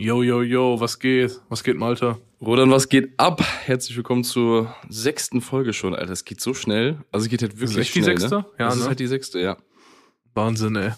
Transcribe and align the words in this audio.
Yo, 0.00 0.22
yo, 0.22 0.42
yo, 0.42 0.78
was 0.78 1.00
geht? 1.00 1.40
Was 1.48 1.64
geht, 1.64 1.76
Malta? 1.76 2.18
Rodan, 2.40 2.70
was 2.70 2.88
geht 2.88 3.18
ab? 3.18 3.42
Herzlich 3.64 3.96
willkommen 3.96 4.22
zur 4.22 4.72
sechsten 4.88 5.40
Folge 5.40 5.72
schon, 5.72 5.92
Alter. 5.92 6.12
Es 6.12 6.24
geht 6.24 6.40
so 6.40 6.54
schnell. 6.54 6.98
Also 7.10 7.24
es 7.24 7.30
geht 7.30 7.42
halt 7.42 7.54
wirklich 7.54 7.72
Ist 7.72 7.78
echt 7.78 7.94
die 7.96 8.02
schnell. 8.04 8.16
sechste? 8.16 8.36
Ne? 8.36 8.44
Ja, 8.60 8.66
das 8.66 8.76
ne? 8.76 8.82
ist 8.82 8.86
halt 8.86 9.00
die 9.00 9.08
sechste, 9.08 9.40
ja. 9.40 9.56
Wahnsinn, 10.34 10.76
ey. 10.76 10.92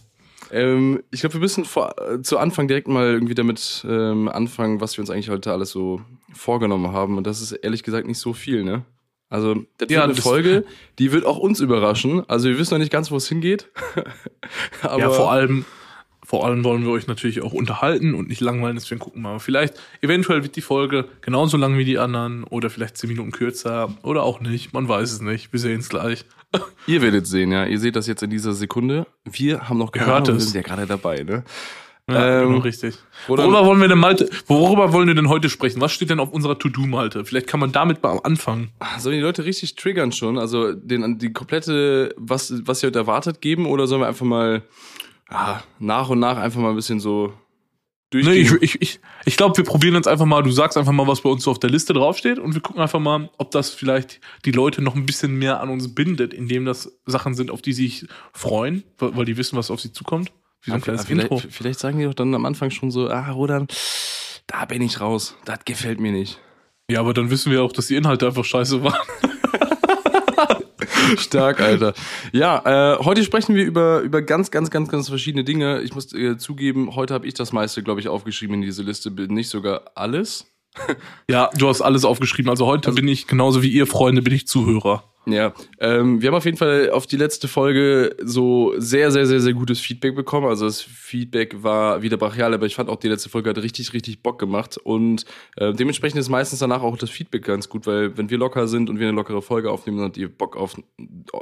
Ähm, 0.53 1.03
ich 1.11 1.21
glaube, 1.21 1.33
wir 1.37 1.41
müssen 1.41 1.65
vor, 1.65 1.95
äh, 1.99 2.21
zu 2.21 2.37
Anfang 2.37 2.69
direkt 2.69 2.89
mal 2.89 3.07
irgendwie 3.07 3.33
damit 3.33 3.87
ähm, 3.89 4.29
anfangen, 4.29 4.83
was 4.83 4.99
wir 4.99 5.03
uns 5.03 5.09
eigentlich 5.09 5.31
heute 5.31 5.51
alles 5.51 5.71
so 5.71 6.03
vorgenommen 6.35 6.93
haben. 6.93 7.17
Und 7.17 7.27
das 7.27 7.41
ist 7.41 7.53
ehrlich 7.53 7.83
gesagt 7.83 8.07
nicht 8.07 8.19
so 8.19 8.35
viel, 8.35 8.65
ne? 8.65 8.85
Also, 9.31 9.65
das 9.79 9.91
Ja, 9.91 10.05
eine 10.05 10.15
Folge, 10.15 10.67
die 10.99 11.11
wird 11.11 11.25
auch 11.25 11.39
uns 11.39 11.61
überraschen. 11.61 12.29
Also, 12.29 12.51
wir 12.51 12.59
wissen 12.59 12.75
noch 12.75 12.81
nicht 12.81 12.93
ganz, 12.93 13.11
wo 13.11 13.17
es 13.17 13.31
hingeht. 13.31 13.71
Aber 14.83 14.99
ja, 14.99 15.09
vor 15.11 15.33
allem, 15.33 15.65
vor 16.31 16.47
allem 16.47 16.63
wollen 16.63 16.85
wir 16.85 16.93
euch 16.93 17.09
natürlich 17.09 17.43
auch 17.43 17.53
unterhalten 17.53 18.15
und 18.15 18.29
nicht 18.29 18.41
langweilen, 18.41 18.77
deswegen 18.77 19.01
gucken 19.01 19.21
wir 19.23 19.31
mal. 19.31 19.39
Vielleicht, 19.41 19.75
eventuell 20.01 20.45
wird 20.45 20.55
die 20.55 20.61
Folge 20.61 21.09
genauso 21.23 21.57
lang 21.57 21.77
wie 21.77 21.85
die 21.85 21.99
anderen 21.99 22.45
oder 22.45 22.71
vielleicht 22.71 22.99
zehn 22.99 23.11
Minuten 23.11 23.33
kürzer 23.33 23.93
oder 24.05 24.23
auch 24.23 24.39
nicht. 24.39 24.73
Man 24.73 24.89
weiß 24.89 25.11
es 25.11 25.21
nicht. 25.21 25.53
Wir 25.53 25.59
sehen 25.59 25.81
es 25.81 25.89
gleich. 25.89 26.25
ihr 26.87 27.03
werdet 27.03 27.27
sehen, 27.27 27.51
ja. 27.51 27.67
Ihr 27.67 27.81
seht 27.81 27.97
das 27.97 28.07
jetzt 28.07 28.23
in 28.23 28.31
dieser 28.31 28.53
Sekunde. 28.53 29.09
Wir 29.25 29.69
haben 29.69 29.79
noch 29.79 29.93
Ihr 29.93 30.07
hört 30.07 30.29
wir 30.29 30.39
sind 30.39 30.55
ja 30.55 30.63
gerade 30.63 30.87
dabei, 30.87 31.25
ne? 31.25 31.43
Ja, 32.09 32.43
Ähm, 32.43 32.49
genau, 32.51 32.59
richtig. 32.61 32.95
Worüber 33.27 33.67
wollen 33.67 33.81
wir 33.81 33.89
denn 33.89 33.99
Malte, 33.99 34.31
worüber 34.47 34.93
wollen 34.93 35.09
wir 35.09 35.17
denn 35.17 35.29
heute 35.29 35.49
sprechen? 35.49 35.81
Was 35.81 35.91
steht 35.91 36.11
denn 36.11 36.21
auf 36.21 36.31
unserer 36.31 36.57
To-Do, 36.57 36.83
Malte? 36.83 37.25
Vielleicht 37.25 37.49
kann 37.49 37.59
man 37.59 37.73
damit 37.73 38.05
mal 38.05 38.21
anfangen. 38.23 38.71
Sollen 39.01 39.17
die 39.17 39.23
Leute 39.23 39.45
richtig 39.45 39.75
triggern 39.75 40.13
schon? 40.13 40.39
Also 40.39 40.75
den, 40.75 41.19
die 41.19 41.33
komplette, 41.33 42.15
was, 42.17 42.55
was 42.67 42.85
ihr 42.85 42.87
heute 42.87 43.01
erwartet, 43.01 43.41
geben? 43.41 43.67
Oder 43.67 43.89
sollen 43.89 44.03
wir 44.03 44.07
einfach 44.07 44.27
mal 44.27 44.63
ja, 45.31 45.63
nach 45.79 46.09
und 46.09 46.19
nach 46.21 46.37
einfach 46.39 46.61
mal 46.61 46.71
ein 46.71 46.77
bisschen 46.77 47.01
so 47.01 47.33
Nee, 48.13 48.23
durchgehen? 48.23 48.59
ich, 48.61 48.75
ich, 48.75 48.83
ich, 48.83 49.01
ich 49.25 49.37
glaube, 49.37 49.57
wir 49.57 49.63
probieren 49.65 49.95
jetzt 49.95 50.09
einfach 50.09 50.25
mal, 50.27 50.43
du 50.43 50.51
sagst 50.51 50.77
einfach 50.77 50.91
mal, 50.91 51.07
was 51.07 51.21
bei 51.21 51.31
uns 51.31 51.45
so 51.45 51.51
auf 51.53 51.61
der 51.61 51.71
Liste 51.71 51.93
draufsteht 51.93 52.41
und 52.41 52.55
wir 52.55 52.61
gucken 52.61 52.83
einfach 52.83 52.99
mal, 52.99 53.31
ob 53.39 53.53
das 53.53 53.71
vielleicht 53.71 54.21
die 54.45 54.51
Leute 54.51 54.83
noch 54.83 54.97
ein 54.97 55.07
bisschen 55.07 55.37
mehr 55.37 55.61
an 55.61 55.69
uns 55.69 55.95
bindet, 55.95 56.35
indem 56.35 56.65
das 56.65 56.99
Sachen 57.07 57.35
sind, 57.35 57.53
auf 57.53 57.63
die 57.63 57.73
sie 57.73 57.87
sich 57.87 58.09
freuen, 58.33 58.83
weil 58.99 59.25
die 59.27 59.37
wissen, 59.37 59.57
was 59.57 59.71
auf 59.71 59.81
sie 59.81 59.93
zukommt. 59.93 60.33
Wie 60.63 60.71
so 60.71 60.75
ein 60.75 60.81
Ja, 60.81 60.85
kleines 60.85 61.05
vielleicht, 61.05 61.31
Intro. 61.31 61.49
vielleicht 61.51 61.79
sagen 61.79 61.99
die 62.01 62.05
doch 62.05 62.15
dann 62.15 62.35
am 62.35 62.45
Anfang 62.47 62.71
schon 62.71 62.91
so, 62.91 63.09
ah, 63.09 63.31
Rodan, 63.31 63.69
da 64.49 64.65
bin 64.65 64.83
ich 64.83 65.01
raus. 65.01 65.37
Das 65.45 65.61
gefällt 65.65 66.01
mir 66.01 66.11
nicht. 66.11 66.41
Ja, 66.91 66.99
aber 66.99 67.15
dann 67.15 67.31
wissen 67.31 67.53
wir 67.53 67.63
auch, 67.63 67.73
dass 67.73 67.87
die 67.87 67.95
Inhalte 67.95 68.27
einfach 68.27 68.45
scheiße 68.45 68.83
waren. 68.83 68.99
Stark, 71.19 71.61
Alter. 71.61 71.95
Ja, 72.33 72.95
äh, 72.95 73.05
heute 73.05 73.25
sprechen 73.25 73.55
wir 73.55 73.65
über, 73.65 74.01
über 74.01 74.23
ganz, 74.23 74.51
ganz, 74.51 74.71
ganz, 74.71 74.89
ganz 74.89 75.09
verschiedene 75.09 75.45
Dinge. 75.45 75.81
Ich 75.83 75.95
muss 75.95 76.13
äh, 76.13 76.37
zugeben, 76.37 76.95
heute 76.97 77.15
habe 77.15 77.27
ich 77.27 77.35
das 77.35 77.53
meiste, 77.53 77.83
glaube 77.83 78.01
ich, 78.01 78.09
aufgeschrieben 78.09 78.57
in 78.57 78.63
diese 78.63 78.83
Liste. 78.83 79.11
Nicht 79.11 79.49
sogar 79.49 79.93
alles. 79.95 80.50
Ja, 81.29 81.51
du 81.57 81.69
hast 81.69 81.81
alles 81.81 82.05
aufgeschrieben. 82.05 82.51
Also 82.51 82.67
heute 82.67 82.93
bin 82.93 83.09
ich, 83.09 83.27
genauso 83.27 83.63
wie 83.63 83.69
ihr 83.69 83.87
Freunde, 83.87 84.23
bin 84.23 84.35
ich 84.35 84.47
Zuhörer. 84.47 85.05
Ja, 85.27 85.53
ähm, 85.79 86.23
wir 86.23 86.29
haben 86.29 86.37
auf 86.37 86.47
jeden 86.47 86.57
Fall 86.57 86.91
auf 86.91 87.07
die 87.07 87.19
letzte 87.19 87.47
Folge 87.47 88.17
so 88.23 88.73
sehr, 88.79 89.11
sehr, 89.11 89.27
sehr, 89.27 89.41
sehr 89.41 89.53
gutes 89.53 89.79
Feedback 89.79 90.17
bekommen. 90.17 90.47
Also 90.47 90.65
das 90.65 90.81
Feedback 90.81 91.63
war 91.63 92.01
wieder 92.01 92.17
brachial, 92.17 92.55
aber 92.55 92.65
ich 92.67 92.75
fand 92.75 92.89
auch 92.89 92.97
die 92.97 93.09
letzte 93.09 93.29
Folge 93.29 93.51
hat 93.51 93.59
richtig, 93.59 93.93
richtig 93.93 94.23
Bock 94.23 94.39
gemacht. 94.39 94.79
Und 94.79 95.27
äh, 95.57 95.75
dementsprechend 95.75 96.19
ist 96.19 96.31
meistens 96.31 96.61
danach 96.61 96.83
auch 96.83 96.97
das 96.97 97.11
Feedback 97.11 97.45
ganz 97.45 97.69
gut, 97.69 97.87
weil 97.87 98.17
wenn 98.17 98.31
wir 98.31 98.39
locker 98.39 98.67
sind 98.67 98.89
und 98.89 98.99
wir 98.99 99.09
eine 99.09 99.17
lockere 99.17 99.43
Folge 99.43 99.71
aufnehmen, 99.71 99.99
dann 99.99 100.07
habt 100.07 100.17
ihr 100.17 100.29
Bock 100.29 100.57
auf 100.57 100.77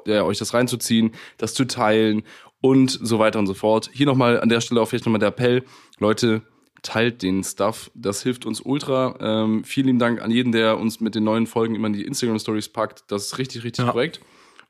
ja, 0.06 0.24
euch 0.24 0.38
das 0.38 0.54
reinzuziehen, 0.54 1.12
das 1.36 1.54
zu 1.54 1.64
teilen 1.64 2.24
und 2.60 2.90
so 2.90 3.20
weiter 3.20 3.38
und 3.38 3.46
so 3.46 3.54
fort. 3.54 3.90
Hier 3.92 4.06
nochmal 4.06 4.40
an 4.40 4.48
der 4.48 4.60
Stelle 4.60 4.80
auch 4.80 4.88
vielleicht 4.88 5.06
nochmal 5.06 5.20
der 5.20 5.28
Appell, 5.28 5.62
Leute, 6.00 6.42
teilt 6.82 7.22
den 7.22 7.42
Stuff. 7.44 7.90
Das 7.94 8.22
hilft 8.22 8.46
uns 8.46 8.60
ultra. 8.60 9.16
Ähm, 9.20 9.64
vielen 9.64 9.86
lieben 9.86 9.98
Dank 9.98 10.20
an 10.22 10.30
jeden, 10.30 10.52
der 10.52 10.78
uns 10.78 11.00
mit 11.00 11.14
den 11.14 11.24
neuen 11.24 11.46
Folgen 11.46 11.74
immer 11.74 11.88
in 11.88 11.92
die 11.94 12.04
Instagram-Stories 12.04 12.68
packt. 12.70 13.04
Das 13.10 13.26
ist 13.26 13.38
richtig, 13.38 13.64
richtig 13.64 13.84
Ja. 13.84 13.90
korrekt. 13.92 14.20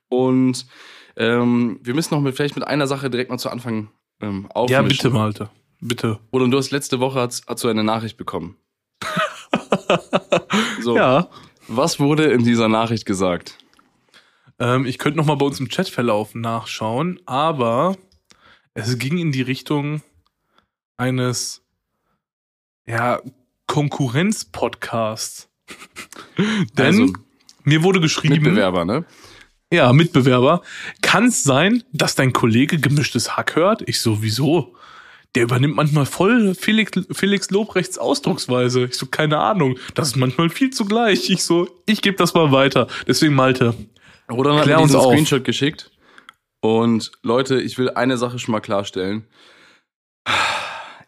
Und 0.09 0.67
ähm, 1.17 1.81
wir 1.83 1.95
müssen 1.95 2.15
noch 2.15 2.21
mit, 2.23 2.35
vielleicht 2.37 2.55
mit 2.57 2.67
einer 2.67 2.87
Sache 2.87 3.11
direkt 3.11 3.31
mal 3.31 3.39
zu 3.39 3.51
Anfang 3.51 3.91
ähm, 4.23 4.45
Ja, 4.45 4.55
aufmischen. 4.55 4.87
bitte, 4.89 5.11
Malte. 5.11 5.51
Bitte. 5.81 6.19
Oder 6.31 6.49
du 6.49 6.57
hast 6.59 6.71
letzte 6.71 6.99
Woche 7.01 7.21
hast, 7.21 7.47
hast 7.47 7.63
du 7.65 7.69
eine 7.69 7.85
Nachricht 7.85 8.17
bekommen. 8.17 8.57
so, 10.81 10.97
Ja. 10.97 11.29
was 11.69 12.01
wurde 12.01 12.25
in 12.25 12.45
dieser 12.45 12.69
Nachricht 12.69 13.05
gesagt? 13.07 13.59
Ähm, 14.59 14.87
ich 14.87 14.99
könnte 14.99 15.19
noch 15.19 15.27
mal 15.27 15.37
bei 15.37 15.47
uns 15.47 15.61
im 15.61 15.69
Chatverlauf 15.69 16.35
nachschauen, 16.35 17.21
aber 17.27 17.97
es 18.75 18.99
ging 18.99 19.19
in 19.19 19.31
die 19.33 19.43
Richtung 19.43 20.03
eines 20.97 21.65
ja, 22.89 23.21
Konkurrenz-Podcasts. 23.67 25.49
Denn 26.77 26.87
Also, 26.87 27.13
mir 27.65 27.83
wurde 27.83 28.01
geschrieben, 28.01 28.37
Mitbewerber, 28.37 28.85
ne? 28.85 29.05
ja, 29.73 29.93
Mitbewerber, 29.93 30.63
kann 31.03 31.27
es 31.27 31.43
sein, 31.43 31.85
dass 31.93 32.15
dein 32.15 32.33
Kollege 32.33 32.79
gemischtes 32.79 33.37
Hack 33.37 33.57
hört? 33.57 33.87
Ich 33.87 34.01
so, 34.01 34.23
wieso? 34.23 34.75
Der 35.35 35.43
übernimmt 35.43 35.77
manchmal 35.77 36.07
voll 36.07 36.55
Felix, 36.55 36.93
Felix 37.13 37.51
Lobrechts 37.51 37.99
Ausdrucksweise. 37.99 38.87
Ich 38.87 38.95
so, 38.95 39.07
keine 39.07 39.39
Ahnung. 39.39 39.79
Das 39.95 40.09
ist 40.09 40.17
manchmal 40.17 40.49
viel 40.49 40.71
zu 40.71 40.87
gleich. 40.87 41.29
Ich 41.29 41.45
so, 41.45 41.69
ich 41.85 42.01
gebe 42.01 42.17
das 42.17 42.33
mal 42.33 42.51
weiter. 42.51 42.89
Deswegen, 43.07 43.35
Malte, 43.35 43.75
Rodan 44.31 44.57
hat 44.57 44.67
mir 44.67 44.81
uns 44.81 44.95
auf. 44.95 45.13
Screenshot 45.13 45.45
geschickt. 45.45 45.91
Und 46.61 47.13
Leute, 47.23 47.61
ich 47.61 47.77
will 47.77 47.91
eine 47.91 48.17
Sache 48.17 48.39
schon 48.39 48.53
mal 48.53 48.61
klarstellen. 48.61 49.27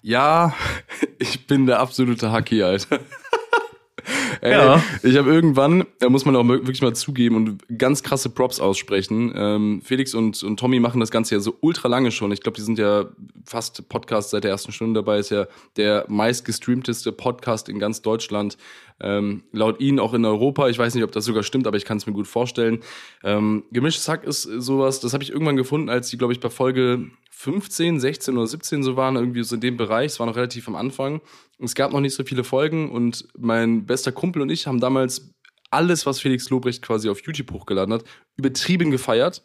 Ja, 0.03 0.55
ich 1.19 1.47
bin 1.47 1.66
der 1.66 1.81
absolute 1.81 2.33
Hacki, 2.33 2.62
Alter. 2.62 3.00
Ey, 4.41 4.53
Ja. 4.53 4.83
Ich 5.03 5.16
habe 5.16 5.31
irgendwann, 5.31 5.84
da 5.99 6.09
muss 6.09 6.25
man 6.25 6.34
auch 6.34 6.47
wirklich 6.47 6.81
mal 6.81 6.94
zugeben 6.94 7.37
und 7.37 7.78
ganz 7.78 8.03
krasse 8.03 8.31
Props 8.31 8.59
aussprechen. 8.59 9.33
Ähm, 9.37 9.83
Felix 9.84 10.15
und, 10.15 10.43
und 10.43 10.59
Tommy 10.59 10.81
machen 10.81 11.00
das 11.00 11.11
Ganze 11.11 11.34
ja 11.34 11.41
so 11.41 11.56
ultra 11.61 11.88
lange 11.88 12.11
schon. 12.11 12.33
Ich 12.33 12.41
glaube, 12.41 12.56
die 12.56 12.62
sind 12.62 12.78
ja 12.78 13.05
fast 13.44 13.88
Podcast 13.88 14.31
seit 14.31 14.44
der 14.44 14.50
ersten 14.50 14.72
Stunde 14.72 15.00
dabei. 15.00 15.19
Ist 15.19 15.31
ja 15.31 15.47
der 15.77 16.06
meistgestreamteste 16.09 17.12
Podcast 17.12 17.69
in 17.69 17.78
ganz 17.78 18.00
Deutschland. 18.00 18.56
Ähm, 19.00 19.44
laut 19.53 19.81
ihnen 19.81 19.99
auch 19.99 20.15
in 20.15 20.25
Europa. 20.25 20.69
Ich 20.69 20.78
weiß 20.78 20.94
nicht, 20.94 21.05
ob 21.05 21.12
das 21.12 21.25
sogar 21.25 21.43
stimmt, 21.43 21.66
aber 21.66 21.77
ich 21.77 21.84
kann 21.84 21.97
es 21.97 22.06
mir 22.06 22.12
gut 22.12 22.27
vorstellen. 22.27 22.81
Ähm, 23.25 23.65
Gemischtes 23.72 24.09
Hack 24.09 24.25
ist 24.25 24.43
sowas, 24.43 25.00
das 25.00 25.12
habe 25.12 25.25
ich 25.25 25.31
irgendwann 25.31 25.56
gefunden, 25.56 25.88
als 25.88 26.11
die, 26.11 26.19
glaube 26.19 26.33
ich, 26.33 26.41
bei 26.41 26.50
Folge 26.50 27.11
15, 27.31 28.00
16 28.00 28.37
oder 28.37 28.47
17 28.47 28.83
so 28.83 28.97
waren, 28.97 29.16
irgendwie 29.16 29.43
so 29.43 29.55
in 29.55 29.62
dem 29.62 29.77
Bereich. 29.78 30.12
Es 30.12 30.21
war 30.21 30.27
noch 30.27 30.37
relativ 30.37 30.69
am 30.69 30.77
Anfang. 30.77 31.22
Es 31.59 31.75
gab 31.75 31.93
noch 31.93 32.00
nicht 32.00 32.15
so 32.15 32.25
viele 32.25 32.44
Folgen 32.44 32.91
und 32.91 33.28
mein 33.38 33.87
bester 33.87 34.12
Kumpel 34.12 34.43
und 34.43 34.50
ich 34.50 34.66
haben 34.66 34.81
damals 34.81 35.34
alles, 35.71 36.05
was 36.05 36.21
Felix 36.21 36.50
Lobrecht 36.50 36.82
quasi 36.82 37.09
auf 37.09 37.22
YouTube 37.22 37.53
hochgeladen 37.53 37.94
hat, 37.94 38.05
übertrieben 38.37 38.91
gefeiert. 38.91 39.43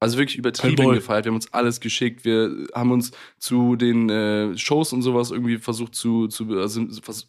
Also 0.00 0.16
wirklich 0.16 0.38
übertrieben 0.38 0.78
Fanboy. 0.78 0.94
gefeiert. 0.96 1.26
Wir 1.26 1.30
haben 1.30 1.36
uns 1.36 1.52
alles 1.52 1.78
geschickt. 1.78 2.24
Wir 2.24 2.66
haben 2.74 2.90
uns 2.90 3.12
zu 3.38 3.76
den 3.76 4.08
äh, 4.08 4.56
Shows 4.56 4.94
und 4.94 5.02
sowas 5.02 5.30
irgendwie 5.30 5.58
versucht 5.58 5.94
zu, 5.94 6.26
zu 6.26 6.48
also 6.58 6.86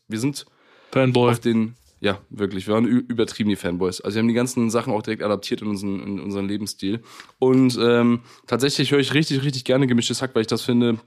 wir 0.07 0.19
sind 0.19 0.45
Fanboy. 0.91 1.31
auf 1.31 1.39
den, 1.39 1.75
ja, 1.99 2.19
wirklich, 2.29 2.67
wir 2.67 2.73
waren 2.73 2.85
übertrieben 2.85 3.49
die 3.49 3.55
Fanboys. 3.55 4.01
Also 4.01 4.15
wir 4.15 4.19
haben 4.19 4.27
die 4.27 4.33
ganzen 4.33 4.69
Sachen 4.69 4.93
auch 4.93 5.01
direkt 5.01 5.23
adaptiert 5.23 5.61
in 5.61 5.67
unseren, 5.67 5.99
in 6.01 6.19
unseren 6.19 6.47
Lebensstil. 6.47 7.01
Und 7.39 7.77
ähm, 7.81 8.21
tatsächlich 8.47 8.91
höre 8.91 8.99
ich 8.99 9.13
richtig, 9.13 9.43
richtig 9.43 9.65
gerne 9.65 9.87
gemischtes 9.87 10.21
Hack, 10.21 10.33
weil 10.33 10.41
ich 10.41 10.47
das 10.47 10.61
finde, 10.61 10.99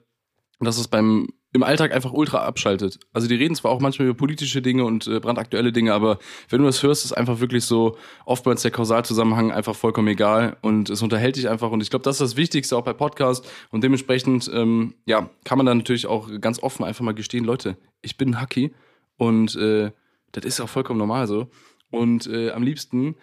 dass 0.60 0.78
es 0.78 0.88
beim 0.88 1.28
im 1.54 1.62
Alltag 1.62 1.94
einfach 1.94 2.12
ultra 2.12 2.44
abschaltet. 2.44 2.98
Also 3.12 3.28
die 3.28 3.36
reden 3.36 3.54
zwar 3.54 3.70
auch 3.70 3.80
manchmal 3.80 4.08
über 4.08 4.16
politische 4.16 4.60
Dinge 4.60 4.84
und 4.84 5.06
äh, 5.06 5.20
brandaktuelle 5.20 5.70
Dinge, 5.70 5.94
aber 5.94 6.18
wenn 6.48 6.58
du 6.58 6.66
das 6.66 6.82
hörst, 6.82 7.04
ist 7.04 7.12
einfach 7.12 7.38
wirklich 7.38 7.64
so 7.64 7.96
oftmals 8.26 8.62
der 8.62 8.72
Kausalzusammenhang 8.72 9.52
einfach 9.52 9.76
vollkommen 9.76 10.08
egal 10.08 10.56
und 10.62 10.90
es 10.90 11.00
unterhält 11.00 11.36
dich 11.36 11.48
einfach 11.48 11.70
und 11.70 11.80
ich 11.80 11.90
glaube, 11.90 12.02
das 12.02 12.16
ist 12.16 12.32
das 12.32 12.36
Wichtigste 12.36 12.76
auch 12.76 12.82
bei 12.82 12.92
Podcast 12.92 13.48
und 13.70 13.84
dementsprechend 13.84 14.50
ähm, 14.52 14.94
ja 15.06 15.30
kann 15.44 15.58
man 15.58 15.66
dann 15.66 15.78
natürlich 15.78 16.06
auch 16.06 16.28
ganz 16.40 16.60
offen 16.60 16.84
einfach 16.84 17.04
mal 17.04 17.14
gestehen, 17.14 17.44
Leute, 17.44 17.76
ich 18.02 18.16
bin 18.16 18.30
ein 18.30 18.40
Hacky 18.40 18.74
und 19.16 19.56
äh, 19.56 19.92
das 20.32 20.44
ist 20.44 20.60
auch 20.60 20.68
vollkommen 20.68 20.98
normal 20.98 21.26
so 21.26 21.48
und 21.90 22.26
äh, 22.26 22.50
am 22.50 22.62
liebsten 22.62 23.16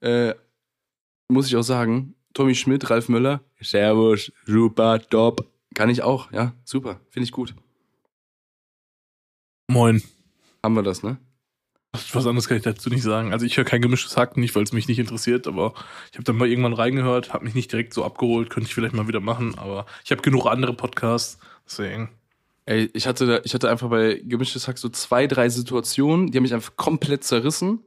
äh, 0.00 0.34
muss 1.28 1.46
ich 1.46 1.56
auch 1.56 1.62
sagen, 1.62 2.14
Tommy 2.34 2.54
Schmidt, 2.54 2.88
Ralf 2.90 3.08
Möller, 3.08 3.40
Servus, 3.60 4.32
super, 4.44 5.00
top, 5.00 5.50
kann 5.74 5.90
ich 5.90 6.02
auch, 6.02 6.30
ja, 6.32 6.54
super, 6.64 7.00
finde 7.10 7.24
ich 7.24 7.32
gut. 7.32 7.54
Moin. 9.70 10.02
Haben 10.62 10.74
wir 10.74 10.82
das, 10.82 11.02
ne? 11.02 11.18
Was 12.12 12.26
anderes 12.26 12.48
kann 12.48 12.58
ich 12.58 12.62
dazu 12.62 12.90
nicht 12.90 13.02
sagen. 13.02 13.32
Also 13.32 13.46
ich 13.46 13.56
höre 13.56 13.64
kein 13.64 13.80
gemischtes 13.80 14.16
Hack, 14.16 14.36
nicht 14.36 14.54
weil 14.54 14.62
es 14.62 14.72
mich 14.72 14.88
nicht 14.88 14.98
interessiert, 14.98 15.46
aber 15.46 15.72
ich 16.10 16.16
habe 16.16 16.24
dann 16.24 16.36
mal 16.36 16.48
irgendwann 16.48 16.74
reingehört, 16.74 17.32
habe 17.32 17.44
mich 17.44 17.54
nicht 17.54 17.72
direkt 17.72 17.94
so 17.94 18.04
abgeholt, 18.04 18.50
könnte 18.50 18.66
ich 18.68 18.74
vielleicht 18.74 18.94
mal 18.94 19.08
wieder 19.08 19.20
machen, 19.20 19.58
aber 19.58 19.86
ich 20.04 20.10
habe 20.10 20.22
genug 20.22 20.46
andere 20.46 20.74
Podcasts, 20.74 21.38
deswegen. 21.66 22.10
Ey, 22.68 22.90
ich 22.92 23.06
hatte, 23.06 23.26
da, 23.26 23.40
ich 23.44 23.54
hatte 23.54 23.70
einfach 23.70 23.88
bei 23.88 24.20
Gemischtes 24.22 24.68
Hack 24.68 24.76
so 24.76 24.90
zwei, 24.90 25.26
drei 25.26 25.48
Situationen, 25.48 26.30
die 26.30 26.36
haben 26.36 26.42
mich 26.42 26.52
einfach 26.52 26.76
komplett 26.76 27.24
zerrissen. 27.24 27.78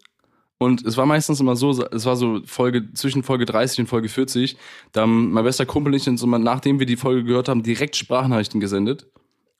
Und 0.57 0.83
es 0.83 0.97
war 0.97 1.05
meistens 1.05 1.39
immer 1.39 1.55
so, 1.55 1.85
es 1.85 2.05
war 2.05 2.15
so 2.15 2.41
Folge, 2.45 2.91
zwischen 2.93 3.21
Folge 3.21 3.45
30 3.45 3.81
und 3.81 3.87
Folge 3.87 4.09
40, 4.09 4.57
da 4.91 5.01
haben 5.01 5.31
mein 5.33 5.43
bester 5.43 5.67
Kumpel 5.67 5.93
und 5.93 5.97
ich 5.97 6.09
uns 6.09 6.23
immer, 6.23 6.39
nachdem 6.39 6.79
wir 6.79 6.87
die 6.87 6.95
Folge 6.95 7.23
gehört 7.23 7.47
haben, 7.47 7.61
direkt 7.61 7.95
Sprachnachrichten 7.95 8.59
gesendet. 8.59 9.05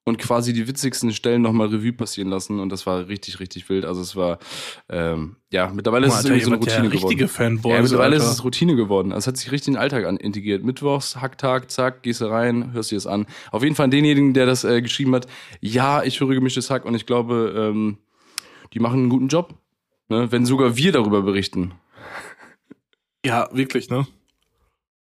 Und 0.04 0.18
quasi 0.18 0.52
die 0.52 0.68
witzigsten 0.68 1.14
Stellen 1.14 1.42
nochmal 1.42 1.68
Revue 1.68 1.94
passieren 1.94 2.30
lassen 2.30 2.60
und 2.60 2.70
das 2.70 2.88
war 2.88 3.08
richtig, 3.08 3.40
richtig 3.40 3.70
wild. 3.70 3.86
Also 3.86 4.02
es 4.02 4.16
war, 4.16 4.40
ähm, 4.90 5.36
ja, 5.52 5.72
mittlerweile 5.74 6.08
ist 6.08 6.16
es 6.16 6.26
irgendwie 6.26 6.44
so 6.44 6.52
eine 6.52 6.60
Routine 6.60 6.92
richtige 6.92 7.16
geworden. 7.26 7.30
Fanboy. 7.30 7.74
Ja, 7.74 7.82
mittlerweile 7.82 8.16
ist 8.16 8.24
Alter. 8.24 8.34
es 8.34 8.44
Routine 8.44 8.76
geworden. 8.76 9.12
Also 9.12 9.26
es 9.26 9.28
hat 9.28 9.38
sich 9.38 9.52
richtig 9.52 9.70
in 9.70 9.74
den 9.76 9.82
Alltag 9.82 10.06
an 10.06 10.18
integriert. 10.18 10.64
Mittwochs, 10.64 11.18
Hacktag, 11.18 11.70
zack, 11.70 12.02
gehst 12.02 12.22
du 12.22 12.26
rein, 12.26 12.74
hörst 12.74 12.92
dir 12.92 12.96
das 12.96 13.06
an. 13.06 13.28
Auf 13.52 13.64
jeden 13.64 13.76
Fall 13.76 13.86
an 13.86 13.92
denjenigen, 13.92 14.34
der 14.34 14.48
das 14.48 14.64
äh, 14.64 14.82
geschrieben 14.82 15.14
hat, 15.14 15.28
ja, 15.60 16.04
ich 16.04 16.20
höre 16.20 16.30
gemischtes 16.30 16.72
Hack 16.72 16.86
und 16.86 16.96
ich 16.96 17.06
glaube, 17.06 17.54
ähm, 17.56 17.98
die 18.74 18.80
machen 18.80 19.02
einen 19.02 19.10
guten 19.10 19.28
Job. 19.28 19.54
Ne? 20.10 20.32
Wenn 20.32 20.46
sogar 20.46 20.78
wir 20.78 20.92
darüber 20.92 21.22
berichten. 21.22 21.74
Ja, 23.24 23.50
wirklich, 23.52 23.90
ne? 23.90 24.08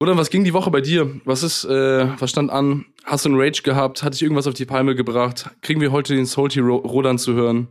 Oder 0.00 0.16
was 0.16 0.30
ging 0.30 0.44
die 0.44 0.52
Woche 0.52 0.70
bei 0.70 0.80
dir? 0.80 1.20
Was 1.24 1.42
ist, 1.42 1.64
äh, 1.64 2.08
was 2.20 2.30
stand 2.30 2.50
an? 2.50 2.84
Hast 3.04 3.24
du 3.24 3.30
einen 3.30 3.40
Rage 3.40 3.62
gehabt? 3.62 4.02
Hat 4.02 4.14
dich 4.14 4.22
irgendwas 4.22 4.46
auf 4.46 4.54
die 4.54 4.64
Palme 4.66 4.94
gebracht? 4.94 5.50
Kriegen 5.62 5.80
wir 5.80 5.92
heute 5.92 6.14
den 6.14 6.26
Salty 6.26 6.60
Ro 6.60 6.76
Rodan 6.76 7.18
zu 7.18 7.34
hören? 7.34 7.68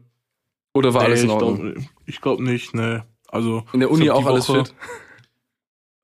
Oder 0.74 0.94
war 0.94 1.02
Nee, 1.02 1.08
alles 1.08 1.22
in 1.22 1.28
ich 1.28 1.34
Ordnung? 1.34 1.58
glaube 1.58 1.86
ich 2.06 2.22
glaub 2.22 2.40
nicht, 2.40 2.74
ne. 2.74 3.06
Also, 3.30 3.64
in 3.74 3.80
der 3.82 3.92
Uni 3.92 4.10
auch 4.10 4.26
alles 4.26 4.50
Woche- 4.50 4.66
fit? 4.66 4.76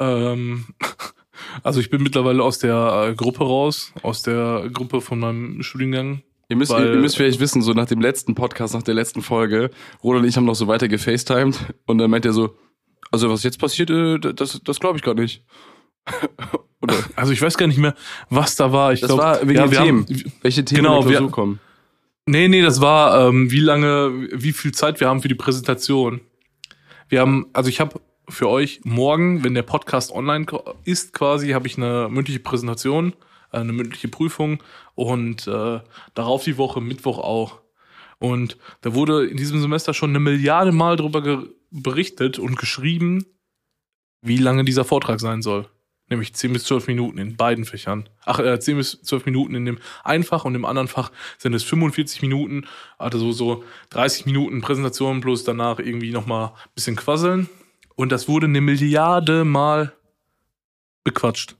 Ähm, 0.01 0.65
also 1.63 1.81
ich 1.81 1.89
bin 1.89 2.01
mittlerweile 2.01 2.41
aus 2.41 2.57
der 2.59 3.07
äh, 3.09 3.15
Gruppe 3.15 3.43
raus, 3.43 3.91
aus 4.01 4.21
der 4.21 4.69
Gruppe 4.71 5.01
von 5.01 5.19
meinem 5.19 5.61
Studiengang. 5.61 6.21
Ihr 6.47 6.55
müsst, 6.55 6.71
Weil- 6.71 6.93
ihr 6.93 7.01
müsst 7.01 7.17
vielleicht 7.17 7.41
wissen, 7.41 7.61
so 7.61 7.73
nach 7.73 7.85
dem 7.87 7.99
letzten 7.99 8.33
Podcast, 8.33 8.73
nach 8.73 8.81
der 8.83 8.93
letzten 8.93 9.21
Folge, 9.21 9.71
Roland 10.01 10.23
und 10.23 10.29
ich 10.29 10.37
haben 10.37 10.45
noch 10.45 10.55
so 10.55 10.67
weiter 10.67 10.87
gefacetimed 10.87 11.73
und 11.85 11.97
dann 11.97 12.09
meint 12.09 12.25
er 12.25 12.31
so, 12.31 12.55
also 13.11 13.29
was 13.29 13.43
jetzt 13.43 13.59
passiert, 13.59 13.89
äh, 13.89 14.19
das, 14.19 14.61
das 14.63 14.79
glaube 14.79 14.97
ich 14.97 15.03
gar 15.03 15.15
nicht. 15.15 15.43
Also 17.15 17.33
ich 17.33 17.41
weiß 17.41 17.57
gar 17.57 17.67
nicht 17.67 17.77
mehr, 17.77 17.93
was 18.29 18.55
da 18.55 18.71
war. 18.71 18.93
Ich 18.93 19.01
das 19.01 19.09
glaub, 19.09 19.19
war 19.19 19.41
wegen 19.41 19.59
ja, 19.59 19.69
wir 19.69 19.79
Themen. 19.79 20.05
Haben, 20.07 20.31
welche 20.41 20.63
Themen 20.65 20.83
Genau, 20.83 21.01
in 21.03 21.09
wir- 21.09 21.27
kommen. 21.29 21.59
nee, 22.25 22.47
nee, 22.47 22.61
das 22.61 22.79
war, 22.81 23.27
ähm, 23.27 23.51
wie 23.51 23.59
lange, 23.59 24.29
wie 24.31 24.53
viel 24.53 24.71
Zeit 24.71 24.99
wir 24.99 25.07
haben 25.09 25.21
für 25.21 25.27
die 25.27 25.35
Präsentation. 25.35 26.21
Wir 27.09 27.19
haben, 27.19 27.47
also 27.53 27.69
ich 27.69 27.79
habe 27.81 27.99
für 28.29 28.47
euch 28.47 28.79
morgen, 28.85 29.43
wenn 29.43 29.53
der 29.55 29.63
Podcast 29.63 30.11
online 30.11 30.45
ist 30.85 31.13
quasi, 31.13 31.49
habe 31.49 31.67
ich 31.67 31.77
eine 31.77 32.07
mündliche 32.09 32.39
Präsentation, 32.39 33.13
äh, 33.51 33.57
eine 33.57 33.73
mündliche 33.73 34.07
Prüfung 34.07 34.63
und 34.95 35.47
äh, 35.47 35.81
darauf 36.15 36.43
die 36.45 36.57
Woche, 36.57 36.79
Mittwoch 36.81 37.19
auch. 37.19 37.59
Und 38.19 38.57
da 38.81 38.93
wurde 38.95 39.25
in 39.27 39.37
diesem 39.37 39.59
Semester 39.61 39.93
schon 39.93 40.11
eine 40.11 40.19
Milliarde 40.19 40.71
Mal 40.71 40.95
darüber 40.95 41.21
ge- 41.21 41.49
berichtet 41.71 42.39
und 42.39 42.57
geschrieben, 42.57 43.25
wie 44.21 44.37
lange 44.37 44.63
dieser 44.63 44.85
Vortrag 44.85 45.19
sein 45.19 45.41
soll. 45.41 45.67
Nämlich 46.09 46.33
10 46.33 46.53
bis 46.53 46.63
12 46.65 46.87
Minuten 46.87 47.17
in 47.19 47.35
beiden 47.35 47.65
Fächern. 47.65 48.09
Ach, 48.25 48.39
äh, 48.39 48.59
10 48.59 48.77
bis 48.77 49.01
12 49.01 49.25
Minuten 49.25 49.55
in 49.55 49.65
dem 49.65 49.77
einen 50.03 50.23
Fach 50.23 50.43
und 50.43 50.55
im 50.55 50.65
anderen 50.65 50.87
Fach 50.87 51.11
sind 51.37 51.53
es 51.53 51.63
45 51.63 52.21
Minuten. 52.21 52.65
Also 52.97 53.19
so, 53.19 53.31
so 53.31 53.63
30 53.91 54.25
Minuten 54.25 54.61
Präsentation 54.61 55.21
plus 55.21 55.43
danach 55.43 55.79
irgendwie 55.79 56.11
nochmal 56.11 56.47
ein 56.47 56.71
bisschen 56.73 56.95
quasseln. 56.95 57.47
Und 57.95 58.11
das 58.11 58.27
wurde 58.27 58.47
eine 58.47 58.61
Milliarde 58.61 59.45
Mal 59.45 59.93
bequatscht. 61.03 61.55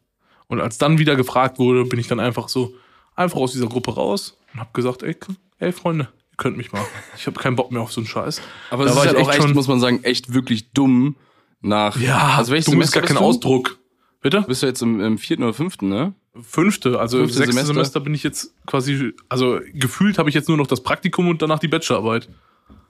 Und 0.48 0.62
als 0.62 0.78
dann 0.78 0.98
wieder 0.98 1.16
gefragt 1.16 1.60
wurde, 1.60 1.86
bin 1.86 2.00
ich 2.00 2.08
dann 2.08 2.20
einfach 2.20 2.50
so, 2.50 2.74
einfach 3.16 3.40
aus 3.40 3.52
dieser 3.52 3.68
Gruppe 3.68 3.94
raus 3.94 4.38
und 4.54 4.60
habe 4.60 4.72
gesagt, 4.74 5.04
ey, 5.04 5.16
ey 5.60 5.72
Freunde, 5.72 6.06
ihr 6.32 6.38
könnt 6.38 6.58
mich 6.58 6.72
mal. 6.72 6.82
Ich 7.16 7.28
habe 7.28 7.40
keinen 7.40 7.56
Bock 7.56 7.72
mehr 7.72 7.82
auf 7.82 7.92
so 7.92 8.02
einen 8.02 8.08
Scheiß. 8.08 8.42
Aber 8.72 8.86
Da 8.86 8.90
es 8.90 8.96
ist 8.96 9.00
war 9.00 9.08
halt 9.08 9.18
auch 9.18 9.32
echt 9.32 9.54
muss 9.54 9.68
man 9.68 9.80
sagen, 9.80 10.04
echt 10.04 10.34
wirklich 10.34 10.72
dumm 10.72 11.18
nach. 11.62 12.00
Ja, 12.00 12.36
also 12.38 12.52
welches 12.52 12.66
du 12.66 12.72
Semester 12.72 13.02
gar 13.02 13.08
kein? 13.10 13.18
Ausdruck. 13.18 13.78
Bitte? 14.22 14.44
Bist 14.48 14.64
du 14.64 14.68
jetzt 14.68 14.82
im, 14.82 15.00
im 15.00 15.18
vierten 15.18 15.44
oder 15.44 15.54
fünften, 15.54 15.88
ne? 15.88 16.14
Fünfte, 16.42 17.00
also 17.00 17.20
Fünfte 17.20 17.38
sechste 17.38 17.54
Semester? 17.54 17.74
Semester. 17.74 18.00
bin 18.02 18.14
ich 18.14 18.24
jetzt 18.24 18.54
quasi, 18.66 19.14
also 19.30 19.60
gefühlt 19.74 20.18
habe 20.18 20.30
ich 20.30 20.36
jetzt 20.36 20.48
nur 20.48 20.58
noch 20.58 20.68
das 20.68 20.84
Praktikum 20.84 21.28
und 21.30 21.42
danach 21.42 21.60
die 21.60 21.68
Bachelorarbeit. 21.68 22.30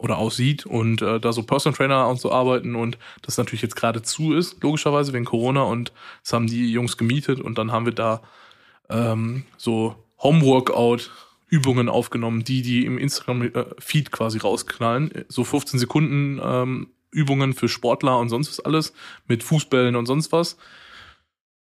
oder 0.03 0.17
aussieht 0.17 0.65
und 0.65 1.01
äh, 1.01 1.19
da 1.19 1.31
so 1.31 1.43
Personal 1.43 1.75
Trainer 1.75 2.07
und 2.09 2.19
so 2.19 2.31
arbeiten 2.31 2.75
und 2.75 2.97
das 3.21 3.37
natürlich 3.37 3.61
jetzt 3.61 3.77
gerade 3.77 4.01
zu 4.01 4.33
ist, 4.33 4.61
logischerweise 4.61 5.13
wegen 5.13 5.23
Corona 5.23 5.63
und 5.63 5.93
das 6.21 6.33
haben 6.33 6.47
die 6.47 6.71
Jungs 6.71 6.97
gemietet 6.97 7.39
und 7.39 7.57
dann 7.57 7.71
haben 7.71 7.85
wir 7.85 7.93
da 7.93 8.21
ähm, 8.89 9.45
so 9.57 9.95
Homeworkout 10.21 11.09
Übungen 11.47 11.87
aufgenommen, 11.87 12.43
die 12.43 12.61
die 12.61 12.85
im 12.85 12.97
Instagram 12.97 13.43
äh, 13.43 14.01
quasi 14.11 14.39
rausknallen, 14.39 15.25
so 15.29 15.45
15 15.45 15.79
Sekunden 15.79 16.41
ähm, 16.43 16.87
Übungen 17.11 17.53
für 17.53 17.69
Sportler 17.69 18.19
und 18.19 18.27
sonst 18.27 18.49
was 18.49 18.59
alles 18.59 18.93
mit 19.27 19.41
Fußbällen 19.41 19.95
und 19.95 20.05
sonst 20.05 20.31
was. 20.33 20.57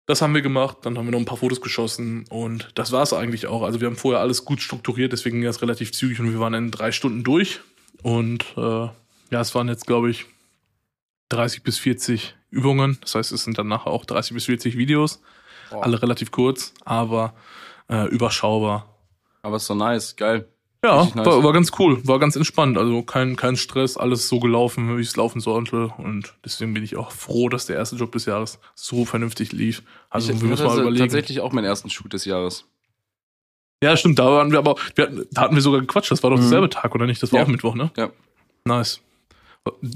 Das 0.06 0.22
haben 0.22 0.34
wir 0.34 0.42
gemacht, 0.42 0.78
dann 0.84 0.98
haben 0.98 1.06
wir 1.06 1.12
noch 1.12 1.20
ein 1.20 1.26
paar 1.26 1.38
Fotos 1.38 1.62
geschossen 1.62 2.26
und 2.30 2.70
das 2.76 2.92
war 2.92 3.04
es 3.04 3.12
eigentlich 3.12 3.48
auch. 3.48 3.64
Also 3.64 3.82
wir 3.82 3.88
haben 3.88 3.96
vorher 3.96 4.22
alles 4.22 4.46
gut 4.46 4.62
strukturiert, 4.62 5.12
deswegen 5.12 5.38
ging 5.38 5.46
das 5.46 5.62
relativ 5.62 5.92
zügig 5.92 6.20
und 6.20 6.32
wir 6.32 6.40
waren 6.40 6.54
in 6.54 6.72
drei 6.72 6.92
Stunden 6.92 7.24
durch. 7.24 7.60
Und 8.04 8.46
äh, 8.58 8.90
ja, 9.32 9.42
es 9.42 9.54
waren 9.56 9.68
jetzt, 9.68 9.88
glaube 9.88 10.10
ich, 10.10 10.26
30 11.30 11.64
bis 11.64 11.78
40 11.78 12.36
Übungen. 12.50 12.98
Das 13.02 13.16
heißt, 13.16 13.32
es 13.32 13.44
sind 13.44 13.58
dann 13.58 13.68
nachher 13.68 13.92
auch 13.92 14.06
30 14.06 14.34
bis 14.34 14.46
40 14.46 14.78
Videos. 14.78 15.22
Boah. 15.70 15.84
Alle 15.84 16.02
relativ 16.02 16.32
kurz, 16.32 16.74
aber 16.84 17.34
äh, 17.90 18.08
überschaubar. 18.08 18.94
aber 19.42 19.56
ist 19.56 19.70
doch 19.70 19.76
nice, 19.76 20.16
geil. 20.16 20.48
Ja, 20.84 21.06
nice. 21.14 21.26
war, 21.26 21.44
war 21.44 21.54
ganz 21.54 21.72
cool, 21.78 22.06
war 22.08 22.18
ganz 22.18 22.36
entspannt. 22.36 22.78
Also 22.78 23.04
kein, 23.04 23.36
kein 23.36 23.56
Stress, 23.56 23.98
alles 23.98 24.28
so 24.28 24.40
gelaufen, 24.40 24.98
wie 24.98 25.02
es 25.02 25.16
laufen 25.16 25.40
sollte. 25.40 25.94
Und 25.98 26.34
deswegen 26.44 26.74
bin 26.74 26.84
ich 26.84 26.98
auch 26.98 27.12
froh, 27.12 27.50
dass 27.50 27.68
der 27.68 27.76
erste 27.76 27.96
Job 27.96 28.12
des 28.12 28.26
Jahres 28.26 28.60
so 28.74 29.06
vernünftig 29.06 29.52
lief. 29.52 29.84
Also 30.10 30.34
ich 30.34 30.42
wir 30.42 30.50
müssen 30.50 30.66
mal 30.66 30.80
überlegen. 30.80 31.06
tatsächlich 31.06 31.40
auch 31.40 31.52
meinen 31.52 31.66
ersten 31.66 31.90
Shoot 31.90 32.12
des 32.14 32.26
Jahres. 32.26 32.66
Ja, 33.84 33.98
stimmt, 33.98 34.20
da 34.20 34.26
waren 34.26 34.52
wir 34.52 34.60
aber, 34.60 34.76
wir 34.96 35.06
hatten, 35.06 35.26
da 35.32 35.42
hatten 35.42 35.56
wir 35.56 35.62
sogar 35.62 35.82
gequatscht, 35.82 36.12
das 36.12 36.22
war 36.24 36.30
doch 36.30 36.38
Mhm. 36.38 36.42
derselbe 36.42 36.70
Tag, 36.70 36.94
oder 36.94 37.06
nicht? 37.08 37.22
Das 37.24 37.32
war 37.32 37.40
Ja. 37.40 37.46
auch 37.46 37.50
Mittwoch, 37.50 37.76
ne? 37.76 37.92
Ja. 37.98 38.10
Nice. 38.66 39.02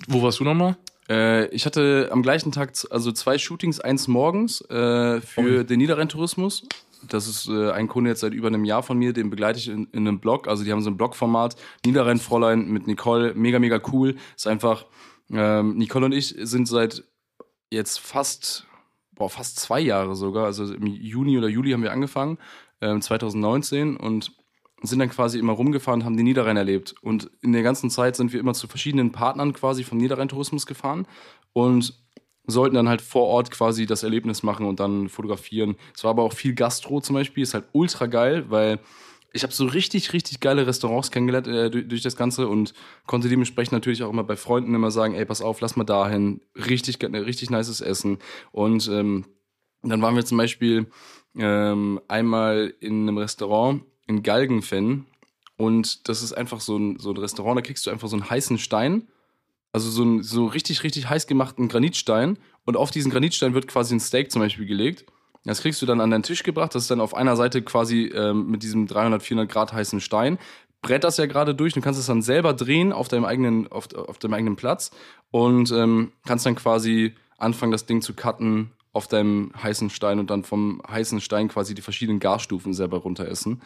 Wo 0.07 0.21
warst 0.23 0.39
du 0.39 0.43
nochmal? 0.43 0.75
Äh, 1.07 1.47
ich 1.49 1.65
hatte 1.67 2.09
am 2.11 2.23
gleichen 2.23 2.51
Tag 2.51 2.73
also 2.89 3.11
zwei 3.11 3.37
Shootings, 3.37 3.79
eins 3.79 4.07
morgens 4.07 4.61
äh, 4.69 5.21
für 5.21 5.59
Oh. 5.61 5.63
den 5.63 5.77
Niederrhein-Tourismus. 5.79 6.63
Das 7.07 7.27
ist 7.27 7.47
äh, 7.47 7.71
ein 7.71 7.87
Kunde 7.87 8.09
jetzt 8.09 8.21
seit 8.21 8.33
über 8.33 8.47
einem 8.47 8.65
Jahr 8.65 8.81
von 8.81 8.97
mir, 8.97 9.13
den 9.13 9.29
begleite 9.29 9.59
ich 9.59 9.67
in, 9.67 9.85
in 9.91 10.07
einem 10.07 10.19
Blog. 10.19 10.47
Also 10.47 10.63
die 10.63 10.71
haben 10.71 10.81
so 10.81 10.89
ein 10.89 10.97
Blogformat, 10.97 11.55
Niederrhein-Fräulein 11.85 12.67
mit 12.67 12.87
Nicole, 12.87 13.35
mega, 13.35 13.59
mega 13.59 13.79
cool. 13.91 14.15
Ist 14.35 14.47
einfach, 14.47 14.85
ähm, 15.31 15.77
Nicole 15.77 16.05
und 16.05 16.11
ich 16.13 16.29
sind 16.39 16.67
seit 16.67 17.03
jetzt 17.69 17.99
fast, 17.99 18.65
boah, 19.13 19.29
fast 19.29 19.59
zwei 19.59 19.79
Jahre 19.79 20.15
sogar. 20.15 20.45
Also 20.45 20.73
im 20.73 20.87
Juni 20.87 21.37
oder 21.37 21.47
Juli 21.47 21.71
haben 21.71 21.83
wir 21.83 21.91
angefangen, 21.91 22.39
ähm, 22.81 23.01
2019 23.01 23.97
und 23.97 24.31
sind 24.83 24.99
dann 24.99 25.09
quasi 25.09 25.39
immer 25.39 25.53
rumgefahren 25.53 26.01
und 26.01 26.05
haben 26.05 26.17
den 26.17 26.25
Niederrhein 26.25 26.57
erlebt. 26.57 26.95
Und 27.01 27.29
in 27.41 27.53
der 27.53 27.63
ganzen 27.63 27.89
Zeit 27.89 28.15
sind 28.15 28.33
wir 28.33 28.39
immer 28.39 28.53
zu 28.53 28.67
verschiedenen 28.67 29.11
Partnern 29.11 29.53
quasi 29.53 29.83
vom 29.83 29.97
Niederrhein-Tourismus 29.97 30.65
gefahren 30.65 31.07
und 31.53 31.93
sollten 32.47 32.75
dann 32.75 32.89
halt 32.89 33.01
vor 33.01 33.23
Ort 33.23 33.51
quasi 33.51 33.85
das 33.85 34.03
Erlebnis 34.03 34.43
machen 34.43 34.65
und 34.67 34.79
dann 34.79 35.09
fotografieren. 35.09 35.75
Es 35.95 36.03
war 36.03 36.11
aber 36.11 36.23
auch 36.23 36.33
viel 36.33 36.53
Gastro 36.53 37.01
zum 37.01 37.15
Beispiel, 37.15 37.43
ist 37.43 37.53
halt 37.53 37.65
ultra 37.71 38.05
geil, 38.05 38.45
weil 38.49 38.79
ich 39.33 39.43
habe 39.43 39.51
so 39.51 39.65
richtig, 39.65 40.13
richtig 40.13 40.39
geile 40.39 40.65
Restaurants 40.65 41.11
kennengelernt 41.11 41.47
äh, 41.47 41.69
durch, 41.69 41.87
durch, 41.87 42.01
das 42.01 42.15
Ganze 42.15 42.47
und 42.47 42.73
konnte 43.05 43.27
dementsprechend 43.27 43.73
natürlich 43.73 44.03
auch 44.03 44.09
immer 44.09 44.23
bei 44.23 44.37
Freunden 44.37 44.73
immer 44.73 44.91
sagen, 44.91 45.13
ey, 45.15 45.25
pass 45.25 45.41
auf, 45.41 45.59
lass 45.59 45.75
mal 45.75 45.83
dahin, 45.83 46.39
richtig, 46.55 46.99
richtig 47.03 47.49
nices 47.49 47.81
Essen. 47.81 48.19
Und 48.51 48.87
ähm, 48.87 49.25
dann 49.83 50.01
waren 50.01 50.15
wir 50.15 50.25
zum 50.25 50.37
Beispiel 50.37 50.87
ähm, 51.37 51.99
einmal 52.07 52.73
in 52.79 53.03
einem 53.03 53.17
Restaurant 53.17 53.83
in 54.07 54.23
Galgenfenn 54.23 55.05
und 55.57 56.07
das 56.09 56.23
ist 56.23 56.33
einfach 56.33 56.59
so 56.59 56.77
ein, 56.77 56.99
so 56.99 57.11
ein 57.11 57.17
Restaurant, 57.17 57.57
da 57.57 57.61
kriegst 57.61 57.85
du 57.85 57.91
einfach 57.91 58.07
so 58.07 58.15
einen 58.15 58.29
heißen 58.29 58.57
Stein, 58.57 59.07
also 59.71 59.89
so 59.89 60.03
einen 60.03 60.23
so 60.23 60.45
richtig, 60.45 60.83
richtig 60.83 61.09
heiß 61.09 61.27
gemachten 61.27 61.67
Granitstein 61.67 62.37
und 62.65 62.77
auf 62.77 62.91
diesen 62.91 63.11
Granitstein 63.11 63.53
wird 63.53 63.67
quasi 63.67 63.95
ein 63.95 63.99
Steak 63.99 64.31
zum 64.31 64.41
Beispiel 64.41 64.65
gelegt 64.65 65.05
das 65.45 65.61
kriegst 65.61 65.81
du 65.81 65.85
dann 65.85 66.01
an 66.01 66.09
deinen 66.09 66.23
Tisch 66.23 66.43
gebracht. 66.43 66.73
Das 66.73 66.83
ist 66.83 66.91
dann 66.91 66.99
auf 66.99 67.13
einer 67.13 67.35
Seite 67.35 67.61
quasi 67.61 68.05
ähm, 68.05 68.49
mit 68.49 68.63
diesem 68.63 68.87
300, 68.87 69.21
400 69.21 69.51
Grad 69.51 69.73
heißen 69.73 70.01
Stein. 70.01 70.39
Brett 70.81 71.03
das 71.03 71.17
ja 71.17 71.27
gerade 71.27 71.55
durch. 71.55 71.73
Du 71.73 71.81
kannst 71.81 71.99
es 71.99 72.07
dann 72.07 72.23
selber 72.23 72.53
drehen 72.53 72.91
auf 72.91 73.07
deinem 73.07 73.25
eigenen, 73.25 73.71
auf, 73.71 73.93
auf 73.93 74.17
deinem 74.17 74.33
eigenen 74.33 74.55
Platz 74.55 74.91
und 75.31 75.71
ähm, 75.71 76.11
kannst 76.25 76.45
dann 76.45 76.55
quasi 76.55 77.13
anfangen, 77.37 77.71
das 77.71 77.85
Ding 77.85 78.01
zu 78.01 78.13
cutten 78.13 78.71
auf 78.95 79.07
deinem 79.07 79.51
heißen 79.61 79.89
Stein 79.89 80.19
und 80.19 80.29
dann 80.29 80.43
vom 80.43 80.81
heißen 80.89 81.19
Stein 81.19 81.49
quasi 81.49 81.75
die 81.75 81.81
verschiedenen 81.81 82.19
Garstufen 82.19 82.73
selber 82.73 82.97
runter 82.97 83.27
essen. 83.27 83.61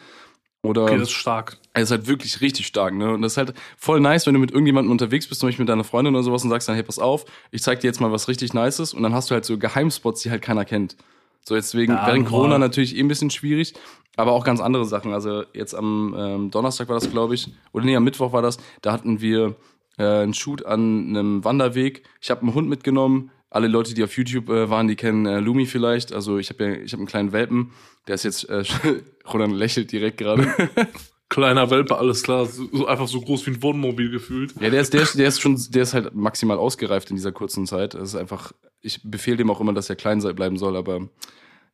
Oder 0.62 0.82
okay, 0.82 0.98
das 0.98 1.08
ist 1.08 1.14
stark. 1.14 1.58
Er 1.72 1.82
ist 1.82 1.90
halt 1.90 2.06
wirklich 2.08 2.40
richtig 2.40 2.66
stark, 2.66 2.94
ne? 2.94 3.14
Und 3.14 3.22
das 3.22 3.32
ist 3.32 3.36
halt 3.38 3.54
voll 3.78 4.00
nice, 4.00 4.26
wenn 4.26 4.34
du 4.34 4.40
mit 4.40 4.50
irgendjemandem 4.50 4.90
unterwegs 4.90 5.26
bist, 5.26 5.40
zum 5.40 5.48
Beispiel 5.48 5.62
mit 5.62 5.70
deiner 5.70 5.84
Freundin 5.84 6.14
oder 6.14 6.24
sowas 6.24 6.42
und 6.42 6.50
sagst 6.50 6.68
dann, 6.68 6.74
hey, 6.74 6.82
pass 6.82 6.98
auf, 6.98 7.24
ich 7.52 7.62
zeig 7.62 7.80
dir 7.80 7.86
jetzt 7.86 8.00
mal 8.00 8.12
was 8.12 8.28
richtig 8.28 8.52
Nices 8.52 8.92
und 8.92 9.02
dann 9.02 9.14
hast 9.14 9.30
du 9.30 9.34
halt 9.34 9.44
so 9.44 9.56
Geheimspots, 9.56 10.22
die 10.22 10.30
halt 10.30 10.42
keiner 10.42 10.64
kennt. 10.64 10.96
So 11.42 11.54
jetzt 11.54 11.74
wegen 11.74 11.92
ja, 11.92 12.06
während 12.06 12.28
Corona 12.28 12.58
natürlich 12.58 12.96
eh 12.96 13.00
ein 13.00 13.08
bisschen 13.08 13.30
schwierig, 13.30 13.72
aber 14.16 14.32
auch 14.32 14.44
ganz 14.44 14.60
andere 14.60 14.84
Sachen. 14.84 15.14
Also 15.14 15.44
jetzt 15.54 15.74
am 15.74 16.14
ähm, 16.18 16.50
Donnerstag 16.50 16.88
war 16.88 16.96
das, 16.96 17.10
glaube 17.10 17.34
ich, 17.34 17.48
oder 17.72 17.84
nee, 17.84 17.96
am 17.96 18.04
Mittwoch 18.04 18.32
war 18.32 18.42
das. 18.42 18.58
Da 18.82 18.92
hatten 18.92 19.20
wir 19.20 19.54
äh, 19.96 20.04
einen 20.04 20.34
Shoot 20.34 20.66
an 20.66 21.08
einem 21.08 21.44
Wanderweg. 21.44 22.02
Ich 22.20 22.30
habe 22.30 22.42
einen 22.42 22.52
Hund 22.52 22.68
mitgenommen. 22.68 23.30
Alle 23.50 23.66
Leute, 23.66 23.94
die 23.94 24.04
auf 24.04 24.16
YouTube 24.16 24.48
äh, 24.48 24.70
waren, 24.70 24.86
die 24.86 24.96
kennen 24.96 25.26
äh, 25.26 25.40
Lumi 25.40 25.66
vielleicht. 25.66 26.12
Also 26.12 26.38
ich 26.38 26.50
habe 26.50 26.64
ja, 26.64 26.72
ich 26.72 26.92
habe 26.92 27.00
einen 27.00 27.08
kleinen 27.08 27.32
Welpen. 27.32 27.72
Der 28.06 28.14
ist 28.14 28.24
jetzt, 28.24 28.48
äh, 28.48 28.64
Roland 29.32 29.54
lächelt 29.54 29.92
direkt 29.92 30.18
gerade. 30.18 30.46
Kleiner 31.28 31.70
Welpe, 31.70 31.96
alles 31.96 32.24
klar. 32.24 32.44
So, 32.46 32.86
einfach 32.86 33.06
so 33.06 33.20
groß 33.20 33.46
wie 33.46 33.50
ein 33.52 33.62
Wohnmobil 33.62 34.10
gefühlt. 34.10 34.52
Ja, 34.60 34.68
der 34.68 34.80
ist, 34.80 34.92
der, 34.92 35.02
ist, 35.02 35.16
der 35.16 35.28
ist 35.28 35.40
schon, 35.40 35.56
der 35.70 35.84
ist 35.84 35.94
halt 35.94 36.12
maximal 36.12 36.58
ausgereift 36.58 37.10
in 37.10 37.16
dieser 37.16 37.30
kurzen 37.30 37.66
Zeit. 37.66 37.94
Das 37.94 38.02
ist 38.02 38.16
einfach, 38.16 38.52
ich 38.80 39.00
befehle 39.04 39.36
dem 39.36 39.48
auch 39.48 39.60
immer, 39.60 39.72
dass 39.72 39.88
er 39.88 39.94
klein 39.94 40.18
bleiben 40.34 40.58
soll, 40.58 40.76
aber 40.76 41.08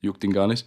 juckt 0.03 0.23
ihn 0.25 0.35
gar 0.35 0.47
nicht. 0.47 0.67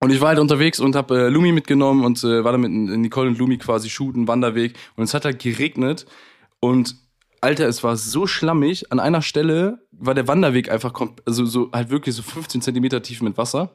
Und 0.00 0.12
ich 0.12 0.20
war 0.20 0.28
halt 0.28 0.38
unterwegs 0.38 0.78
und 0.78 0.94
habe 0.94 1.18
äh, 1.18 1.28
Lumi 1.28 1.50
mitgenommen 1.50 2.04
und 2.04 2.22
äh, 2.22 2.44
war 2.44 2.52
dann 2.52 2.60
mit 2.60 2.70
Nicole 2.70 3.28
und 3.28 3.38
Lumi 3.38 3.58
quasi 3.58 3.90
shooten, 3.90 4.28
Wanderweg. 4.28 4.74
Und 4.94 5.02
es 5.02 5.12
hat 5.12 5.24
halt 5.24 5.40
geregnet. 5.40 6.06
Und 6.60 6.94
Alter, 7.46 7.68
es 7.68 7.84
war 7.84 7.96
so 7.96 8.26
schlammig. 8.26 8.90
An 8.90 8.98
einer 8.98 9.22
Stelle 9.22 9.86
war 9.92 10.14
der 10.14 10.26
Wanderweg 10.26 10.68
einfach, 10.68 10.92
also 11.26 11.46
so 11.46 11.70
halt 11.72 11.90
wirklich 11.90 12.16
so 12.16 12.22
15 12.24 12.60
Zentimeter 12.60 13.02
tief 13.02 13.22
mit 13.22 13.38
Wasser. 13.38 13.70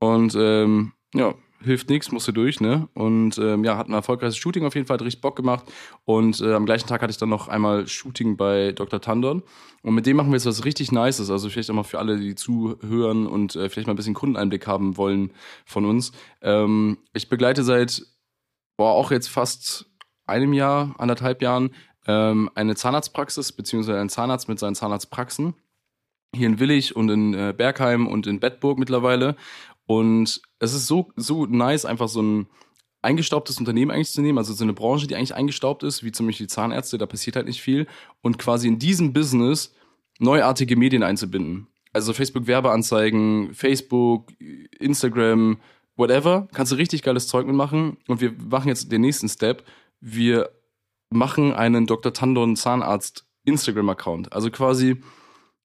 Und 0.00 0.34
ähm, 0.34 0.92
ja, 1.14 1.34
hilft 1.62 1.88
nichts, 1.88 2.10
musste 2.10 2.32
durch, 2.32 2.60
ne? 2.60 2.88
Und 2.94 3.38
ähm, 3.38 3.62
ja, 3.62 3.76
hat 3.76 3.88
ein 3.88 3.92
erfolgreiches 3.92 4.36
Shooting 4.36 4.66
auf 4.66 4.74
jeden 4.74 4.88
Fall, 4.88 4.94
hat 4.94 5.02
richtig 5.02 5.20
Bock 5.20 5.36
gemacht. 5.36 5.66
Und 6.04 6.40
äh, 6.40 6.52
am 6.52 6.66
gleichen 6.66 6.88
Tag 6.88 7.00
hatte 7.00 7.12
ich 7.12 7.16
dann 7.16 7.28
noch 7.28 7.46
einmal 7.46 7.86
Shooting 7.86 8.36
bei 8.36 8.72
Dr. 8.72 9.00
Tandon. 9.00 9.44
Und 9.82 9.94
mit 9.94 10.04
dem 10.04 10.16
machen 10.16 10.30
wir 10.30 10.36
jetzt 10.36 10.46
was 10.46 10.64
richtig 10.64 10.90
Nices. 10.90 11.30
Also 11.30 11.48
vielleicht 11.48 11.70
auch 11.70 11.76
mal 11.76 11.84
für 11.84 12.00
alle, 12.00 12.18
die 12.18 12.34
zuhören 12.34 13.28
und 13.28 13.54
äh, 13.54 13.68
vielleicht 13.68 13.86
mal 13.86 13.92
ein 13.92 13.96
bisschen 13.96 14.14
Kundeneinblick 14.14 14.66
haben 14.66 14.96
wollen 14.96 15.32
von 15.64 15.84
uns. 15.84 16.10
Ähm, 16.42 16.98
ich 17.12 17.28
begleite 17.28 17.62
seit, 17.62 18.02
boah, 18.76 18.94
auch 18.94 19.12
jetzt 19.12 19.28
fast 19.28 19.86
einem 20.26 20.52
Jahr, 20.52 20.94
anderthalb 20.98 21.40
Jahren, 21.40 21.70
ähm, 22.06 22.50
eine 22.54 22.74
Zahnarztpraxis, 22.74 23.52
beziehungsweise 23.52 23.98
einen 23.98 24.08
Zahnarzt 24.08 24.48
mit 24.48 24.58
seinen 24.58 24.74
Zahnarztpraxen 24.74 25.54
hier 26.34 26.46
in 26.46 26.58
Willig 26.60 26.94
und 26.94 27.08
in 27.08 27.34
äh, 27.34 27.54
Bergheim 27.56 28.06
und 28.06 28.26
in 28.26 28.40
Bedburg 28.40 28.78
mittlerweile. 28.78 29.36
Und 29.86 30.42
es 30.58 30.74
ist 30.74 30.86
so, 30.86 31.12
so 31.16 31.46
nice, 31.46 31.84
einfach 31.84 32.08
so 32.08 32.22
ein 32.22 32.46
eingestaubtes 33.02 33.58
Unternehmen 33.58 33.90
eigentlich 33.90 34.10
zu 34.10 34.20
nehmen, 34.20 34.38
also 34.38 34.52
so 34.52 34.64
eine 34.64 34.72
Branche, 34.72 35.06
die 35.06 35.14
eigentlich 35.14 35.34
eingestaubt 35.34 35.82
ist, 35.84 36.02
wie 36.02 36.12
zum 36.12 36.26
Beispiel 36.26 36.46
die 36.46 36.52
Zahnärzte, 36.52 36.98
da 36.98 37.06
passiert 37.06 37.36
halt 37.36 37.46
nicht 37.46 37.62
viel, 37.62 37.86
und 38.20 38.38
quasi 38.38 38.66
in 38.66 38.78
diesem 38.78 39.12
Business 39.12 39.74
neuartige 40.18 40.76
Medien 40.76 41.02
einzubinden. 41.02 41.68
Also 41.92 42.12
Facebook-Werbeanzeigen, 42.12 43.54
Facebook, 43.54 44.32
Instagram, 44.78 45.58
whatever, 45.96 46.48
kannst 46.52 46.72
du 46.72 46.76
richtig 46.76 47.02
geiles 47.02 47.28
Zeug 47.28 47.46
mitmachen. 47.46 47.96
Und 48.06 48.20
wir 48.20 48.32
machen 48.32 48.68
jetzt 48.68 48.90
den 48.90 49.00
nächsten 49.00 49.28
Step. 49.28 49.64
Wir 50.00 50.50
machen 51.10 51.52
einen 51.52 51.86
Dr. 51.86 52.12
Tandon 52.12 52.56
Zahnarzt 52.56 53.24
Instagram-Account. 53.44 54.32
Also 54.32 54.50
quasi, 54.50 55.00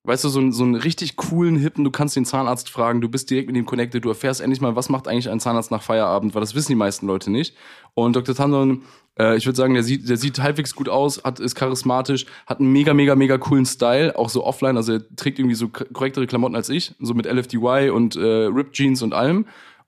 weißt 0.04 0.24
du, 0.24 0.30
so, 0.30 0.52
so 0.52 0.64
einen 0.64 0.76
richtig 0.76 1.16
coolen, 1.16 1.58
hippen, 1.58 1.84
du 1.84 1.92
kannst 1.92 2.16
den 2.16 2.26
Zahnarzt 2.26 2.70
fragen, 2.70 3.02
du 3.02 3.10
bist 3.10 3.30
direkt 3.30 3.48
mit 3.48 3.58
ihm 3.58 3.66
connected, 3.66 4.06
du 4.06 4.10
erfährst 4.10 4.42
endlich 4.42 4.62
mal, 4.62 4.76
was 4.76 4.90
macht 4.90 5.08
eigentlich 5.08 5.30
ein 5.30 5.40
Zahnarzt 5.40 5.72
nach 5.72 5.82
Feierabend, 5.82 6.34
weil 6.34 6.42
das 6.42 6.56
wissen 6.56 6.72
die 6.72 6.78
meisten 6.78 7.08
Leute 7.08 7.32
nicht. 7.32 7.56
Und 7.94 8.16
Dr. 8.16 8.36
Tandon, 8.36 8.84
äh, 9.20 9.36
ich 9.36 9.46
würde 9.46 9.58
sagen, 9.58 9.74
der 9.74 9.84
sieht, 9.84 10.08
der 10.08 10.18
sieht 10.18 10.40
halbwegs 10.40 10.76
gut 10.76 10.90
aus, 10.90 11.24
hat, 11.24 11.40
ist 11.40 11.56
charismatisch, 11.56 12.26
hat 12.46 12.60
einen 12.60 12.72
mega, 12.72 12.94
mega, 12.94 13.16
mega 13.16 13.38
coolen 13.38 13.66
Style, 13.66 14.18
auch 14.18 14.30
so 14.30 14.46
offline, 14.46 14.78
also 14.78 14.94
er 14.94 15.16
trägt 15.16 15.40
irgendwie 15.40 15.56
so 15.56 15.70
korrektere 15.70 16.28
Klamotten 16.28 16.56
als 16.56 16.70
ich, 16.70 16.94
so 17.00 17.14
mit 17.14 17.26
LFDY 17.26 17.90
und 17.90 18.16
äh, 18.16 18.46
Rip 18.46 18.74
Jeans 18.74 19.02
und 19.02 19.14
allem. 19.14 19.46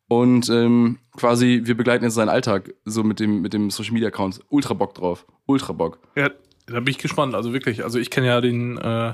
Und 0.08 0.50
ähm, 0.50 1.00
quasi, 1.16 1.62
wir 1.64 1.76
begleiten 1.76 2.04
jetzt 2.04 2.16
seinen 2.16 2.30
Alltag 2.30 2.74
so 2.86 3.04
mit 3.04 3.20
dem, 3.20 3.42
mit 3.42 3.54
dem 3.54 3.70
Social 3.70 3.94
Media 3.94 4.10
Account. 4.10 4.42
Ultra 4.50 4.74
Bock 4.74 4.94
drauf. 4.94 5.26
Ultra 5.46 5.74
Bock. 5.74 6.00
Ja, 6.16 6.30
da 6.68 6.80
bin 6.80 6.90
ich 6.90 6.98
gespannt. 6.98 7.36
Also 7.36 7.54
wirklich, 7.54 7.84
also 7.84 8.00
ich 8.00 8.10
kenne 8.10 8.28
ja 8.28 8.42
den 8.42 8.78
äh, 8.78 9.14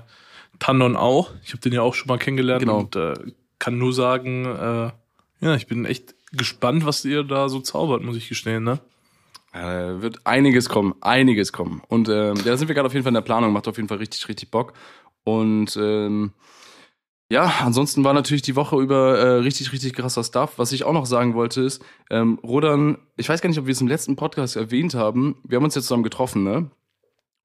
Tandon 0.59 0.95
auch. 0.95 1.31
Ich 1.43 1.51
habe 1.51 1.61
den 1.61 1.73
ja 1.73 1.81
auch 1.81 1.93
schon 1.93 2.07
mal 2.07 2.17
kennengelernt 2.17 2.61
genau. 2.61 2.79
und 2.79 2.95
äh, 2.95 3.13
kann 3.59 3.77
nur 3.77 3.93
sagen, 3.93 4.45
äh, 4.45 4.91
ja, 5.41 5.55
ich 5.55 5.67
bin 5.67 5.85
echt 5.85 6.15
gespannt, 6.31 6.85
was 6.85 7.05
ihr 7.05 7.23
da 7.23 7.49
so 7.49 7.59
zaubert, 7.59 8.03
muss 8.03 8.17
ich 8.17 8.29
gestehen, 8.29 8.63
ne? 8.63 8.79
Äh, 9.51 10.01
wird 10.01 10.25
einiges 10.25 10.69
kommen, 10.69 10.93
einiges 11.01 11.51
kommen. 11.51 11.81
Und 11.87 12.07
ähm, 12.07 12.35
ja, 12.37 12.43
da 12.43 12.57
sind 12.57 12.67
wir 12.67 12.75
gerade 12.75 12.87
auf 12.87 12.93
jeden 12.93 13.03
Fall 13.03 13.11
in 13.11 13.15
der 13.15 13.21
Planung, 13.21 13.51
macht 13.51 13.67
auf 13.67 13.77
jeden 13.77 13.89
Fall 13.89 13.97
richtig, 13.97 14.27
richtig 14.27 14.51
Bock. 14.51 14.73
Und 15.23 15.75
ähm, 15.77 16.33
ja, 17.31 17.53
ansonsten 17.59 18.03
war 18.03 18.13
natürlich 18.13 18.41
die 18.41 18.55
Woche 18.55 18.77
über 18.77 19.17
äh, 19.19 19.27
richtig, 19.39 19.71
richtig 19.71 19.93
krasser 19.93 20.23
Stuff. 20.23 20.53
Was 20.57 20.71
ich 20.71 20.83
auch 20.83 20.93
noch 20.93 21.05
sagen 21.05 21.35
wollte 21.35 21.61
ist, 21.61 21.83
ähm, 22.09 22.39
Rodan, 22.43 22.97
ich 23.17 23.29
weiß 23.29 23.41
gar 23.41 23.49
nicht, 23.49 23.59
ob 23.59 23.67
wir 23.67 23.71
es 23.71 23.81
im 23.81 23.87
letzten 23.87 24.15
Podcast 24.15 24.55
erwähnt 24.55 24.95
haben. 24.95 25.35
Wir 25.43 25.57
haben 25.57 25.63
uns 25.63 25.75
jetzt 25.75 25.85
zusammen 25.85 26.03
getroffen, 26.03 26.43
ne? 26.43 26.71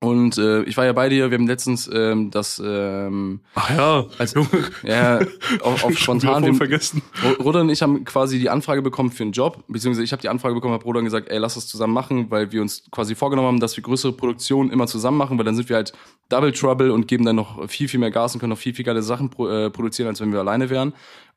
Und 0.05 0.37
äh, 0.37 0.65
ich 0.65 0.77
war 0.77 0.85
ja 0.85 0.93
bei 0.93 1.09
dir, 1.09 1.31
wir 1.31 1.39
haben 1.39 1.47
letztens 1.47 1.89
ähm, 1.91 2.31
das 2.31 2.61
ähm, 2.63 3.41
Ach 3.55 3.71
ja, 3.71 4.05
als, 4.19 4.35
ja 4.83 5.21
auf, 5.61 5.83
auf 5.83 5.99
spontan 5.99 6.45
wir, 6.45 6.53
vergessen. 6.53 7.01
Roder 7.43 7.63
und 7.63 7.71
ich 7.71 7.81
haben 7.81 8.05
quasi 8.05 8.39
die 8.39 8.51
Anfrage 8.51 8.83
bekommen 8.83 9.11
für 9.11 9.23
einen 9.23 9.33
Job, 9.33 9.65
beziehungsweise 9.67 10.05
ich 10.05 10.13
habe 10.13 10.21
die 10.21 10.29
Anfrage 10.29 10.55
bekommen, 10.55 10.75
habe 10.75 10.85
Roder 10.85 11.01
gesagt, 11.01 11.31
ey, 11.31 11.39
lass 11.39 11.55
das 11.55 11.69
zusammen 11.69 11.95
machen, 11.95 12.31
weil 12.31 12.53
wir 12.53 12.61
uns 12.61 12.85
quasi 12.91 13.15
vorgenommen 13.15 13.49
haben, 13.49 13.61
dass 13.61 13.79
wir 13.79 13.83
größere 13.83 14.13
Produktionen 14.13 14.71
immer 14.71 14.87
zusammen 14.87 15.17
machen, 15.17 15.39
weil 15.39 15.47
dann 15.47 15.57
sind 15.57 15.71
wir 15.71 15.77
halt 15.77 15.95
Double 16.29 16.53
Trouble 16.53 16.93
und 16.93 17.09
geben 17.09 17.25
dann 17.25 17.37
noch 17.37 17.67
viel, 17.71 17.89
viel 17.89 18.01
mehr 18.01 18.11
Gas 18.11 18.35
und 18.35 18.41
können 18.41 18.51
noch 18.51 18.59
viel, 18.59 18.75
viel 18.75 18.85
geile 18.85 19.03
Sachen 19.03 19.31
pro, 19.31 19.49
äh, 19.49 19.71
produzieren, 19.71 20.09
als 20.09 20.21
wenn 20.21 20.33
wir 20.33 20.41
alleine 20.41 20.69
wären. 20.69 20.93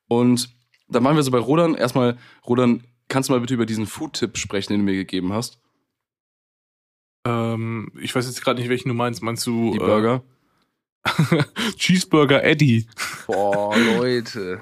Und 0.09 0.49
dann 0.89 1.05
waren 1.05 1.15
wir 1.15 1.23
so 1.23 1.31
bei 1.31 1.39
Rodern. 1.39 1.73
Erstmal, 1.73 2.17
Rodern, 2.45 2.83
kannst 3.07 3.29
du 3.29 3.33
mal 3.33 3.39
bitte 3.39 3.53
über 3.53 3.65
diesen 3.65 3.85
Food-Tipp 3.85 4.37
sprechen, 4.37 4.73
den 4.73 4.79
du 4.79 4.91
mir 4.91 4.97
gegeben 4.97 5.31
hast? 5.31 5.61
Ähm, 7.27 7.91
ich 7.99 8.15
weiß 8.15 8.25
jetzt 8.25 8.41
gerade 8.41 8.59
nicht, 8.59 8.69
welchen 8.69 8.89
du 8.89 8.95
meinst. 8.95 9.21
Meinst 9.21 9.45
du 9.45 9.73
die 9.73 9.79
Burger? 9.79 10.23
Äh, 11.03 11.43
Cheeseburger 11.77 12.43
Eddie. 12.43 12.87
Boah, 13.25 13.75
Leute. 13.97 14.61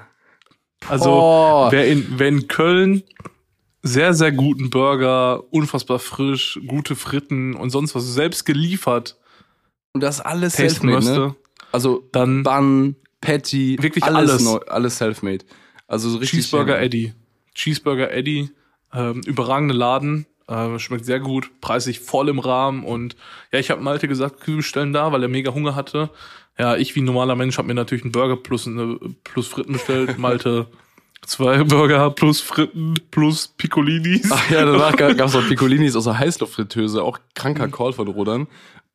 Also 0.88 1.10
oh. 1.10 1.68
wer 1.70 1.86
in 1.86 2.06
wer 2.18 2.28
in 2.28 2.48
Köln 2.48 3.02
sehr 3.82 4.14
sehr 4.14 4.32
guten 4.32 4.70
Burger, 4.70 5.44
unfassbar 5.52 5.98
frisch, 5.98 6.60
gute 6.66 6.96
Fritten 6.96 7.54
und 7.54 7.70
sonst 7.70 7.94
was 7.94 8.04
selbst 8.12 8.44
geliefert 8.44 9.16
und 9.92 10.00
das 10.00 10.20
alles 10.20 10.54
selfmade, 10.54 11.04
ne? 11.04 11.36
Also 11.72 12.08
dann 12.12 12.42
Bun, 12.42 12.96
Patty, 13.20 13.78
wirklich 13.80 14.04
alles 14.04 14.30
alles, 14.30 14.44
neu, 14.44 14.58
alles 14.66 14.98
selfmade. 14.98 15.44
Also 15.86 16.10
so 16.10 16.18
richtig 16.18 16.40
Cheeseburger 16.40 16.80
Eddie. 16.80 17.14
Cheeseburger 17.54 18.12
Eddie, 18.12 18.50
ähm, 18.92 19.22
überragende 19.22 19.74
Laden, 19.74 20.26
äh, 20.48 20.78
schmeckt 20.78 21.04
sehr 21.04 21.20
gut, 21.20 21.50
preislich 21.60 22.00
voll 22.00 22.28
im 22.28 22.38
Rahmen 22.38 22.84
und 22.84 23.16
ja, 23.52 23.58
ich 23.58 23.70
habe 23.70 23.82
Malte 23.82 24.08
gesagt, 24.08 24.46
wir 24.46 24.56
bestellen 24.56 24.92
da, 24.92 25.12
weil 25.12 25.22
er 25.22 25.28
mega 25.28 25.52
Hunger 25.52 25.74
hatte. 25.74 26.10
Ja, 26.58 26.76
ich 26.76 26.94
wie 26.94 27.02
normaler 27.02 27.36
Mensch 27.36 27.58
habe 27.58 27.68
mir 27.68 27.74
natürlich 27.74 28.04
einen 28.04 28.12
Burger 28.12 28.36
plus, 28.36 28.66
eine, 28.66 28.98
plus 29.24 29.46
Fritten 29.46 29.74
bestellt. 29.74 30.18
Malte 30.18 30.66
zwei 31.26 31.64
Burger 31.64 32.10
plus 32.10 32.40
Fritten 32.40 32.94
plus 33.10 33.48
Piccolinis. 33.48 34.30
Ach 34.30 34.50
ja, 34.50 34.64
danach 34.64 34.96
gab 34.96 35.20
es 35.20 35.34
noch 35.34 35.46
Piccolinis 35.46 35.96
aus 35.96 36.04
der 36.04 36.18
Heißluftfritteuse, 36.18 37.02
auch 37.02 37.18
kranker 37.34 37.68
Call 37.68 37.92
von 37.92 38.08
Rodern. 38.08 38.46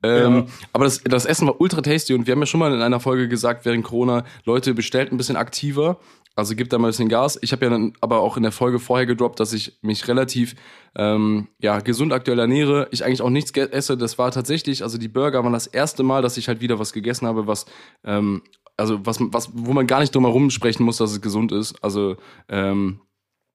Ähm, 0.03 0.36
Ja. 0.36 0.46
Aber 0.74 0.86
das, 0.86 1.03
das 1.03 1.25
Essen 1.25 1.48
war 1.48 1.62
ultra 1.62 1.81
tasty 1.81 2.13
und 2.13 2.25
wir 2.25 2.31
haben 2.31 2.39
ja 2.39 2.48
schon 2.48 2.60
mal 2.60 2.74
in 2.74 2.81
einer 2.81 3.00
Folge 3.00 3.27
gesagt, 3.27 3.65
während 3.65 3.84
Corona, 3.84 4.24
Leute 4.46 4.74
bestellt 4.74 5.12
ein 5.12 5.17
bisschen 5.17 5.36
aktiver. 5.36 6.00
Also 6.35 6.55
gibt 6.55 6.71
da 6.71 6.77
mal 6.77 6.88
ein 6.88 6.91
bisschen 6.91 7.09
Gas. 7.09 7.38
Ich 7.41 7.51
habe 7.51 7.65
ja 7.65 7.71
dann 7.71 7.93
aber 8.00 8.21
auch 8.21 8.38
in 8.38 8.43
der 8.43 8.53
Folge 8.53 8.79
vorher 8.79 9.05
gedroppt, 9.05 9.39
dass 9.39 9.51
ich 9.51 9.77
mich 9.81 10.07
relativ 10.07 10.55
ähm, 10.95 11.50
ja, 11.59 11.79
gesund 11.79 12.13
aktuell 12.13 12.39
ernähre. 12.39 12.88
Ich 12.91 13.03
eigentlich 13.03 13.21
auch 13.21 13.29
nichts 13.29 13.51
esse. 13.51 13.97
Das 13.97 14.17
war 14.17 14.31
tatsächlich, 14.31 14.83
also 14.83 14.97
die 14.97 15.09
Burger 15.09 15.43
waren 15.43 15.53
das 15.53 15.67
erste 15.67 16.03
Mal, 16.03 16.21
dass 16.21 16.38
ich 16.38 16.47
halt 16.47 16.61
wieder 16.61 16.79
was 16.79 16.93
gegessen 16.93 17.27
habe, 17.27 17.47
was 17.47 17.65
ähm, 18.05 18.43
also 18.77 19.05
was, 19.05 19.17
was, 19.19 19.50
wo 19.53 19.73
man 19.73 19.88
gar 19.88 20.00
nicht 20.00 20.15
drum 20.15 20.25
herum 20.25 20.50
sprechen 20.50 20.83
muss, 20.83 20.97
dass 20.97 21.11
es 21.11 21.21
gesund 21.21 21.51
ist. 21.51 21.75
Also 21.83 22.15
ähm, 22.50 23.01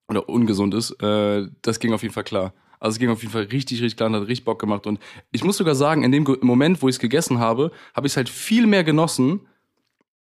oder 0.09 0.29
ungesund 0.29 0.75
ist, 0.75 1.03
äh, 1.03 1.49
das 1.63 1.81
ging 1.81 1.93
auf 1.93 2.03
jeden 2.03 2.15
Fall 2.15 2.25
klar. 2.25 2.53
Also 2.79 2.97
es 2.97 2.99
ging 2.99 3.11
auf 3.11 3.23
jeden 3.23 3.33
Fall 3.33 3.45
richtig, 3.45 3.81
richtig 3.83 3.97
klar 3.97 4.09
und 4.09 4.17
hat 4.17 4.29
richtig 4.29 4.45
Bock 4.45 4.61
gemacht. 4.61 4.87
Und 4.87 5.01
ich 5.33 5.43
muss 5.45 5.57
sogar 5.57 5.75
sagen, 5.75 6.05
in 6.05 6.13
dem 6.13 6.25
Moment, 6.43 6.83
wo 6.83 6.89
ich 6.89 6.97
es 6.97 7.01
gegessen 7.01 7.39
habe, 7.39 7.73
habe 7.95 8.07
ich 8.07 8.13
es 8.13 8.17
halt 8.17 8.29
viel 8.29 8.67
mehr 8.67 8.85
genossen, 8.85 9.41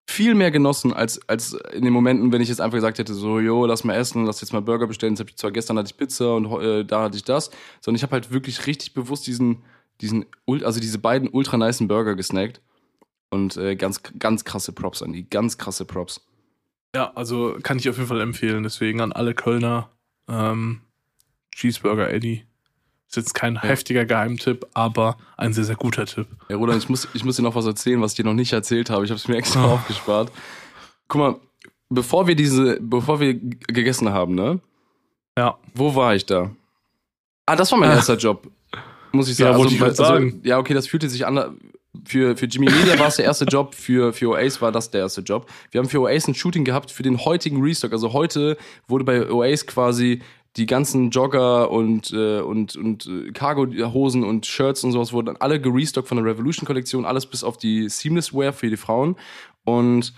viel 0.06 0.34
mehr 0.34 0.50
genossen, 0.50 0.92
als, 0.92 1.26
als 1.28 1.54
in 1.72 1.84
den 1.84 1.92
Momenten, 1.92 2.32
wenn 2.32 2.42
ich 2.42 2.48
jetzt 2.48 2.60
einfach 2.60 2.76
gesagt 2.76 2.98
hätte, 2.98 3.14
so, 3.14 3.40
jo, 3.40 3.66
lass 3.66 3.84
mal 3.84 3.94
essen, 3.94 4.26
lass 4.26 4.40
jetzt 4.40 4.52
mal 4.52 4.60
Burger 4.60 4.86
bestellen. 4.86 5.14
Jetzt 5.14 5.20
hab 5.20 5.28
ich 5.28 5.36
zwar 5.36 5.50
gestern 5.50 5.78
hatte 5.78 5.90
ich 5.90 5.96
Pizza 5.96 6.34
und 6.34 6.46
äh, 6.62 6.84
da 6.84 7.02
hatte 7.02 7.16
ich 7.16 7.24
das, 7.24 7.50
sondern 7.80 7.96
ich 7.96 8.02
habe 8.02 8.12
halt 8.12 8.30
wirklich 8.30 8.66
richtig 8.66 8.94
bewusst 8.94 9.26
diesen, 9.26 9.62
diesen, 10.00 10.26
also 10.46 10.80
diese 10.80 10.98
beiden 10.98 11.28
ultra 11.28 11.56
nicen 11.56 11.88
Burger 11.88 12.14
gesnackt. 12.14 12.60
Und 13.30 13.56
äh, 13.56 13.74
ganz, 13.74 14.00
ganz 14.18 14.44
krasse 14.44 14.72
Props 14.72 15.02
an 15.02 15.12
die, 15.12 15.28
ganz 15.28 15.58
krasse 15.58 15.84
Props. 15.84 16.24
Ja, 16.94 17.10
also 17.16 17.58
kann 17.62 17.78
ich 17.78 17.88
auf 17.88 17.96
jeden 17.96 18.08
Fall 18.08 18.20
empfehlen. 18.20 18.62
Deswegen 18.62 19.00
an 19.00 19.10
alle 19.10 19.34
Kölner 19.34 19.90
ähm, 20.28 20.82
Cheeseburger 21.52 22.10
Eddie. 22.10 22.44
Ist 23.16 23.26
jetzt 23.26 23.34
kein 23.34 23.60
heftiger 23.60 24.04
Geheimtipp, 24.04 24.66
aber 24.74 25.16
ein 25.36 25.52
sehr, 25.52 25.62
sehr 25.64 25.76
guter 25.76 26.04
Tipp. 26.04 26.26
Ja, 26.48 26.56
Roland, 26.56 26.82
ich 26.82 26.88
muss, 26.88 27.06
ich 27.14 27.24
muss 27.24 27.36
dir 27.36 27.42
noch 27.42 27.54
was 27.54 27.64
erzählen, 27.64 28.00
was 28.00 28.12
ich 28.12 28.16
dir 28.16 28.24
noch 28.24 28.34
nicht 28.34 28.52
erzählt 28.52 28.90
habe. 28.90 29.04
Ich 29.04 29.10
habe 29.12 29.18
es 29.18 29.28
mir 29.28 29.36
extra 29.36 29.64
Oh. 29.64 29.74
aufgespart. 29.74 30.32
Guck 31.06 31.18
mal, 31.20 31.36
bevor 31.90 32.26
wir 32.26 32.34
diese, 32.34 32.78
bevor 32.80 33.20
wir 33.20 33.34
gegessen 33.34 34.10
haben, 34.10 34.34
ne? 34.34 34.58
Ja. 35.38 35.56
Wo 35.74 35.94
war 35.94 36.14
ich 36.16 36.26
da? 36.26 36.50
Ah, 37.46 37.54
das 37.54 37.70
war 37.70 37.78
mein 37.78 37.90
Ah. 37.90 37.94
erster 37.96 38.16
Job. 38.16 38.48
Muss 39.12 39.28
ich 39.28 39.38
Ja, 39.38 39.46
sagen. 39.46 39.58
wollte 39.58 39.74
ich 39.74 39.80
weil- 39.80 39.88
grad 39.88 39.96
sagen. 39.96 40.40
ja, 40.42 40.58
okay, 40.58 40.74
das 40.74 40.88
fühlte 40.88 41.08
sich 41.08 41.24
an. 41.24 41.56
Für, 42.06 42.36
für 42.36 42.46
Jimmy 42.46 42.66
Media 42.68 42.98
war 42.98 43.06
es 43.06 43.16
der 43.16 43.24
erste 43.26 43.44
Job, 43.44 43.72
für, 43.76 44.12
für 44.12 44.30
Oasis 44.30 44.60
war 44.60 44.72
das 44.72 44.90
der 44.90 45.02
erste 45.02 45.20
Job. 45.20 45.48
Wir 45.70 45.78
haben 45.80 45.88
für 45.88 46.00
Oasis 46.00 46.26
ein 46.26 46.34
Shooting 46.34 46.64
gehabt 46.64 46.90
für 46.90 47.04
den 47.04 47.24
heutigen 47.24 47.62
Restock. 47.62 47.92
Also 47.92 48.12
heute 48.12 48.56
wurde 48.88 49.04
bei 49.04 49.30
Oasis 49.30 49.64
quasi 49.68 50.20
die 50.56 50.66
ganzen 50.66 51.10
Jogger 51.10 51.70
und, 51.70 52.12
äh, 52.12 52.40
und, 52.40 52.76
und 52.76 53.06
äh, 53.06 53.32
Cargo-Hosen 53.32 54.22
und 54.22 54.46
Shirts 54.46 54.84
und 54.84 54.92
sowas 54.92 55.12
wurden 55.12 55.26
dann 55.26 55.36
alle 55.38 55.60
gerestockt 55.60 56.08
von 56.08 56.16
der 56.16 56.26
Revolution-Kollektion, 56.26 57.04
alles 57.04 57.26
bis 57.26 57.42
auf 57.42 57.56
die 57.58 57.88
Seamless 57.88 58.32
Wear 58.32 58.52
für 58.52 58.70
die 58.70 58.76
Frauen. 58.76 59.16
Und 59.64 60.14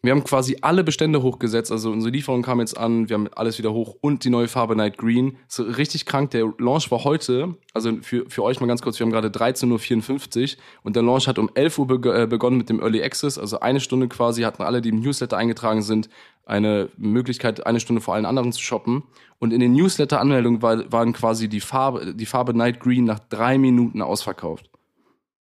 wir 0.00 0.12
haben 0.12 0.22
quasi 0.22 0.58
alle 0.60 0.84
Bestände 0.84 1.22
hochgesetzt. 1.22 1.72
Also 1.72 1.90
unsere 1.90 2.12
Lieferung 2.12 2.42
kam 2.42 2.60
jetzt 2.60 2.78
an, 2.78 3.08
wir 3.08 3.14
haben 3.14 3.28
alles 3.34 3.58
wieder 3.58 3.72
hoch 3.72 3.96
und 4.00 4.22
die 4.24 4.30
neue 4.30 4.46
Farbe 4.46 4.76
Night 4.76 4.96
Green. 4.96 5.36
So 5.48 5.64
richtig 5.64 6.06
krank. 6.06 6.30
Der 6.30 6.52
Launch 6.58 6.90
war 6.92 7.02
heute, 7.02 7.56
also 7.74 7.92
für, 8.02 8.30
für 8.30 8.44
euch 8.44 8.60
mal 8.60 8.66
ganz 8.66 8.80
kurz, 8.80 9.00
wir 9.00 9.04
haben 9.04 9.12
gerade 9.12 9.28
13.54 9.28 10.54
Uhr 10.54 10.62
und 10.84 10.94
der 10.94 11.02
Launch 11.02 11.26
hat 11.26 11.38
um 11.38 11.50
11 11.52 11.78
Uhr 11.78 11.86
beg 11.88 12.06
äh, 12.06 12.26
begonnen 12.28 12.58
mit 12.58 12.68
dem 12.68 12.80
Early 12.80 13.02
Access. 13.02 13.38
Also 13.38 13.58
eine 13.58 13.80
Stunde 13.80 14.06
quasi 14.06 14.42
hatten 14.42 14.62
alle, 14.62 14.80
die 14.80 14.90
im 14.90 15.00
Newsletter 15.00 15.36
eingetragen 15.36 15.82
sind, 15.82 16.08
eine 16.46 16.90
Möglichkeit, 16.96 17.66
eine 17.66 17.80
Stunde 17.80 18.00
vor 18.00 18.14
allen 18.14 18.24
anderen 18.24 18.52
zu 18.52 18.62
shoppen. 18.62 19.02
Und 19.40 19.52
in 19.52 19.58
den 19.58 19.72
Newsletter-Anmeldungen 19.72 20.62
war, 20.62 20.90
waren 20.92 21.12
quasi 21.12 21.48
die 21.48 21.60
Farbe, 21.60 22.14
die 22.14 22.26
Farbe 22.26 22.54
Night 22.54 22.78
Green 22.78 23.04
nach 23.04 23.18
drei 23.18 23.58
Minuten 23.58 24.00
ausverkauft. 24.00 24.70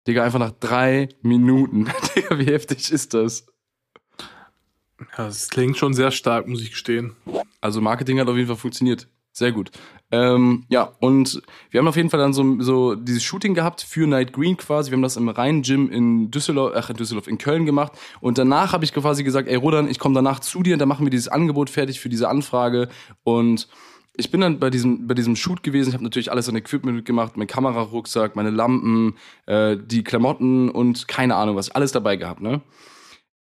Digga, 0.07 0.23
einfach 0.23 0.39
nach 0.39 0.51
drei 0.51 1.09
Minuten. 1.21 1.89
Digga, 2.15 2.39
wie 2.39 2.45
heftig 2.45 2.89
ist 2.89 3.13
das? 3.13 3.45
Ja, 5.17 5.25
das 5.25 5.49
klingt 5.49 5.77
schon 5.77 5.93
sehr 5.93 6.11
stark, 6.11 6.47
muss 6.47 6.61
ich 6.61 6.71
gestehen. 6.71 7.15
Also 7.61 7.81
Marketing 7.81 8.19
hat 8.19 8.27
auf 8.27 8.35
jeden 8.35 8.47
Fall 8.47 8.57
funktioniert. 8.57 9.07
Sehr 9.31 9.51
gut. 9.51 9.71
Ähm, 10.11 10.65
ja, 10.69 10.91
und 10.99 11.41
wir 11.69 11.79
haben 11.79 11.87
auf 11.87 11.95
jeden 11.95 12.09
Fall 12.09 12.19
dann 12.19 12.33
so, 12.33 12.59
so 12.61 12.95
dieses 12.95 13.23
Shooting 13.23 13.53
gehabt 13.53 13.81
für 13.81 14.07
Night 14.07 14.33
Green 14.33 14.57
quasi. 14.57 14.89
Wir 14.89 14.95
haben 14.97 15.03
das 15.03 15.17
im 15.17 15.29
Rhein-Gym 15.29 15.89
in 15.89 16.31
Düsseldorf, 16.31 16.73
ach 16.75 16.89
in 16.89 16.97
Düsseldorf, 16.97 17.27
in 17.27 17.37
Köln 17.37 17.65
gemacht. 17.65 17.93
Und 18.19 18.37
danach 18.37 18.73
habe 18.73 18.83
ich 18.83 18.93
quasi 18.93 19.23
gesagt, 19.23 19.47
ey 19.47 19.55
Rodan, 19.55 19.87
ich 19.87 19.99
komme 19.99 20.15
danach 20.15 20.39
zu 20.39 20.63
dir, 20.63 20.77
dann 20.77 20.89
machen 20.89 21.05
wir 21.05 21.11
dieses 21.11 21.27
Angebot 21.27 21.69
fertig 21.69 21.99
für 21.99 22.09
diese 22.09 22.27
Anfrage. 22.27 22.89
Und 23.23 23.67
ich 24.17 24.31
bin 24.31 24.41
dann 24.41 24.59
bei 24.59 24.69
diesem, 24.69 25.07
bei 25.07 25.13
diesem 25.13 25.35
Shoot 25.35 25.63
gewesen. 25.63 25.89
Ich 25.89 25.93
habe 25.93 26.03
natürlich 26.03 26.31
alles 26.31 26.49
an 26.49 26.55
Equipment 26.55 26.97
mitgemacht, 26.97 27.37
mein 27.37 27.47
Kamerarucksack, 27.47 28.35
meine 28.35 28.49
Lampen, 28.49 29.15
äh, 29.45 29.77
die 29.77 30.03
Klamotten 30.03 30.69
und 30.69 31.07
keine 31.07 31.35
Ahnung 31.35 31.55
was, 31.55 31.69
alles 31.69 31.91
dabei 31.91 32.17
gehabt, 32.17 32.41
ne? 32.41 32.61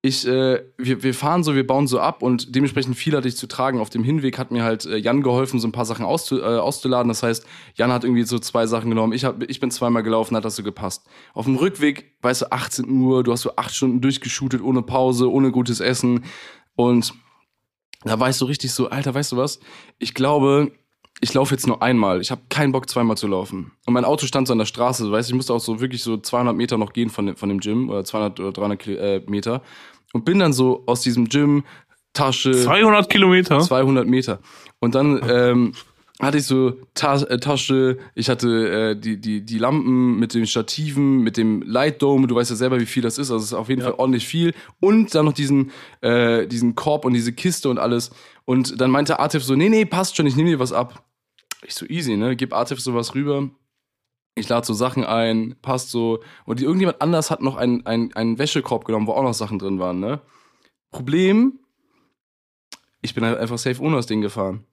Ich, 0.01 0.27
äh, 0.29 0.63
wir, 0.77 1.03
wir 1.03 1.13
fahren 1.13 1.43
so, 1.43 1.57
wir 1.57 1.67
bauen 1.67 1.89
so 1.89 1.99
ab 1.99 2.23
und 2.23 2.55
dementsprechend 2.55 2.97
viel 2.97 3.17
hatte 3.17 3.27
ich 3.27 3.37
zu 3.37 3.49
tragen. 3.49 3.81
Auf 3.81 3.91
dem 3.91 4.05
Hinweg 4.05 4.39
hat 4.39 4.53
mir 4.53 4.63
halt 4.63 4.87
äh, 4.87 4.97
Jan 4.97 5.23
geholfen, 5.23 5.59
so 5.59 5.67
ein 5.67 5.73
paar 5.73 5.85
Sachen 5.85 6.05
auszu, 6.05 6.41
äh, 6.41 6.45
auszuladen. 6.45 7.09
Das 7.09 7.25
heißt, 7.25 7.45
Jan 7.75 7.91
hat 7.91 8.05
irgendwie 8.05 8.23
so 8.23 8.39
zwei 8.39 8.67
Sachen 8.67 8.91
genommen. 8.91 9.13
Ich, 9.13 9.25
hab, 9.25 9.43
ich 9.43 9.59
bin 9.59 9.73
zweimal 9.73 10.05
gelaufen, 10.05 10.37
hat 10.37 10.45
das 10.45 10.55
so 10.55 10.63
gepasst. 10.63 11.09
Auf 11.35 11.47
dem 11.47 11.57
Rückweg, 11.57 12.17
weißt 12.23 12.43
du, 12.43 12.53
18 12.53 12.89
Uhr, 12.89 13.25
du 13.25 13.33
hast 13.33 13.43
so 13.43 13.57
acht 13.57 13.75
Stunden 13.75 14.01
durchgeshootet, 14.01 14.63
ohne 14.63 14.83
Pause, 14.83 15.33
ohne 15.33 15.51
gutes 15.51 15.81
Essen. 15.81 16.25
Und 16.77 17.13
da 18.05 18.29
ich 18.29 18.37
so 18.37 18.47
richtig 18.47 18.73
so, 18.73 18.91
Alter, 18.91 19.15
weißt 19.15 19.33
du 19.33 19.37
was? 19.37 19.59
Ich 19.99 20.15
glaube, 20.15 20.71
ich 21.21 21.35
laufe 21.35 21.55
jetzt 21.55 21.67
nur 21.67 21.83
einmal. 21.83 22.21
Ich 22.21 22.31
habe 22.31 22.43
keinen 22.49 22.73
Bock, 22.73 22.89
zweimal 22.89 23.17
zu 23.17 23.27
laufen. 23.27 23.73
Und 23.87 23.95
mein 23.95 24.05
Auto 24.05 24.27
stand 24.27 24.47
so 24.47 24.53
an 24.53 24.59
der 24.59 24.67
Straße. 24.67 25.11
Weißt 25.11 25.29
ich 25.29 25.35
musste 25.35 25.53
auch 25.53 25.61
so 25.61 25.81
wirklich 25.81 26.03
so 26.03 26.17
200 26.17 26.55
Meter 26.57 26.79
noch 26.79 26.93
gehen 26.93 27.11
von 27.11 27.27
dem, 27.27 27.37
von 27.37 27.49
dem 27.49 27.61
Gym 27.61 27.91
oder 27.91 28.05
200 28.05 28.41
oder 28.41 28.53
300 28.53 28.79
Kil 28.79 28.97
äh, 28.97 29.23
Meter. 29.27 29.63
Und 30.13 30.25
bin 30.25 30.39
dann 30.39 30.53
so 30.53 30.85
aus 30.87 31.01
diesem 31.03 31.29
Gym, 31.29 31.65
Tasche, 32.15 32.53
200 32.53 33.11
Kilometer? 33.11 33.61
200 33.61 34.07
Meter. 34.07 34.41
Und 34.81 34.95
dann 34.95 35.21
ähm, 35.29 35.73
hatte 36.21 36.39
ich 36.39 36.45
so 36.45 36.73
Ta 36.95 37.17
äh, 37.23 37.39
Tasche, 37.39 37.99
ich 38.15 38.29
hatte 38.29 38.49
äh, 38.91 38.97
die, 38.99 39.21
die, 39.21 39.45
die 39.45 39.59
Lampen 39.59 40.19
mit 40.19 40.35
den 40.35 40.47
Stativen, 40.47 41.21
mit 41.23 41.37
dem 41.37 41.63
Light 41.63 42.03
Dome, 42.03 42.27
du 42.27 42.35
weißt 42.35 42.51
ja 42.51 42.57
selber, 42.57 42.81
wie 42.81 42.87
viel 42.87 43.03
das 43.03 43.19
ist, 43.19 43.31
also 43.31 43.37
es 43.43 43.53
ist 43.53 43.53
auf 43.53 43.69
jeden 43.69 43.83
Ja. 43.83 43.89
Fall 43.89 43.99
ordentlich 43.99 44.27
viel. 44.27 44.55
Und 44.81 45.15
dann 45.15 45.27
noch 45.27 45.33
diesen, 45.33 45.71
äh, 46.01 46.47
diesen 46.47 46.75
Korb 46.75 47.05
und 47.05 47.13
diese 47.13 47.33
Kiste 47.33 47.69
und 47.69 47.79
alles. 47.79 48.11
Und 48.47 48.81
dann 48.81 48.91
meinte 48.91 49.21
Artif 49.21 49.45
so, 49.45 49.55
nee, 49.55 49.69
nee, 49.69 49.85
passt 49.85 50.17
schon, 50.17 50.27
ich 50.27 50.35
nehme 50.37 50.51
dir 50.51 50.59
was 50.59 50.73
ab. 50.73 51.05
Ich 51.63 51.75
so 51.75 51.87
easy, 51.87 52.17
ne? 52.17 52.37
Gib 52.37 52.53
Artif 52.53 52.81
sowas 52.81 53.15
rüber. 53.15 53.51
Ich 54.35 54.49
lade 54.49 54.67
so 54.67 54.73
Sachen 54.73 55.05
ein, 55.05 55.57
passt 55.63 55.91
so. 55.91 56.23
Und 56.45 56.61
irgendjemand 56.61 57.03
anders 57.03 57.31
hat 57.31 57.43
noch 57.43 57.57
einen, 57.57 57.85
einen, 57.87 58.13
einen 58.15 58.39
Wäschekorb 58.39 58.85
genommen, 58.85 59.07
wo 59.07 59.13
auch 59.13 59.23
noch 59.23 59.35
Sachen 59.35 59.59
drin 59.59 59.79
waren, 59.79 59.99
ne? 59.99 60.21
Problem, 60.91 61.59
ich 63.03 63.15
bin 63.15 63.25
halt 63.25 63.39
einfach 63.39 63.59
safe 63.59 63.83
ohne 63.83 63.97
das 63.97 64.07
Ding 64.07 64.21
gefahren. 64.21 64.65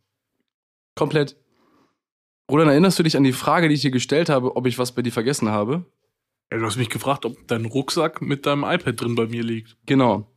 Komplett. 0.95 1.35
Roland, 2.49 2.69
erinnerst 2.69 2.99
du 2.99 3.03
dich 3.03 3.17
an 3.17 3.23
die 3.23 3.33
Frage, 3.33 3.67
die 3.67 3.75
ich 3.75 3.81
dir 3.81 3.91
gestellt 3.91 4.29
habe, 4.29 4.55
ob 4.55 4.67
ich 4.67 4.77
was 4.77 4.93
bei 4.93 5.01
dir 5.01 5.11
vergessen 5.11 5.49
habe? 5.49 5.85
Ja, 6.51 6.59
du 6.59 6.65
hast 6.65 6.77
mich 6.77 6.89
gefragt, 6.89 7.25
ob 7.25 7.47
dein 7.47 7.65
Rucksack 7.65 8.21
mit 8.21 8.45
deinem 8.45 8.63
iPad 8.63 9.01
drin 9.01 9.15
bei 9.15 9.25
mir 9.25 9.43
liegt. 9.43 9.77
Genau. 9.85 10.31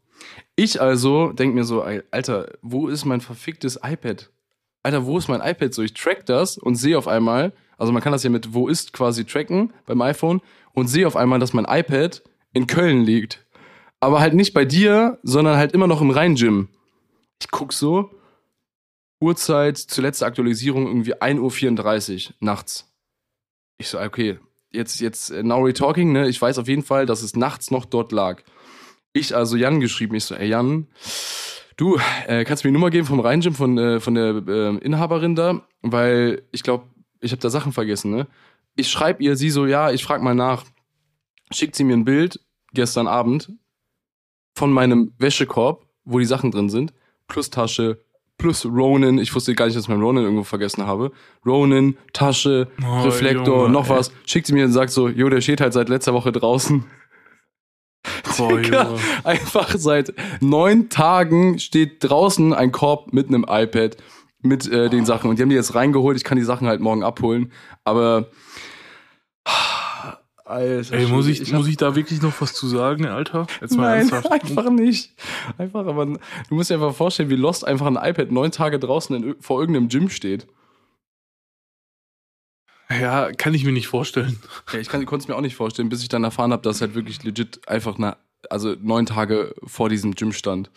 Ich 0.56 0.80
also 0.80 1.32
denk 1.32 1.54
mir 1.54 1.64
so, 1.64 1.82
Alter, 1.82 2.50
wo 2.62 2.88
ist 2.88 3.04
mein 3.04 3.20
verficktes 3.20 3.78
iPad? 3.82 4.30
Alter, 4.82 5.06
wo 5.06 5.18
ist 5.18 5.28
mein 5.28 5.40
iPad? 5.40 5.74
So, 5.74 5.82
ich 5.82 5.94
track 5.94 6.26
das 6.26 6.58
und 6.58 6.76
sehe 6.76 6.96
auf 6.96 7.08
einmal, 7.08 7.52
also 7.76 7.92
man 7.92 8.02
kann 8.02 8.12
das 8.12 8.22
ja 8.22 8.30
mit 8.30 8.54
wo 8.54 8.68
ist 8.68 8.92
quasi 8.92 9.24
tracken 9.24 9.72
beim 9.86 10.00
iPhone 10.02 10.40
und 10.72 10.88
sehe 10.88 11.06
auf 11.06 11.16
einmal, 11.16 11.38
dass 11.38 11.52
mein 11.52 11.66
iPad 11.68 12.22
in 12.52 12.66
Köln 12.66 13.04
liegt. 13.04 13.44
Aber 14.00 14.20
halt 14.20 14.34
nicht 14.34 14.54
bei 14.54 14.64
dir, 14.64 15.18
sondern 15.22 15.56
halt 15.56 15.72
immer 15.72 15.86
noch 15.86 16.00
im 16.00 16.10
Rhein-Gym. 16.10 16.68
Ich 17.40 17.50
guck 17.50 17.72
so, 17.72 18.10
Uhrzeit, 19.20 19.78
zuletzt 19.78 20.22
Aktualisierung 20.22 20.86
irgendwie 20.86 21.14
1.34 21.14 22.28
Uhr 22.28 22.34
nachts. 22.40 22.86
Ich 23.78 23.88
so, 23.88 24.00
okay, 24.00 24.38
jetzt, 24.70 25.00
jetzt, 25.00 25.30
äh, 25.30 25.42
now 25.42 25.56
we're 25.56 25.74
talking, 25.74 26.12
ne? 26.12 26.28
Ich 26.28 26.40
weiß 26.40 26.58
auf 26.58 26.68
jeden 26.68 26.84
Fall, 26.84 27.06
dass 27.06 27.22
es 27.22 27.34
nachts 27.36 27.70
noch 27.70 27.84
dort 27.84 28.12
lag. 28.12 28.42
Ich 29.12 29.34
also 29.34 29.56
Jan 29.56 29.80
geschrieben, 29.80 30.14
ich 30.14 30.24
so, 30.24 30.34
ey 30.34 30.48
Jan, 30.48 30.86
du, 31.78 31.96
äh, 32.26 32.44
kannst 32.44 32.62
du 32.62 32.68
mir 32.68 32.72
die 32.72 32.78
Nummer 32.78 32.90
geben 32.90 33.06
vom 33.06 33.20
Rhein-Gym 33.20 33.54
von, 33.54 33.78
äh, 33.78 34.00
von 34.00 34.14
der 34.14 34.42
äh, 34.46 34.76
Inhaberin 34.78 35.34
da? 35.34 35.62
Weil 35.80 36.42
ich 36.52 36.62
glaube, 36.62 36.84
ich 37.20 37.32
habe 37.32 37.40
da 37.40 37.48
Sachen 37.48 37.72
vergessen, 37.72 38.10
ne? 38.10 38.26
Ich 38.76 38.90
schreibe 38.90 39.22
ihr, 39.22 39.34
sie 39.36 39.48
so, 39.50 39.64
ja, 39.66 39.90
ich 39.90 40.04
frag 40.04 40.22
mal 40.22 40.34
nach. 40.34 40.64
Schickt 41.50 41.74
sie 41.74 41.84
mir 41.84 41.96
ein 41.96 42.04
Bild 42.04 42.38
gestern 42.74 43.06
Abend 43.08 43.50
von 44.54 44.70
meinem 44.72 45.14
Wäschekorb, 45.18 45.86
wo 46.04 46.18
die 46.18 46.26
Sachen 46.26 46.50
drin 46.50 46.68
sind, 46.68 46.92
plus 47.26 47.48
Tasche, 47.50 48.00
plus 48.36 48.66
Ronin. 48.66 49.18
Ich 49.18 49.34
wusste 49.34 49.54
gar 49.54 49.64
nicht, 49.64 49.76
dass 49.76 49.84
ich 49.84 49.88
meinen 49.88 50.02
Ronin 50.02 50.22
irgendwo 50.24 50.44
vergessen 50.44 50.86
habe. 50.86 51.10
Ronin, 51.44 51.96
Tasche, 52.12 52.68
Oh, 52.84 53.00
Reflektor, 53.00 53.62
Junge, 53.62 53.70
noch 53.72 53.88
ey. 53.90 53.96
was. 53.96 54.12
Schickt 54.26 54.46
sie 54.46 54.52
mir 54.52 54.64
und 54.64 54.72
sagt 54.72 54.90
so, 54.90 55.08
jo, 55.08 55.28
der 55.28 55.40
steht 55.40 55.60
halt 55.60 55.72
seit 55.72 55.88
letzter 55.88 56.12
Woche 56.14 56.30
draußen. 56.32 56.84
Boah, 58.38 58.56
Digga, 58.56 58.94
einfach 59.24 59.74
seit 59.76 60.12
neun 60.40 60.88
Tagen 60.88 61.58
steht 61.58 62.02
draußen 62.04 62.52
ein 62.54 62.72
Korb 62.72 63.12
mit 63.12 63.28
einem 63.28 63.44
iPad 63.48 63.96
mit 64.40 64.66
äh, 64.70 64.88
den 64.88 65.04
Sachen. 65.04 65.28
Und 65.30 65.38
die 65.38 65.42
haben 65.42 65.50
die 65.50 65.56
jetzt 65.56 65.74
reingeholt. 65.74 66.16
Ich 66.16 66.24
kann 66.24 66.38
die 66.38 66.44
Sachen 66.44 66.66
halt 66.68 66.80
morgen 66.80 67.02
abholen. 67.02 67.52
Aber. 67.84 68.26
Alter, 70.44 70.94
Ey, 70.96 71.06
muss 71.08 71.26
ich, 71.26 71.40
hab- 71.42 71.58
muss 71.58 71.66
ich 71.68 71.76
da 71.76 71.94
wirklich 71.94 72.22
noch 72.22 72.32
was 72.40 72.54
zu 72.54 72.66
sagen, 72.68 73.04
Alter? 73.04 73.46
Jetzt 73.60 73.76
mal 73.76 73.82
Nein, 73.82 73.98
ernsthaft. 74.08 74.30
einfach 74.32 74.70
nicht. 74.70 75.12
Einfach, 75.58 75.86
aber 75.86 76.06
du 76.06 76.18
musst 76.54 76.70
dir 76.70 76.74
einfach 76.76 76.94
vorstellen, 76.94 77.28
wie 77.28 77.34
Lost 77.36 77.66
einfach 77.66 77.84
ein 77.86 77.96
iPad 77.96 78.30
neun 78.32 78.50
Tage 78.50 78.78
draußen 78.78 79.14
in, 79.14 79.34
vor 79.42 79.60
irgendeinem 79.60 79.88
Gym 79.90 80.08
steht. 80.08 80.46
Ja, 82.90 83.30
kann 83.32 83.52
ich 83.52 83.64
mir 83.64 83.72
nicht 83.72 83.88
vorstellen. 83.88 84.38
Ja, 84.72 84.78
ich 84.78 84.88
konnte 84.88 85.14
es 85.16 85.28
mir 85.28 85.36
auch 85.36 85.42
nicht 85.42 85.56
vorstellen, 85.56 85.90
bis 85.90 86.00
ich 86.00 86.08
dann 86.08 86.24
erfahren 86.24 86.52
habe, 86.52 86.62
dass 86.62 86.80
halt 86.80 86.94
wirklich 86.94 87.22
legit 87.22 87.68
einfach 87.68 87.96
na, 87.98 88.16
also 88.50 88.74
neun 88.80 89.06
Tage 89.06 89.54
vor 89.64 89.88
diesem 89.88 90.14
Gym 90.14 90.32
stand. 90.32 90.70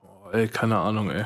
Boah, 0.00 0.34
ey, 0.34 0.48
keine 0.48 0.78
Ahnung, 0.78 1.10
ey. 1.10 1.24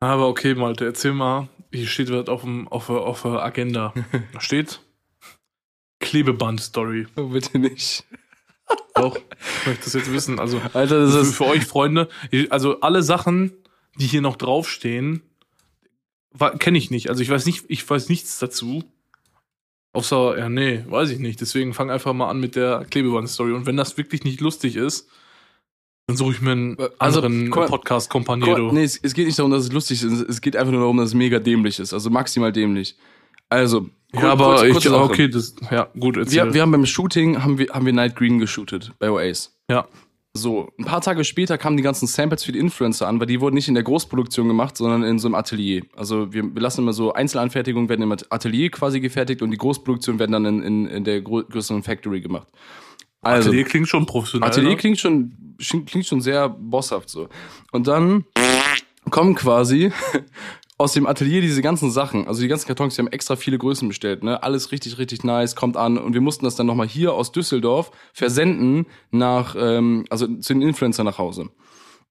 Aber 0.00 0.28
okay, 0.28 0.54
Malte, 0.54 0.84
erzähl 0.84 1.12
mal. 1.12 1.48
Hier 1.72 1.86
steht 1.86 2.10
was 2.10 2.28
auf, 2.28 2.42
dem, 2.42 2.68
auf, 2.68 2.86
der- 2.86 2.96
auf 3.02 3.22
der 3.22 3.42
Agenda. 3.42 3.92
Da 4.32 4.40
steht 4.40 4.80
Klebeband-Story. 6.00 7.06
Oh, 7.16 7.28
bitte 7.28 7.58
nicht. 7.58 8.04
Doch, 8.94 9.16
ich 9.16 9.66
möchte 9.66 9.84
das 9.84 9.92
jetzt 9.94 10.12
wissen. 10.12 10.38
Also, 10.38 10.60
Alter, 10.72 11.00
das 11.00 11.14
ist. 11.14 11.36
für 11.36 11.44
euch 11.46 11.64
Freunde, 11.64 12.08
also 12.50 12.80
alle 12.80 13.02
Sachen, 13.02 13.52
die 13.96 14.06
hier 14.06 14.20
noch 14.22 14.36
draufstehen, 14.36 15.22
kenne 16.58 16.78
ich 16.78 16.90
nicht. 16.90 17.08
Also 17.08 17.22
ich 17.22 17.30
weiß 17.30 17.46
nicht, 17.46 17.64
ich 17.68 17.88
weiß 17.88 18.08
nichts 18.08 18.38
dazu. 18.38 18.84
Außer, 19.96 20.38
ja, 20.38 20.48
nee, 20.48 20.84
weiß 20.88 21.10
ich 21.10 21.18
nicht. 21.18 21.40
Deswegen 21.40 21.72
fang 21.74 21.90
einfach 21.90 22.12
mal 22.12 22.28
an 22.28 22.38
mit 22.38 22.54
der 22.54 22.84
Klebeband-Story. 22.90 23.52
Und 23.52 23.66
wenn 23.66 23.76
das 23.76 23.96
wirklich 23.96 24.24
nicht 24.24 24.40
lustig 24.40 24.76
ist, 24.76 25.08
dann 26.06 26.16
suche 26.16 26.32
ich 26.32 26.40
mir 26.40 26.52
einen 26.52 26.76
Also, 26.98 27.20
anderen 27.22 27.50
guck 27.50 27.62
mal- 27.62 27.68
podcast 27.68 28.08
Guck 28.10 28.24
Companiero. 28.26 28.66
mal, 28.66 28.72
Nee, 28.74 28.84
es, 28.84 28.98
es 29.02 29.14
geht 29.14 29.26
nicht 29.26 29.38
darum, 29.38 29.50
dass 29.52 29.64
es 29.64 29.72
lustig 29.72 30.02
ist. 30.02 30.12
Es 30.28 30.40
geht 30.40 30.54
einfach 30.56 30.70
nur 30.72 30.82
darum, 30.82 30.98
dass 30.98 31.08
es 31.08 31.14
mega 31.14 31.38
dämlich 31.38 31.78
ist. 31.80 31.92
Also 31.92 32.10
maximal 32.10 32.52
dämlich. 32.52 32.96
Also, 33.48 33.88
ja, 34.12 34.30
aber 34.32 34.56
kurz- 34.70 34.84
ich, 34.84 34.90
okay, 34.92 35.28
das, 35.28 35.54
ja, 35.70 35.88
gut, 35.98 36.16
erzähl. 36.16 36.44
Wir, 36.46 36.54
wir 36.54 36.62
haben 36.62 36.72
beim 36.72 36.86
Shooting, 36.86 37.42
haben 37.42 37.58
wir, 37.58 37.68
haben 37.72 37.86
wir 37.86 37.92
Night 37.92 38.14
Green 38.16 38.38
geshootet 38.38 38.92
bei 38.98 39.10
Oasis. 39.10 39.56
ja, 39.70 39.86
So, 40.36 40.70
ein 40.78 40.84
paar 40.84 41.00
Tage 41.00 41.24
später 41.24 41.58
kamen 41.58 41.76
die 41.76 41.82
ganzen 41.82 42.06
Samples 42.06 42.44
für 42.44 42.52
die 42.52 42.58
Influencer 42.58 43.08
an, 43.08 43.18
weil 43.18 43.26
die 43.26 43.40
wurden 43.40 43.54
nicht 43.54 43.68
in 43.68 43.74
der 43.74 43.82
Großproduktion 43.82 44.46
gemacht, 44.46 44.76
sondern 44.76 45.02
in 45.02 45.18
so 45.18 45.28
einem 45.28 45.34
Atelier. 45.34 45.82
Also 45.96 46.32
wir, 46.32 46.54
wir 46.54 46.62
lassen 46.62 46.82
immer 46.82 46.92
so 46.92 47.12
Einzelanfertigungen 47.12 47.88
werden 47.88 48.02
im 48.02 48.12
Atelier 48.12 48.70
quasi 48.70 49.00
gefertigt 49.00 49.42
und 49.42 49.50
die 49.50 49.56
Großproduktion 49.56 50.18
werden 50.18 50.32
dann 50.32 50.44
in, 50.44 50.62
in, 50.62 50.86
in 50.86 51.04
der 51.04 51.22
grö- 51.22 51.48
größeren 51.48 51.82
Factory 51.82 52.20
gemacht. 52.20 52.48
Also, 53.22 53.48
Atelier 53.48 53.64
klingt 53.64 53.88
schon 53.88 54.06
professionell. 54.06 54.48
Atelier 54.48 54.70
ne? 54.70 54.76
klingt 54.76 54.98
schon, 54.98 55.56
klingt 55.58 56.06
schon 56.06 56.20
sehr 56.20 56.48
bosshaft 56.48 57.08
so. 57.10 57.28
Und 57.72 57.88
dann 57.88 58.24
kommen 59.10 59.34
quasi 59.34 59.90
aus 60.78 60.92
dem 60.92 61.06
Atelier 61.06 61.40
diese 61.40 61.62
ganzen 61.62 61.90
Sachen, 61.90 62.28
also 62.28 62.42
die 62.42 62.48
ganzen 62.48 62.66
Kartons, 62.66 62.94
die 62.94 63.00
haben 63.00 63.08
extra 63.08 63.36
viele 63.36 63.56
Größen 63.56 63.88
bestellt, 63.88 64.22
ne? 64.22 64.42
Alles 64.42 64.72
richtig, 64.72 64.98
richtig 64.98 65.24
nice, 65.24 65.56
kommt 65.56 65.76
an 65.76 65.96
und 65.96 66.12
wir 66.12 66.20
mussten 66.20 66.44
das 66.44 66.54
dann 66.54 66.66
nochmal 66.66 66.86
hier 66.86 67.14
aus 67.14 67.32
Düsseldorf 67.32 67.90
versenden 68.12 68.86
nach, 69.10 69.56
ähm, 69.58 70.04
also 70.10 70.26
zu 70.26 70.52
den 70.52 70.62
Influencern 70.62 71.06
nach 71.06 71.18
Hause. 71.18 71.48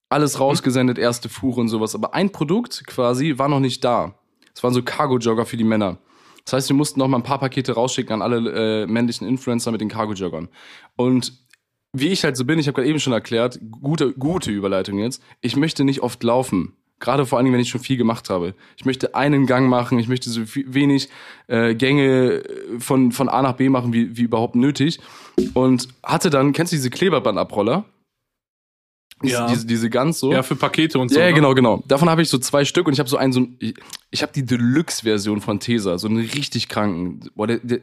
Alles 0.09 0.39
rausgesendet, 0.39 0.97
erste 0.97 1.29
Fuhre 1.29 1.61
und 1.61 1.67
sowas. 1.67 1.95
Aber 1.95 2.13
ein 2.13 2.31
Produkt 2.31 2.85
quasi 2.87 3.37
war 3.37 3.49
noch 3.49 3.59
nicht 3.59 3.83
da. 3.83 4.19
Es 4.53 4.63
waren 4.63 4.73
so 4.73 4.81
Cargo-Jogger 4.83 5.45
für 5.45 5.57
die 5.57 5.63
Männer. 5.63 5.97
Das 6.45 6.53
heißt, 6.53 6.69
wir 6.69 6.75
mussten 6.75 6.99
noch 6.99 7.07
mal 7.07 7.17
ein 7.17 7.23
paar 7.23 7.39
Pakete 7.39 7.73
rausschicken 7.73 8.13
an 8.13 8.21
alle 8.21 8.83
äh, 8.83 8.87
männlichen 8.87 9.27
Influencer 9.27 9.71
mit 9.71 9.81
den 9.81 9.89
Cargo-Joggern. 9.89 10.47
Und 10.95 11.33
wie 11.91 12.09
ich 12.09 12.23
halt 12.23 12.37
so 12.37 12.45
bin, 12.45 12.59
ich 12.59 12.67
habe 12.67 12.75
gerade 12.75 12.89
eben 12.89 12.99
schon 12.99 13.13
erklärt, 13.13 13.59
gute, 13.81 14.13
gute 14.13 14.51
Überleitung 14.51 14.99
jetzt, 14.99 15.23
ich 15.41 15.55
möchte 15.55 15.83
nicht 15.83 16.01
oft 16.01 16.21
laufen. 16.23 16.75
Gerade 16.99 17.25
vor 17.25 17.37
allen 17.37 17.45
Dingen, 17.45 17.53
wenn 17.53 17.61
ich 17.61 17.69
schon 17.69 17.81
viel 17.81 17.97
gemacht 17.97 18.29
habe. 18.29 18.55
Ich 18.77 18.85
möchte 18.85 19.15
einen 19.15 19.45
Gang 19.47 19.69
machen, 19.69 19.99
ich 19.99 20.07
möchte 20.07 20.29
so 20.29 20.41
wenig 20.45 21.09
äh, 21.47 21.75
Gänge 21.75 22.41
von, 22.79 23.11
von 23.11 23.27
A 23.27 23.41
nach 23.41 23.53
B 23.53 23.67
machen, 23.69 23.91
wie, 23.91 24.15
wie 24.15 24.21
überhaupt 24.23 24.55
nötig. 24.55 24.99
Und 25.53 25.89
hatte 26.03 26.29
dann, 26.29 26.53
kennst 26.53 26.71
du 26.71 26.77
diese 26.77 26.89
Kleberbandabroller? 26.89 27.83
Diese, 29.21 29.33
Ja. 29.33 29.47
diese, 29.47 29.65
diese 29.65 29.89
ganz 29.89 30.19
so. 30.19 30.31
Ja, 30.31 30.43
für 30.43 30.55
Pakete 30.55 30.99
und 30.99 31.09
so. 31.09 31.19
Ja, 31.19 31.27
ne? 31.27 31.33
genau, 31.33 31.53
genau. 31.53 31.83
Davon 31.87 32.09
habe 32.09 32.21
ich 32.21 32.29
so 32.29 32.37
zwei 32.37 32.65
Stück 32.65 32.87
und 32.87 32.93
ich 32.93 32.99
habe 32.99 33.09
so 33.09 33.17
einen, 33.17 33.33
so 33.33 33.41
ein, 33.41 33.55
ich, 33.59 33.73
ich 34.11 34.21
habe 34.21 34.31
die 34.33 34.45
Deluxe-Version 34.45 35.41
von 35.41 35.59
Tesa, 35.59 35.97
so 35.97 36.07
einen 36.07 36.17
richtig 36.17 36.69
kranken. 36.69 37.19
Boah, 37.35 37.47
der, 37.47 37.59
der, 37.59 37.79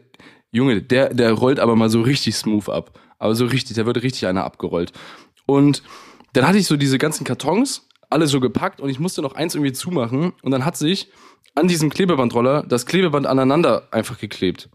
Junge, 0.53 0.83
der, 0.83 1.15
der 1.15 1.33
rollt 1.33 1.59
aber 1.61 1.77
mal 1.77 1.89
so 1.89 2.03
richtig 2.03 2.37
smooth 2.37 2.69
ab. 2.69 2.99
Aber 3.19 3.35
so 3.35 3.47
richtig, 3.47 3.77
da 3.77 3.87
wird 3.87 4.03
richtig 4.03 4.27
einer 4.27 4.45
abgerollt. 4.45 4.93
Und 5.47 5.83
dann 6.33 6.47
hatte 6.47 6.59
ich 6.59 6.67
so 6.67 6.77
diese 6.77 6.99
ganzen 6.99 7.25
Kartons, 7.25 7.89
alle 8.13 8.27
so 8.27 8.41
gepackt 8.41 8.81
und 8.81 8.89
ich 8.89 9.01
musste 9.01 9.23
noch 9.23 9.35
eins 9.35 9.55
irgendwie 9.55 9.73
zumachen 9.73 10.33
und 10.43 10.51
dann 10.51 10.65
hat 10.65 10.77
sich 10.77 11.11
an 11.55 11.69
diesem 11.69 11.91
Klebebandroller 11.91 12.63
das 12.63 12.87
Klebeband 12.87 13.27
aneinander 13.27 13.89
einfach 13.91 14.19
geklebt. 14.19 14.71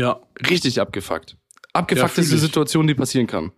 Ja. 0.00 0.20
Richtig 0.48 0.80
abgefuckt. 0.80 1.36
Abgefuckt 1.72 2.18
ist 2.18 2.32
die. 2.32 2.38
Situation, 2.38 2.86
die 2.86 2.94
passieren 2.94 3.26
kann. 3.26 3.52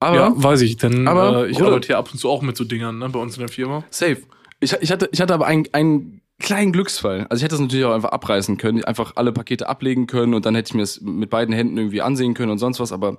Aber 0.00 0.16
ja, 0.16 0.32
weiß 0.34 0.60
ich, 0.62 0.76
denn 0.76 1.08
aber, 1.08 1.46
äh, 1.46 1.50
ich 1.50 1.56
Bruder- 1.56 1.68
arbeite 1.70 1.86
hier 1.86 1.98
ab 1.98 2.10
und 2.12 2.18
zu 2.18 2.28
auch 2.28 2.42
mit 2.42 2.56
so 2.56 2.64
Dingern, 2.64 2.98
ne, 2.98 3.08
bei 3.08 3.18
uns 3.18 3.36
in 3.36 3.40
der 3.40 3.48
Firma. 3.48 3.84
Safe. 3.90 4.18
Ich, 4.60 4.72
ich, 4.80 4.92
hatte, 4.92 5.08
ich 5.12 5.20
hatte 5.20 5.32
aber 5.32 5.46
einen, 5.46 5.66
einen 5.72 6.20
kleinen 6.40 6.72
Glücksfall. 6.72 7.26
Also 7.30 7.40
ich 7.40 7.44
hätte 7.44 7.54
das 7.54 7.60
natürlich 7.60 7.84
auch 7.84 7.94
einfach 7.94 8.10
abreißen 8.10 8.56
können, 8.56 8.84
einfach 8.84 9.12
alle 9.16 9.32
Pakete 9.32 9.68
ablegen 9.68 10.06
können 10.06 10.34
und 10.34 10.44
dann 10.46 10.54
hätte 10.54 10.70
ich 10.70 10.74
mir 10.74 10.82
es 10.82 11.00
mit 11.00 11.30
beiden 11.30 11.54
Händen 11.54 11.76
irgendwie 11.78 12.02
ansehen 12.02 12.34
können 12.34 12.50
und 12.50 12.58
sonst 12.58 12.80
was, 12.80 12.92
aber 12.92 13.18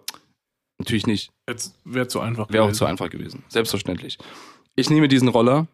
natürlich 0.79 1.07
nicht. 1.07 1.31
Jetzt 1.49 1.75
wäre 1.85 2.07
zu 2.07 2.19
einfach. 2.19 2.49
Wäre 2.49 2.65
auch 2.65 2.71
zu 2.71 2.85
einfach 2.85 3.09
gewesen. 3.09 3.43
Selbstverständlich. 3.47 4.17
Ich 4.75 4.89
nehme 4.89 5.07
diesen 5.07 5.27
Roller, 5.27 5.67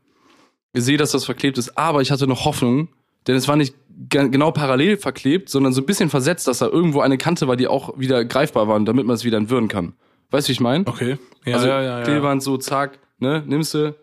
sehe, 0.73 0.97
dass 0.97 1.11
das 1.11 1.25
verklebt 1.25 1.57
ist, 1.57 1.77
aber 1.77 2.01
ich 2.01 2.11
hatte 2.11 2.27
noch 2.27 2.45
Hoffnung, 2.45 2.89
denn 3.27 3.35
es 3.35 3.47
war 3.47 3.55
nicht 3.55 3.75
ge- 4.09 4.29
genau 4.29 4.51
parallel 4.51 4.97
verklebt, 4.97 5.49
sondern 5.49 5.73
so 5.73 5.81
ein 5.81 5.85
bisschen 5.85 6.09
versetzt, 6.09 6.47
dass 6.47 6.59
da 6.59 6.67
irgendwo 6.67 7.01
eine 7.01 7.17
Kante 7.17 7.47
war, 7.47 7.55
die 7.55 7.67
auch 7.67 7.97
wieder 7.99 8.23
greifbar 8.25 8.67
war, 8.67 8.79
damit 8.79 9.05
man 9.05 9.15
es 9.15 9.23
wieder 9.23 9.37
entwirren 9.37 9.67
kann. 9.67 9.93
Weißt 10.29 10.47
du, 10.47 10.49
wie 10.49 10.53
ich 10.53 10.59
meine? 10.59 10.87
Okay. 10.87 11.17
Ja, 11.45 11.55
also 11.55 11.67
ja, 11.67 11.81
ja. 11.81 12.03
Klebeband 12.03 12.41
so, 12.41 12.57
zack, 12.57 12.99
ne, 13.19 13.43
nimmst 13.45 13.73
du. 13.73 13.95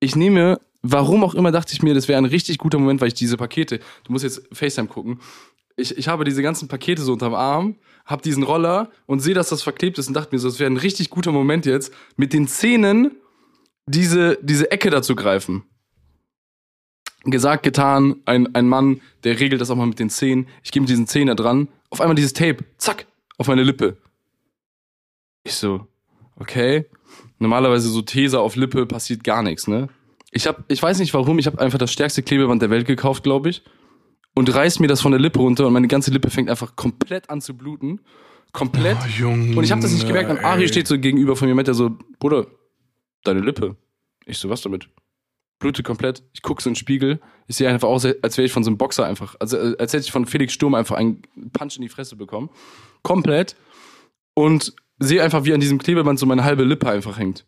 Ich 0.00 0.16
nehme, 0.16 0.60
warum 0.82 1.22
auch 1.24 1.34
immer 1.34 1.52
dachte 1.52 1.72
ich 1.74 1.82
mir, 1.82 1.94
das 1.94 2.08
wäre 2.08 2.18
ein 2.18 2.24
richtig 2.24 2.58
guter 2.58 2.78
Moment, 2.78 3.00
weil 3.00 3.08
ich 3.08 3.14
diese 3.14 3.36
Pakete, 3.36 3.78
du 4.04 4.12
musst 4.12 4.24
jetzt 4.24 4.42
FaceTime 4.52 4.88
gucken. 4.88 5.20
Ich, 5.76 5.96
ich 5.96 6.08
habe 6.08 6.24
diese 6.24 6.42
ganzen 6.42 6.68
Pakete 6.68 7.02
so 7.02 7.12
unterm 7.12 7.34
Arm, 7.34 7.76
hab 8.04 8.22
diesen 8.22 8.42
Roller 8.42 8.90
und 9.06 9.20
sehe, 9.20 9.34
dass 9.34 9.48
das 9.50 9.62
verklebt 9.62 9.98
ist 9.98 10.08
und 10.08 10.14
dachte 10.14 10.34
mir 10.34 10.38
so, 10.38 10.48
das 10.48 10.58
wäre 10.58 10.70
ein 10.70 10.76
richtig 10.76 11.10
guter 11.10 11.32
Moment 11.32 11.66
jetzt, 11.66 11.92
mit 12.16 12.32
den 12.32 12.48
Zähnen 12.48 13.12
diese, 13.86 14.38
diese 14.42 14.70
Ecke 14.70 14.90
dazu 14.90 15.14
greifen. 15.14 15.64
Gesagt, 17.24 17.62
getan, 17.62 18.16
ein, 18.24 18.52
ein 18.54 18.68
Mann, 18.68 19.00
der 19.22 19.38
regelt 19.38 19.60
das 19.60 19.70
auch 19.70 19.76
mal 19.76 19.86
mit 19.86 20.00
den 20.00 20.10
Zähnen. 20.10 20.48
Ich 20.64 20.72
gehe 20.72 20.82
mit 20.82 20.88
diesen 20.88 21.06
Zähnen 21.06 21.28
da 21.28 21.34
dran, 21.34 21.68
auf 21.90 22.00
einmal 22.00 22.16
dieses 22.16 22.32
Tape, 22.32 22.64
zack, 22.78 23.06
auf 23.38 23.46
meine 23.46 23.62
Lippe. 23.62 23.96
Ich 25.44 25.54
so, 25.54 25.86
okay. 26.36 26.86
Normalerweise 27.38 27.88
so 27.88 28.02
Tesa 28.02 28.38
auf 28.38 28.56
Lippe 28.56 28.86
passiert 28.86 29.24
gar 29.24 29.42
nichts, 29.42 29.66
ne? 29.66 29.88
Ich 30.30 30.46
hab, 30.46 30.64
ich 30.68 30.82
weiß 30.82 30.98
nicht 30.98 31.12
warum, 31.12 31.38
ich 31.38 31.46
habe 31.46 31.60
einfach 31.60 31.78
das 31.78 31.92
stärkste 31.92 32.22
Klebeband 32.22 32.62
der 32.62 32.70
Welt 32.70 32.86
gekauft, 32.86 33.22
glaube 33.22 33.50
ich. 33.50 33.62
Und 34.34 34.52
reiß 34.52 34.80
mir 34.80 34.86
das 34.86 35.02
von 35.02 35.12
der 35.12 35.20
Lippe 35.20 35.40
runter 35.40 35.66
und 35.66 35.74
meine 35.74 35.88
ganze 35.88 36.10
Lippe 36.10 36.30
fängt 36.30 36.48
einfach 36.48 36.74
komplett 36.74 37.28
an 37.28 37.42
zu 37.42 37.54
bluten. 37.54 38.00
Komplett. 38.52 38.96
Oh, 39.02 39.06
Junge, 39.06 39.56
und 39.56 39.64
ich 39.64 39.70
habe 39.70 39.82
das 39.82 39.92
nicht 39.92 40.06
gemerkt. 40.06 40.30
Und 40.30 40.42
Ari 40.42 40.68
steht 40.68 40.86
so 40.86 40.98
gegenüber 40.98 41.36
von 41.36 41.48
mir, 41.48 41.54
meint 41.54 41.68
er 41.68 41.74
so, 41.74 41.98
Bruder, 42.18 42.46
deine 43.24 43.40
Lippe. 43.40 43.76
Ich 44.26 44.38
so, 44.38 44.48
was 44.50 44.62
damit? 44.62 44.88
Blutet 45.58 45.84
komplett. 45.84 46.22
Ich 46.32 46.42
guck 46.42 46.60
so 46.60 46.68
in 46.68 46.74
den 46.74 46.78
Spiegel. 46.78 47.20
Ich 47.46 47.56
sehe 47.56 47.68
einfach 47.68 47.88
aus, 47.88 48.04
als 48.04 48.36
wäre 48.36 48.46
ich 48.46 48.52
von 48.52 48.64
so 48.64 48.70
einem 48.70 48.78
Boxer 48.78 49.06
einfach, 49.06 49.36
also 49.38 49.56
äh, 49.56 49.76
als 49.78 49.92
hätte 49.92 50.04
ich 50.04 50.12
von 50.12 50.26
Felix 50.26 50.52
Sturm 50.52 50.74
einfach 50.74 50.96
einen 50.96 51.22
Punch 51.52 51.76
in 51.76 51.82
die 51.82 51.88
Fresse 51.88 52.16
bekommen. 52.16 52.50
Komplett. 53.02 53.56
Und 54.34 54.74
sehe 54.98 55.22
einfach, 55.22 55.44
wie 55.44 55.52
an 55.54 55.60
diesem 55.60 55.78
Klebeband 55.78 56.18
so 56.18 56.26
meine 56.26 56.44
halbe 56.44 56.64
Lippe 56.64 56.88
einfach 56.90 57.18
hängt. 57.18 57.44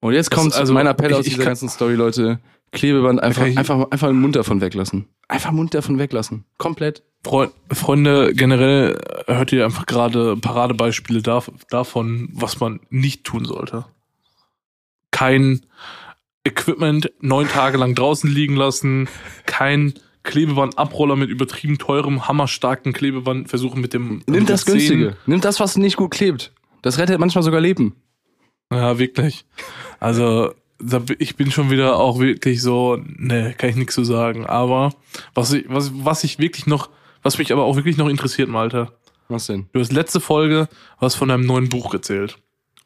Und 0.00 0.14
jetzt 0.14 0.30
kommt 0.30 0.54
also, 0.54 0.72
mein 0.72 0.86
Appell 0.86 1.10
ich- 1.10 1.16
aus 1.16 1.26
ich 1.26 1.32
dieser 1.32 1.42
kann- 1.44 1.50
ganzen 1.50 1.68
Story, 1.68 1.94
Leute. 1.94 2.40
Klebeband 2.70 3.20
einfach, 3.22 3.46
ich- 3.46 3.58
einfach, 3.58 3.90
einfach 3.90 4.08
den 4.08 4.20
Mund 4.20 4.36
davon 4.36 4.60
weglassen. 4.60 5.08
Einfach 5.26 5.50
den 5.50 5.56
Mund 5.56 5.74
davon 5.74 5.98
weglassen. 5.98 6.44
Komplett. 6.58 7.02
Freu- 7.24 7.48
Freunde, 7.72 8.32
generell 8.32 8.98
äh, 9.26 9.34
hört 9.34 9.52
ihr 9.52 9.64
einfach 9.64 9.86
gerade 9.86 10.36
Paradebeispiele 10.36 11.20
dav- 11.20 11.50
davon, 11.70 12.28
was 12.32 12.60
man 12.60 12.80
nicht 12.90 13.24
tun 13.24 13.44
sollte. 13.44 13.84
Kein 15.10 15.60
Equipment 16.44 17.10
neun 17.20 17.48
Tage 17.48 17.76
lang 17.78 17.94
draußen 17.94 18.30
liegen 18.30 18.56
lassen, 18.56 19.08
kein 19.46 19.94
Klebebandabroller 20.22 21.16
mit 21.16 21.30
übertrieben 21.30 21.78
teurem, 21.78 22.28
hammerstarken 22.28 22.92
Klebeband 22.92 23.48
versuchen 23.48 23.80
mit 23.80 23.94
dem. 23.94 24.22
Nimm 24.26 24.46
das 24.46 24.66
Günstige. 24.66 25.16
Nimm 25.26 25.40
das, 25.40 25.58
was 25.60 25.76
nicht 25.76 25.96
gut 25.96 26.10
klebt. 26.10 26.52
Das 26.82 26.98
rettet 26.98 27.18
manchmal 27.18 27.42
sogar 27.42 27.60
Leben. 27.60 27.96
Ja, 28.72 28.98
wirklich. 28.98 29.46
Also, 30.00 30.52
ich 31.18 31.36
bin 31.36 31.50
schon 31.50 31.70
wieder 31.70 31.96
auch 31.98 32.18
wirklich 32.20 32.60
so, 32.62 32.98
ne, 33.04 33.54
kann 33.56 33.70
ich 33.70 33.76
nichts 33.76 33.94
zu 33.94 34.04
sagen. 34.04 34.46
Aber 34.46 34.92
was 35.34 35.52
ich, 35.52 35.64
was, 35.68 35.90
was 36.04 36.24
ich 36.24 36.38
wirklich 36.38 36.66
noch, 36.66 36.90
was 37.28 37.36
mich 37.36 37.52
aber 37.52 37.64
auch 37.64 37.76
wirklich 37.76 37.98
noch 37.98 38.08
interessiert, 38.08 38.48
Malte, 38.48 38.88
Was 39.28 39.48
denn? 39.48 39.66
Du 39.74 39.80
hast 39.80 39.92
letzte 39.92 40.18
Folge 40.18 40.66
was 40.98 41.14
von 41.14 41.28
deinem 41.28 41.44
neuen 41.44 41.68
Buch 41.68 41.92
erzählt. 41.92 42.38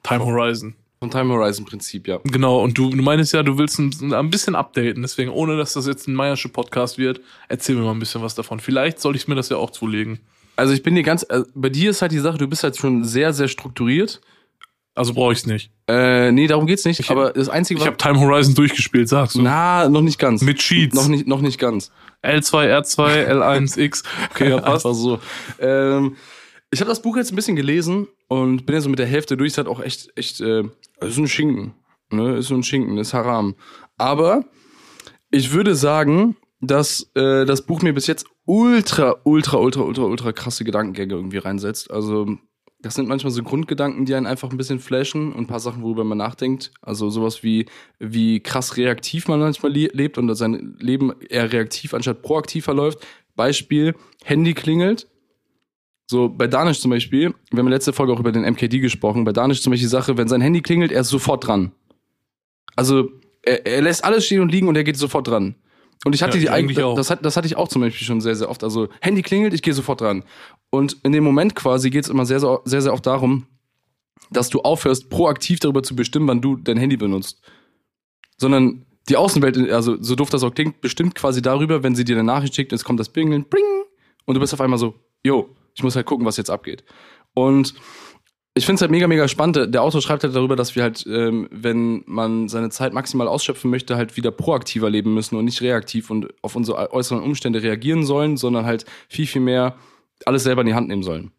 Time 0.02 0.24
Horizon. 0.24 0.74
Vom 0.98 1.12
Time 1.12 1.32
Horizon 1.32 1.64
Prinzip, 1.64 2.08
ja. 2.08 2.18
Genau, 2.24 2.60
und 2.60 2.76
du, 2.76 2.90
du 2.90 3.00
meinst 3.04 3.32
ja, 3.32 3.44
du 3.44 3.56
willst 3.56 3.78
ein, 3.78 4.12
ein 4.12 4.30
bisschen 4.30 4.56
updaten, 4.56 5.00
deswegen, 5.00 5.30
ohne 5.30 5.56
dass 5.56 5.74
das 5.74 5.86
jetzt 5.86 6.08
ein 6.08 6.14
Meiersche 6.14 6.48
Podcast 6.48 6.98
wird, 6.98 7.20
erzähl 7.48 7.76
mir 7.76 7.82
mal 7.82 7.92
ein 7.92 8.00
bisschen 8.00 8.20
was 8.20 8.34
davon. 8.34 8.58
Vielleicht 8.58 8.98
soll 8.98 9.14
ich 9.14 9.28
mir 9.28 9.36
das 9.36 9.48
ja 9.48 9.58
auch 9.58 9.70
zulegen. 9.70 10.18
Also 10.56 10.72
ich 10.72 10.82
bin 10.82 10.96
dir 10.96 11.04
ganz, 11.04 11.22
äh, 11.28 11.44
bei 11.54 11.68
dir 11.68 11.90
ist 11.90 12.02
halt 12.02 12.10
die 12.10 12.18
Sache, 12.18 12.38
du 12.38 12.48
bist 12.48 12.64
halt 12.64 12.76
schon 12.76 13.04
sehr, 13.04 13.32
sehr 13.32 13.46
strukturiert. 13.46 14.20
Also 14.94 15.14
brauche 15.14 15.32
ich's 15.32 15.46
nicht. 15.46 15.70
Äh, 15.88 16.32
nee, 16.32 16.46
darum 16.46 16.66
geht's 16.66 16.84
nicht. 16.84 17.10
aber 17.10 17.32
das 17.32 17.48
Einzige, 17.48 17.80
Ich 17.80 17.86
habe 17.86 17.96
Time 17.96 18.20
Horizon 18.20 18.54
durchgespielt, 18.54 19.08
sagst 19.08 19.36
du. 19.36 19.42
na, 19.42 19.88
noch 19.88 20.02
nicht 20.02 20.18
ganz. 20.18 20.42
Mit 20.42 20.58
Cheats. 20.58 20.94
Noch 20.94 21.08
nicht, 21.08 21.26
noch 21.26 21.40
nicht 21.40 21.58
ganz. 21.58 21.90
L2, 22.22 22.68
R2, 22.80 23.26
L1, 23.28 23.78
X. 23.78 24.02
Okay, 24.30 24.50
ja, 24.50 24.60
passt. 24.60 24.84
Einfach 24.86 24.98
so. 24.98 25.18
Ähm, 25.58 26.16
ich 26.70 26.80
habe 26.80 26.88
das 26.90 27.02
Buch 27.02 27.16
jetzt 27.16 27.32
ein 27.32 27.36
bisschen 27.36 27.56
gelesen 27.56 28.06
und 28.28 28.66
bin 28.66 28.74
ja 28.74 28.80
so 28.80 28.88
mit 28.90 28.98
der 28.98 29.06
Hälfte 29.06 29.36
durch. 29.36 29.52
Es 29.52 29.58
hat 29.58 29.66
auch 29.66 29.80
echt, 29.80 30.10
echt, 30.16 30.40
äh, 30.40 30.62
es 31.00 31.10
ist 31.10 31.18
ein 31.18 31.28
Schinken. 31.28 31.74
Ne? 32.10 32.36
Ist 32.36 32.48
so 32.48 32.54
ein 32.54 32.62
Schinken, 32.62 32.98
ist 32.98 33.14
Haram. 33.14 33.54
Aber 33.96 34.44
ich 35.30 35.52
würde 35.52 35.74
sagen, 35.74 36.36
dass 36.60 37.10
äh, 37.14 37.44
das 37.44 37.62
Buch 37.62 37.82
mir 37.82 37.92
bis 37.92 38.06
jetzt 38.06 38.26
ultra, 38.44 39.16
ultra, 39.24 39.56
ultra, 39.56 39.80
ultra, 39.82 40.02
ultra 40.02 40.32
krasse 40.32 40.64
Gedankengänge 40.64 41.14
irgendwie 41.14 41.38
reinsetzt. 41.38 41.90
Also 41.90 42.36
das 42.82 42.96
sind 42.96 43.08
manchmal 43.08 43.30
so 43.30 43.42
Grundgedanken, 43.42 44.04
die 44.04 44.14
einen 44.14 44.26
einfach 44.26 44.50
ein 44.50 44.56
bisschen 44.56 44.80
flashen 44.80 45.32
und 45.32 45.42
ein 45.42 45.46
paar 45.46 45.60
Sachen, 45.60 45.82
worüber 45.82 46.02
man 46.02 46.18
nachdenkt. 46.18 46.72
Also 46.82 47.10
sowas 47.10 47.42
wie, 47.42 47.66
wie 48.00 48.40
krass 48.40 48.76
reaktiv 48.76 49.28
man 49.28 49.38
manchmal 49.38 49.72
le 49.72 49.88
lebt 49.92 50.18
und 50.18 50.34
sein 50.34 50.76
Leben 50.80 51.12
eher 51.28 51.52
reaktiv 51.52 51.94
anstatt 51.94 52.22
proaktiv 52.22 52.64
verläuft. 52.64 52.98
Beispiel, 53.36 53.94
Handy 54.24 54.52
klingelt. 54.52 55.06
So, 56.06 56.28
bei 56.28 56.48
Danish 56.48 56.80
zum 56.80 56.90
Beispiel, 56.90 57.32
wir 57.50 57.58
haben 57.58 57.68
letzte 57.68 57.92
Folge 57.92 58.12
auch 58.12 58.20
über 58.20 58.32
den 58.32 58.42
MKD 58.42 58.80
gesprochen, 58.80 59.24
bei 59.24 59.32
Danish 59.32 59.62
zum 59.62 59.70
Beispiel 59.70 59.86
die 59.86 59.90
Sache, 59.90 60.16
wenn 60.18 60.28
sein 60.28 60.40
Handy 60.40 60.60
klingelt, 60.60 60.92
er 60.92 61.02
ist 61.02 61.08
sofort 61.08 61.46
dran. 61.46 61.72
Also, 62.76 63.08
er, 63.42 63.64
er 63.64 63.80
lässt 63.80 64.04
alles 64.04 64.26
stehen 64.26 64.40
und 64.40 64.50
liegen 64.50 64.68
und 64.68 64.76
er 64.76 64.84
geht 64.84 64.96
sofort 64.96 65.28
dran. 65.28 65.54
Und 66.04 66.14
ich 66.14 66.22
hatte 66.22 66.36
Ja, 66.36 66.40
die 66.40 66.44
ich 66.46 66.50
eigentlich 66.50 66.82
auch. 66.82 66.96
das, 66.96 67.14
das 67.22 67.36
hatte 67.36 67.46
ich 67.46 67.56
auch 67.56 67.68
zum 67.68 67.82
Beispiel 67.82 68.06
schon 68.06 68.20
sehr, 68.20 68.34
sehr 68.34 68.50
oft. 68.50 68.64
Also, 68.64 68.88
Handy 69.00 69.22
klingelt, 69.22 69.54
ich 69.54 69.62
gehe 69.62 69.74
sofort 69.74 70.00
dran. 70.00 70.24
Und 70.70 70.96
in 71.04 71.12
dem 71.12 71.24
Moment 71.24 71.54
quasi 71.54 71.90
geht 71.90 72.04
es 72.04 72.10
immer 72.10 72.26
sehr, 72.26 72.40
sehr, 72.40 72.60
sehr, 72.64 72.82
sehr 72.82 72.92
oft 72.92 73.06
darum, 73.06 73.46
dass 74.30 74.48
du 74.48 74.60
aufhörst, 74.62 75.10
proaktiv 75.10 75.60
darüber 75.60 75.82
zu 75.82 75.94
bestimmen, 75.94 76.26
wann 76.28 76.40
du 76.40 76.56
dein 76.56 76.76
Handy 76.76 76.96
benutzt. 76.96 77.40
Sondern 78.38 78.86
die 79.08 79.16
Außenwelt, 79.16 79.70
also 79.70 80.00
so 80.00 80.14
doof 80.14 80.30
das 80.30 80.42
auch 80.42 80.54
klingt, 80.54 80.80
bestimmt 80.80 81.14
quasi 81.14 81.42
darüber, 81.42 81.82
wenn 81.82 81.94
sie 81.94 82.04
dir 82.04 82.16
eine 82.16 82.24
Nachricht 82.24 82.54
schickt, 82.54 82.72
es 82.72 82.84
kommt 82.84 83.00
das 83.00 83.08
Bingeln, 83.08 83.44
bring, 83.48 83.62
und 84.24 84.34
du 84.34 84.40
bist 84.40 84.54
auf 84.54 84.60
einmal 84.60 84.78
so, 84.78 84.94
yo, 85.24 85.50
ich 85.74 85.82
muss 85.82 85.96
halt 85.96 86.06
gucken, 86.06 86.26
was 86.26 86.36
jetzt 86.36 86.50
abgeht. 86.50 86.84
Und 87.34 87.74
ich 88.54 88.66
finde 88.66 88.76
es 88.76 88.80
halt 88.82 88.90
mega, 88.90 89.06
mega 89.08 89.26
spannend. 89.28 89.74
Der- 89.74 89.82
Autor 89.82 90.02
schreibt 90.02 90.24
halt 90.24 90.34
darüber, 90.34 90.56
dass 90.56 90.76
wir 90.76 90.82
halt, 90.82 91.06
ähm, 91.08 91.48
wenn 91.50 92.02
man 92.06 92.48
seine 92.48 92.68
Zeit 92.70 92.92
maximal 92.92 93.26
ausschöpfen 93.28 93.70
möchte, 93.70 93.96
halt 93.96 94.16
wieder 94.16 94.30
proaktiver 94.30 94.90
leben 94.90 95.14
müssen 95.14 95.36
und 95.36 95.44
nicht 95.46 95.62
reaktiv 95.62 96.10
und 96.10 96.28
auf 96.42 96.54
unsere 96.56 96.92
äußeren 96.92 97.22
Umstände 97.22 97.62
reagieren 97.62 98.04
sollen, 98.04 98.36
sondern 98.36 98.66
halt 98.66 98.84
viel, 99.08 99.26
viel 99.26 99.40
mehr 99.40 99.76
alles 100.26 100.42
selber 100.42 100.60
in 100.62 100.66
die 100.68 100.74
Hand 100.74 100.88
nehmen 100.88 101.02
sollen. 101.02 101.32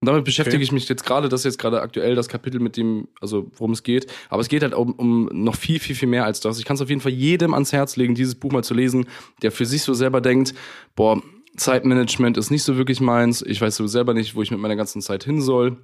Und 0.00 0.06
damit 0.06 0.24
beschäftige 0.24 0.56
Okay. 0.56 0.64
ich 0.64 0.72
mich 0.72 0.88
jetzt 0.88 1.06
gerade, 1.06 1.28
das 1.28 1.42
ist 1.42 1.44
jetzt 1.44 1.58
gerade 1.60 1.80
aktuell 1.80 2.16
das 2.16 2.26
Kapitel 2.26 2.58
mit 2.60 2.76
dem, 2.76 3.06
also 3.20 3.52
worum 3.54 3.70
es 3.70 3.84
geht. 3.84 4.06
Aber 4.30 4.42
es 4.42 4.48
geht 4.48 4.62
halt 4.64 4.74
um, 4.74 4.92
um 4.94 5.28
noch 5.32 5.54
viel, 5.54 5.78
viel, 5.78 5.94
viel 5.94 6.08
mehr 6.08 6.24
als 6.24 6.40
das. 6.40 6.58
Ich 6.58 6.64
kann 6.64 6.74
es 6.74 6.80
auf 6.82 6.88
jeden 6.88 7.00
Fall 7.00 7.12
jedem 7.12 7.54
ans 7.54 7.72
Herz 7.72 7.94
legen, 7.94 8.16
dieses 8.16 8.34
Buch 8.34 8.50
mal 8.50 8.64
zu 8.64 8.74
lesen, 8.74 9.06
der 9.42 9.52
für 9.52 9.64
sich 9.64 9.82
so 9.82 9.94
selber 9.94 10.20
denkt, 10.20 10.54
boah, 10.96 11.22
Zeitmanagement 11.56 12.36
ist 12.36 12.50
nicht 12.50 12.64
so 12.64 12.76
wirklich 12.76 13.00
meins. 13.00 13.42
Ich 13.42 13.60
weiß 13.60 13.76
so 13.76 13.86
selber 13.86 14.12
nicht, 14.12 14.34
wo 14.34 14.42
ich 14.42 14.50
mit 14.50 14.58
meiner 14.58 14.74
ganzen 14.74 15.02
Zeit 15.02 15.22
hin 15.22 15.40
soll. 15.40 15.76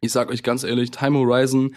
Ich 0.00 0.12
sag 0.12 0.30
euch 0.30 0.42
ganz 0.42 0.64
ehrlich, 0.64 0.90
Time 0.90 1.18
Horizon, 1.18 1.74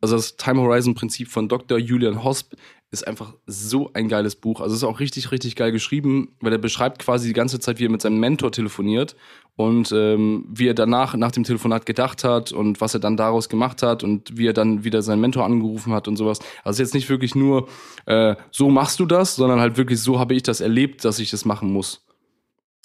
also 0.00 0.16
das 0.16 0.36
Time 0.36 0.60
Horizon 0.60 0.94
Prinzip 0.94 1.28
von 1.28 1.48
Dr. 1.48 1.78
Julian 1.78 2.22
Hosp 2.22 2.54
ist 2.92 3.06
einfach 3.06 3.34
so 3.46 3.90
ein 3.94 4.08
geiles 4.08 4.36
Buch. 4.36 4.60
Also 4.60 4.74
es 4.74 4.82
ist 4.82 4.88
auch 4.88 5.00
richtig, 5.00 5.32
richtig 5.32 5.56
geil 5.56 5.72
geschrieben, 5.72 6.36
weil 6.40 6.52
er 6.52 6.58
beschreibt 6.58 7.00
quasi 7.00 7.28
die 7.28 7.34
ganze 7.34 7.58
Zeit, 7.58 7.78
wie 7.78 7.86
er 7.86 7.90
mit 7.90 8.00
seinem 8.00 8.20
Mentor 8.20 8.52
telefoniert 8.52 9.16
und 9.56 9.90
ähm, 9.92 10.46
wie 10.48 10.68
er 10.68 10.74
danach, 10.74 11.14
nach 11.16 11.32
dem 11.32 11.44
Telefonat 11.44 11.84
gedacht 11.84 12.22
hat 12.22 12.52
und 12.52 12.80
was 12.80 12.94
er 12.94 13.00
dann 13.00 13.16
daraus 13.16 13.48
gemacht 13.48 13.82
hat 13.82 14.04
und 14.04 14.38
wie 14.38 14.46
er 14.46 14.52
dann 14.52 14.84
wieder 14.84 15.02
seinen 15.02 15.20
Mentor 15.20 15.44
angerufen 15.44 15.92
hat 15.92 16.06
und 16.06 16.16
sowas. 16.16 16.38
Also 16.62 16.82
jetzt 16.82 16.94
nicht 16.94 17.08
wirklich 17.08 17.34
nur, 17.34 17.68
äh, 18.06 18.36
so 18.50 18.70
machst 18.70 19.00
du 19.00 19.06
das, 19.06 19.34
sondern 19.34 19.60
halt 19.60 19.76
wirklich, 19.76 20.00
so 20.00 20.20
habe 20.20 20.34
ich 20.34 20.42
das 20.42 20.60
erlebt, 20.60 21.04
dass 21.04 21.18
ich 21.18 21.30
das 21.30 21.44
machen 21.44 21.72
muss. 21.72 22.05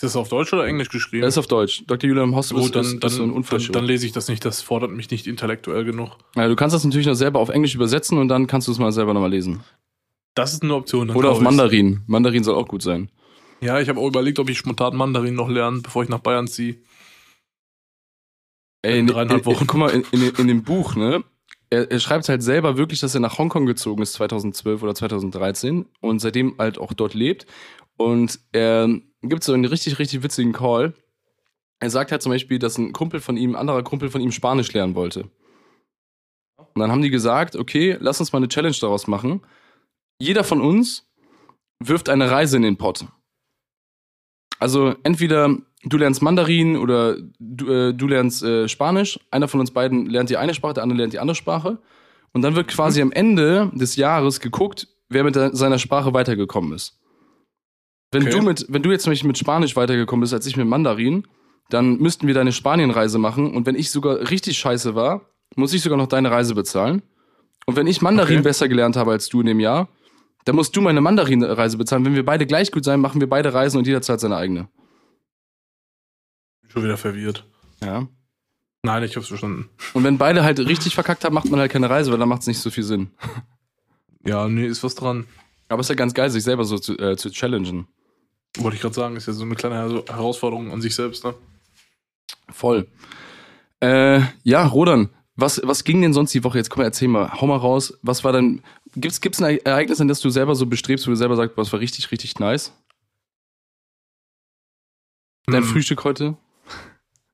Ist 0.01 0.15
das 0.15 0.15
auf 0.15 0.29
Deutsch 0.29 0.51
oder 0.51 0.65
Englisch 0.65 0.89
geschrieben? 0.89 1.21
Das 1.21 1.35
ist 1.35 1.37
auf 1.37 1.45
Deutsch. 1.47 1.83
Dr. 1.85 2.07
Julian 2.09 2.35
Hosp 2.35 2.53
Gut, 2.55 2.63
ist, 2.65 2.75
dann, 2.75 2.81
ist, 2.85 2.99
dann, 3.03 3.07
ist 3.11 3.15
so 3.17 3.21
ein 3.23 3.29
dann, 3.29 3.37
Unfallschirm. 3.37 3.73
dann 3.73 3.85
lese 3.85 4.05
ich 4.07 4.11
das 4.13 4.27
nicht. 4.29 4.43
Das 4.43 4.61
fordert 4.63 4.89
mich 4.91 5.11
nicht 5.11 5.27
intellektuell 5.27 5.85
genug. 5.85 6.17
Ja, 6.35 6.47
du 6.47 6.55
kannst 6.55 6.75
das 6.75 6.83
natürlich 6.83 7.05
noch 7.05 7.13
selber 7.13 7.39
auf 7.39 7.49
Englisch 7.49 7.75
übersetzen 7.75 8.17
und 8.17 8.27
dann 8.27 8.47
kannst 8.47 8.67
du 8.67 8.71
es 8.71 8.79
mal 8.79 8.91
selber 8.91 9.13
nochmal 9.13 9.29
lesen. 9.29 9.59
Das 10.33 10.53
ist 10.53 10.63
eine 10.63 10.73
Option. 10.73 11.07
dann 11.09 11.17
Oder 11.17 11.29
auf 11.29 11.35
kauf 11.37 11.43
ich's. 11.43 11.55
Mandarin. 11.57 12.01
Mandarin 12.07 12.43
soll 12.43 12.55
auch 12.55 12.67
gut 12.67 12.81
sein. 12.81 13.09
Ja, 13.59 13.79
ich 13.79 13.89
habe 13.89 13.99
auch 13.99 14.07
überlegt, 14.07 14.39
ob 14.39 14.49
ich 14.49 14.57
spontan 14.57 14.95
Mandarin 14.95 15.35
noch 15.35 15.49
lerne, 15.49 15.81
bevor 15.81 16.01
ich 16.01 16.09
nach 16.09 16.19
Bayern 16.19 16.47
ziehe. 16.47 16.77
Ey, 18.81 18.99
In 18.99 19.07
dreieinhalb 19.07 19.41
in, 19.41 19.45
Wochen. 19.45 19.67
guck 19.67 19.79
mal, 19.79 19.89
in, 19.91 20.03
in, 20.11 20.23
in 20.35 20.47
dem 20.47 20.63
Buch, 20.63 20.95
ne? 20.95 21.23
Er, 21.69 21.91
er 21.91 21.99
schreibt 21.99 22.27
halt 22.27 22.41
selber 22.41 22.75
wirklich, 22.77 22.99
dass 22.99 23.13
er 23.13 23.21
nach 23.21 23.37
Hongkong 23.37 23.65
gezogen 23.65 24.01
ist 24.01 24.13
2012 24.13 24.81
oder 24.81 24.95
2013 24.95 25.85
und 26.01 26.19
seitdem 26.19 26.55
halt 26.57 26.79
auch 26.79 26.93
dort 26.93 27.13
lebt. 27.13 27.45
Und 27.97 28.39
er 28.51 28.89
gibt 29.29 29.43
so 29.43 29.53
einen 29.53 29.65
richtig, 29.65 29.99
richtig 29.99 30.23
witzigen 30.23 30.53
Call. 30.53 30.93
Er 31.79 31.89
sagt 31.89 32.11
halt 32.11 32.21
zum 32.21 32.31
Beispiel, 32.31 32.59
dass 32.59 32.77
ein 32.77 32.93
Kumpel 32.93 33.19
von 33.19 33.37
ihm, 33.37 33.51
ein 33.51 33.55
anderer 33.55 33.83
Kumpel 33.83 34.09
von 34.09 34.21
ihm 34.21 34.31
Spanisch 34.31 34.71
lernen 34.73 34.95
wollte. 34.95 35.29
Und 36.57 36.79
dann 36.79 36.91
haben 36.91 37.01
die 37.01 37.09
gesagt, 37.09 37.55
okay, 37.55 37.97
lass 37.99 38.19
uns 38.19 38.31
mal 38.31 38.37
eine 38.37 38.47
Challenge 38.47 38.75
daraus 38.79 39.07
machen. 39.07 39.41
Jeder 40.19 40.43
von 40.43 40.61
uns 40.61 41.09
wirft 41.79 42.09
eine 42.09 42.29
Reise 42.29 42.57
in 42.57 42.63
den 42.63 42.77
Pott. 42.77 43.05
Also 44.59 44.95
entweder 45.03 45.57
du 45.83 45.97
lernst 45.97 46.21
Mandarin 46.21 46.77
oder 46.77 47.17
du, 47.39 47.67
äh, 47.71 47.93
du 47.93 48.07
lernst 48.07 48.43
äh, 48.43 48.67
Spanisch. 48.67 49.19
Einer 49.31 49.47
von 49.47 49.59
uns 49.59 49.71
beiden 49.71 50.05
lernt 50.05 50.29
die 50.29 50.37
eine 50.37 50.53
Sprache, 50.53 50.75
der 50.75 50.83
andere 50.83 50.97
lernt 50.97 51.13
die 51.13 51.19
andere 51.19 51.35
Sprache. 51.35 51.79
Und 52.33 52.43
dann 52.43 52.55
wird 52.55 52.67
quasi 52.67 53.01
am 53.01 53.11
Ende 53.11 53.71
des 53.73 53.95
Jahres 53.95 54.39
geguckt, 54.39 54.87
wer 55.09 55.23
mit 55.23 55.35
seiner 55.35 55.79
Sprache 55.79 56.13
weitergekommen 56.13 56.73
ist. 56.73 56.99
Wenn 58.11 58.23
Okay. 58.23 58.31
du 58.31 58.41
mit, 58.41 58.65
wenn 58.69 58.83
du 58.83 58.91
jetzt 58.91 59.05
nämlich 59.05 59.23
mit 59.23 59.37
Spanisch 59.37 59.75
weitergekommen 59.75 60.21
bist 60.21 60.33
als 60.33 60.45
ich 60.45 60.57
mit 60.57 60.67
Mandarin, 60.67 61.25
dann 61.69 61.97
müssten 61.97 62.27
wir 62.27 62.33
deine 62.33 62.51
Spanienreise 62.51 63.17
machen. 63.17 63.53
Und 63.55 63.65
wenn 63.65 63.75
ich 63.75 63.89
sogar 63.91 64.29
richtig 64.29 64.57
scheiße 64.57 64.95
war, 64.95 65.21
muss 65.55 65.73
ich 65.73 65.81
sogar 65.81 65.97
noch 65.97 66.07
deine 66.07 66.29
Reise 66.31 66.53
bezahlen. 66.55 67.01
Und 67.65 67.75
wenn 67.77 67.87
ich 67.87 68.01
Mandarin 68.01 68.37
Okay. 68.39 68.43
besser 68.43 68.67
gelernt 68.67 68.97
habe 68.97 69.11
als 69.11 69.29
du 69.29 69.39
in 69.41 69.47
dem 69.47 69.59
Jahr, 69.59 69.87
dann 70.45 70.55
musst 70.55 70.75
du 70.75 70.81
meine 70.81 70.99
Mandarin-Reise 71.01 71.77
bezahlen. 71.77 72.03
Wenn 72.03 72.15
wir 72.15 72.25
beide 72.25 72.45
gleich 72.45 72.71
gut 72.71 72.83
sein, 72.83 72.99
machen 72.99 73.21
wir 73.21 73.29
beide 73.29 73.53
Reisen 73.53 73.77
und 73.77 73.85
jeder 73.87 74.01
zahlt 74.01 74.19
seine 74.19 74.35
eigene. 74.35 74.67
Schon 76.67 76.83
wieder 76.83 76.97
verwirrt. 76.97 77.45
Ja. 77.81 78.07
Nein, 78.83 79.03
ich 79.03 79.15
hab's 79.15 79.27
verstanden. 79.27 79.69
Und 79.93 80.03
wenn 80.03 80.17
beide 80.17 80.43
halt 80.43 80.59
richtig 80.59 80.95
verkackt 80.95 81.23
haben, 81.23 81.35
macht 81.35 81.49
man 81.51 81.59
halt 81.59 81.71
keine 81.71 81.89
Reise, 81.89 82.11
weil 82.11 82.17
dann 82.17 82.29
macht 82.29 82.41
es 82.41 82.47
nicht 82.47 82.59
so 82.59 82.71
viel 82.71 82.83
Sinn. 82.83 83.11
Ja, 84.25 84.47
nee, 84.47 84.65
ist 84.65 84.83
was 84.83 84.95
dran. 84.95 85.27
Aber 85.69 85.79
es 85.81 85.85
ist 85.85 85.89
ja 85.89 85.95
ganz 85.95 86.13
geil, 86.13 86.29
sich 86.29 86.43
selber 86.43 86.63
so 86.65 86.77
zu, 86.79 86.97
äh, 86.97 87.15
zu 87.15 87.29
challengen. 87.29 87.87
Wollte 88.57 88.75
ich 88.75 88.81
gerade 88.81 88.95
sagen, 88.95 89.15
ist 89.15 89.27
ja 89.27 89.33
so 89.33 89.43
eine 89.43 89.55
kleine 89.55 89.75
Her- 89.75 90.03
Herausforderung 90.07 90.71
an 90.71 90.81
sich 90.81 90.93
selbst, 90.93 91.23
ne? 91.23 91.33
Voll. 92.49 92.87
Äh, 93.79 94.21
ja, 94.43 94.65
Rodan, 94.67 95.09
was, 95.35 95.61
was 95.63 95.83
ging 95.83 96.01
denn 96.01 96.13
sonst 96.13 96.33
die 96.33 96.43
Woche? 96.43 96.57
Jetzt 96.57 96.69
komm, 96.69 96.83
erzähl 96.83 97.07
mal, 97.07 97.31
hau 97.39 97.47
mal 97.47 97.55
raus. 97.57 97.97
Was 98.01 98.23
war 98.23 98.33
denn, 98.33 98.61
gibt's, 98.95 99.21
gibt's 99.21 99.41
ein 99.41 99.57
Ereignis, 99.65 100.01
an 100.01 100.07
das 100.09 100.19
du 100.19 100.29
selber 100.29 100.53
so 100.55 100.65
bestrebst, 100.65 101.07
wo 101.07 101.11
du 101.11 101.15
selber 101.15 101.35
sagst, 101.37 101.57
was 101.57 101.71
war 101.71 101.79
richtig, 101.79 102.11
richtig 102.11 102.39
nice? 102.39 102.73
Dein 105.47 105.63
Hm. 105.63 105.69
Frühstück 105.69 106.03
heute? 106.03 106.35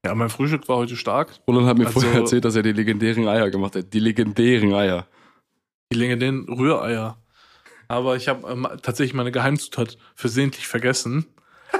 Ja, 0.06 0.16
mein 0.16 0.30
Frühstück 0.30 0.70
war 0.70 0.78
heute 0.78 0.96
stark. 0.96 1.40
Roland 1.48 1.68
hat 1.68 1.78
mir 1.78 1.88
Also- 1.88 2.00
vorher 2.00 2.22
erzählt, 2.22 2.46
dass 2.46 2.56
er 2.56 2.64
die 2.64 2.72
legendären 2.72 3.28
Eier 3.28 3.50
gemacht 3.50 3.76
hat. 3.76 3.92
Die 3.94 4.00
legendären 4.00 4.74
Eier. 4.74 5.08
Die 5.92 5.98
legendären 5.98 6.48
Rühreier. 6.48 7.18
Aber 7.88 8.15
ich 8.15 8.28
habe 8.28 8.50
ähm, 8.52 8.67
tatsächlich 8.82 9.13
meine 9.13 9.32
Geheimzutat 9.32 9.97
versehentlich 10.15 10.67
vergessen. 10.67 11.26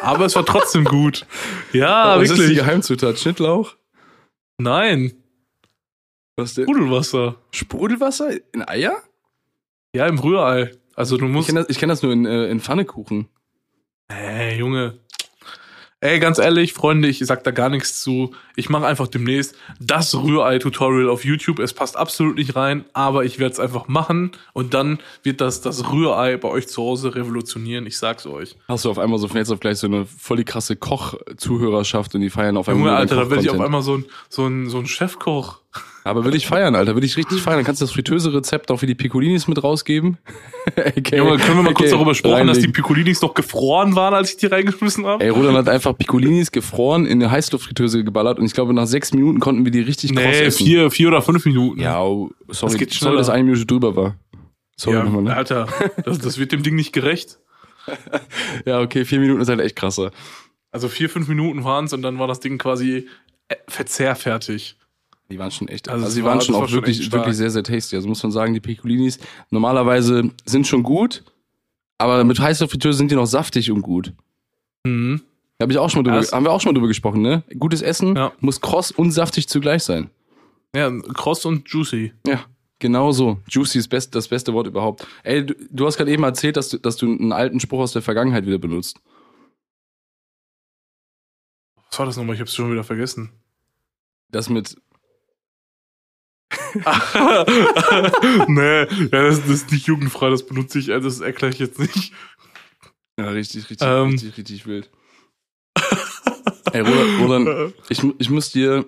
Aber 0.01 0.25
es 0.25 0.35
war 0.35 0.45
trotzdem 0.45 0.83
gut. 0.85 1.25
Ja, 1.73 2.17
was 2.17 2.23
ist 2.29 2.35
die 2.35 2.39
wirklich. 2.41 2.57
Geheimzutat? 2.59 3.19
Schnittlauch? 3.19 3.75
Nein, 4.57 5.13
Was 6.37 6.53
denn? 6.53 6.63
Sprudelwasser. 6.65 7.35
Sprudelwasser 7.51 8.29
in 8.53 8.67
Eier? 8.67 9.01
Ja, 9.93 10.07
im 10.07 10.17
Rührei. 10.19 10.71
Also 10.95 11.17
du 11.17 11.25
Ich 11.25 11.31
musst. 11.31 11.47
kenne 11.47 11.59
das, 11.61 11.69
ich 11.69 11.77
kenn 11.79 11.89
das 11.89 12.01
nur 12.01 12.11
in, 12.13 12.25
äh, 12.25 12.47
in 12.49 12.59
Pfannekuchen. 12.59 13.27
Hey, 14.09 14.57
Junge. 14.57 14.99
Ey, 15.99 16.19
ganz 16.19 16.38
ehrlich, 16.38 16.73
Freunde, 16.73 17.07
ich 17.07 17.17
sag 17.25 17.43
da 17.43 17.49
gar 17.49 17.69
nichts 17.69 18.03
zu. 18.03 18.36
Ich 18.55 18.69
mache 18.69 18.86
einfach 18.86 19.07
demnächst 19.07 19.55
das 19.79 20.13
Rührei-Tutorial 20.13 21.10
auf 21.10 21.25
YouTube. 21.25 21.57
Es 21.57 21.73
passt 21.73 21.97
absolut 21.97 22.36
nicht 22.36 22.55
rein, 22.55 22.86
aber 22.93 23.25
ich 23.25 23.39
werde 23.39 23.53
es 23.53 23.60
einfach 23.60 23.88
machen 23.88 24.33
und 24.53 24.75
dann 24.75 24.99
wird 25.23 25.41
das 25.41 25.62
das 25.62 25.91
Rührei 25.91 26.38
bei 26.38 26.49
euch 26.49 26.67
zu 26.67 26.83
Hause 26.83 27.15
revolutionieren. 27.15 27.88
Ich 27.88 27.97
sag's 27.97 28.27
euch. 28.27 28.55
Hast 28.67 28.86
du 28.86 28.91
auf 28.91 28.99
einmal 28.99 29.17
so 29.17 29.27
von 29.27 29.38
jetzt 29.38 29.49
auf 29.49 29.60
gleich 29.60 29.79
so 29.79 29.88
eine 29.88 30.05
voll 30.05 30.38
die 30.38 30.43
krasse 30.43 30.75
Koch-Zuhörerschaft 30.75 32.13
und 32.13 32.21
die 32.21 32.29
feiern 32.29 32.57
auf 32.57 32.69
einmal. 32.69 32.89
Junge, 32.89 32.95
Alter, 32.95 33.15
da 33.15 33.29
werde 33.31 33.43
ich 33.43 33.49
auf 33.49 33.60
einmal 33.60 33.81
so 33.81 33.97
ein, 33.97 34.05
so 34.29 34.45
ein, 34.45 34.69
so 34.69 34.77
ein 34.77 34.86
Chefkoch. 34.86 35.62
Aber 36.07 36.25
will 36.25 36.35
ich 36.35 36.47
feiern, 36.47 36.75
Alter, 36.75 36.95
will 36.95 37.03
ich 37.03 37.17
richtig 37.17 37.41
feiern. 37.41 37.57
Dann 37.57 37.65
kannst 37.65 37.81
du 37.81 37.85
das 37.85 37.93
Fritteuse-Rezept 37.93 38.71
auch 38.71 38.77
für 38.77 38.87
die 38.87 38.95
Piccolinis 38.95 39.47
mit 39.47 39.63
rausgeben. 39.63 40.17
Okay, 40.77 41.17
Junge, 41.17 41.37
können 41.37 41.57
wir 41.57 41.63
mal 41.63 41.73
kurz 41.73 41.87
okay, 41.87 41.91
darüber 41.91 42.13
sprechen, 42.13 42.47
dass 42.47 42.57
die 42.57 42.65
reinlegen. 42.65 42.73
Piccolinis 42.73 43.19
doch 43.21 43.33
gefroren 43.33 43.95
waren, 43.95 44.13
als 44.13 44.31
ich 44.31 44.37
die 44.37 44.47
reingeschmissen 44.47 45.05
habe? 45.05 45.23
Ey, 45.23 45.29
Roland 45.29 45.57
hat 45.57 45.69
einfach 45.69 45.97
Piccolinis 45.97 46.51
gefroren 46.51 47.05
in 47.05 47.21
eine 47.23 47.31
Heißluftfritteuse 47.31 48.03
geballert 48.03 48.37
und 48.37 48.45
ich 48.45 48.53
glaube, 48.53 48.73
nach 48.73 48.85
sechs 48.85 49.13
Minuten 49.13 49.39
konnten 49.39 49.63
wir 49.63 49.71
die 49.71 49.79
richtig 49.79 50.13
kross 50.13 50.25
Nee, 50.25 50.41
essen. 50.41 50.65
vier, 50.65 50.91
vier 50.91 51.07
oder 51.07 51.21
fünf 51.21 51.45
Minuten. 51.45 51.79
Ja, 51.79 52.01
oh, 52.01 52.31
sorry, 52.49 52.73
Das 52.73 52.79
geht 52.79 52.93
sorry, 52.93 53.15
dass 53.15 53.29
eine 53.29 53.45
Minute 53.45 53.65
drüber 53.65 53.95
war. 53.95 54.15
Sorry 54.75 54.97
ja 54.97 55.03
nochmal, 55.05 55.23
ne? 55.23 55.35
Alter, 55.35 55.67
das, 56.03 56.19
das 56.19 56.37
wird 56.37 56.51
dem 56.51 56.63
Ding 56.63 56.75
nicht 56.75 56.91
gerecht. 56.93 57.39
Ja, 58.65 58.81
okay, 58.81 59.05
vier 59.05 59.19
Minuten 59.19 59.39
ist 59.41 59.47
halt 59.47 59.61
echt 59.61 59.77
krasser. 59.77 60.11
Also 60.71 60.89
vier, 60.89 61.09
fünf 61.09 61.27
Minuten 61.29 61.63
waren's 61.63 61.93
und 61.93 62.01
dann 62.01 62.19
war 62.19 62.27
das 62.27 62.39
Ding 62.41 62.57
quasi 62.57 63.07
äh, 63.47 63.55
verzehrfertig. 63.69 64.75
Die 65.29 65.37
waren 65.39 65.51
schon 65.51 65.67
echt, 65.67 65.89
Also 65.89 66.05
also, 66.05 66.15
die 66.17 66.23
war- 66.23 66.31
waren 66.31 66.41
schon 66.41 66.55
auch 66.55 66.67
schon 66.67 66.75
wirklich, 66.77 67.11
wirklich 67.11 67.35
sehr, 67.35 67.49
sehr 67.49 67.63
tasty. 67.63 67.95
Also 67.97 68.07
muss 68.07 68.23
man 68.23 68.31
sagen, 68.31 68.53
die 68.53 68.59
Piccolinis 68.61 69.19
normalerweise 69.49 70.31
sind 70.45 70.65
schon 70.67 70.83
gut, 70.83 71.23
aber 71.97 72.23
mit 72.23 72.39
heißer 72.39 72.67
Fritteuse 72.69 72.97
sind 72.97 73.11
die 73.11 73.15
noch 73.15 73.25
saftig 73.25 73.69
und 73.71 73.81
gut. 73.81 74.13
Mhm. 74.85 75.21
Da 75.57 75.63
hab 75.63 75.71
ich 75.71 75.77
auch 75.79 75.89
schon 75.89 76.03
mal 76.03 76.11
drüber, 76.11 76.31
haben 76.31 76.45
wir 76.45 76.51
auch 76.51 76.61
schon 76.61 76.69
mal 76.71 76.75
drüber 76.75 76.87
gesprochen, 76.87 77.21
ne? 77.21 77.43
Gutes 77.59 77.81
Essen 77.81 78.15
Ja. 78.15 78.31
muss 78.39 78.61
kross 78.61 78.91
und 78.91 79.11
saftig 79.11 79.49
zugleich 79.49 79.83
sein. 79.83 80.09
Ja, 80.75 80.89
kross 81.13 81.43
und 81.45 81.67
juicy. 81.67 82.13
Ja, 82.27 82.45
genau 82.79 83.11
so. 83.11 83.39
Juicy 83.49 83.79
ist 83.79 83.87
best, 83.89 84.13
das 84.15 84.27
beste 84.27 84.53
Wort 84.53 84.67
überhaupt. 84.67 85.05
Ey, 85.23 85.45
du, 85.45 85.55
du 85.71 85.85
hast 85.87 85.97
gerade 85.97 86.11
eben 86.11 86.23
erzählt, 86.23 86.55
dass 86.57 86.69
du, 86.69 86.77
dass 86.77 86.95
du 86.95 87.07
einen 87.07 87.31
alten 87.33 87.59
Spruch 87.59 87.79
aus 87.79 87.91
der 87.93 88.01
Vergangenheit 88.03 88.45
wieder 88.45 88.59
benutzt. 88.59 88.99
Was 91.89 91.99
war 91.99 92.05
das 92.05 92.17
nochmal? 92.17 92.35
Ich 92.35 92.41
hab's 92.41 92.53
schon 92.55 92.71
wieder 92.71 92.83
vergessen. 92.83 93.31
Das 94.29 94.49
mit, 94.49 94.75
nee, 98.47 98.83
ja, 98.83 99.07
das, 99.10 99.41
das 99.41 99.49
ist 99.49 99.71
nicht 99.71 99.88
jugendfrei, 99.88 100.29
das 100.29 100.45
benutze 100.45 100.79
ich, 100.79 100.91
also 100.91 101.10
das 101.10 101.19
erkläre 101.19 101.51
ich 101.51 101.60
jetzt 101.60 101.79
nicht. 101.79 102.13
ja, 103.19 103.29
richtig, 103.29 103.69
richtig, 103.69 103.88
Ähm. 103.88 104.12
richtig, 104.12 104.38
richtig 104.38 104.65
wild. 104.65 104.89
Ey, 106.73 106.81
Roland, 106.81 107.21
Roland 107.21 107.73
ich, 107.89 108.01
ich 108.17 108.29
muss 108.29 108.51
dir, 108.51 108.86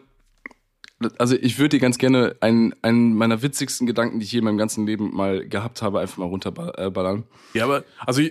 also 1.17 1.35
ich 1.35 1.57
würde 1.57 1.69
dir 1.69 1.79
ganz 1.79 1.97
gerne 1.97 2.35
einen, 2.39 2.73
einen 2.81 3.13
meiner 3.15 3.41
witzigsten 3.41 3.87
Gedanken, 3.87 4.19
die 4.19 4.25
ich 4.25 4.31
je 4.31 4.39
in 4.39 4.45
meinem 4.45 4.57
ganzen 4.57 4.85
Leben 4.85 5.13
mal 5.13 5.47
gehabt 5.47 5.81
habe, 5.81 5.99
einfach 5.99 6.17
mal 6.17 6.25
runterballern. 6.25 7.23
Ja, 7.53 7.65
aber, 7.65 7.83
also 8.05 8.21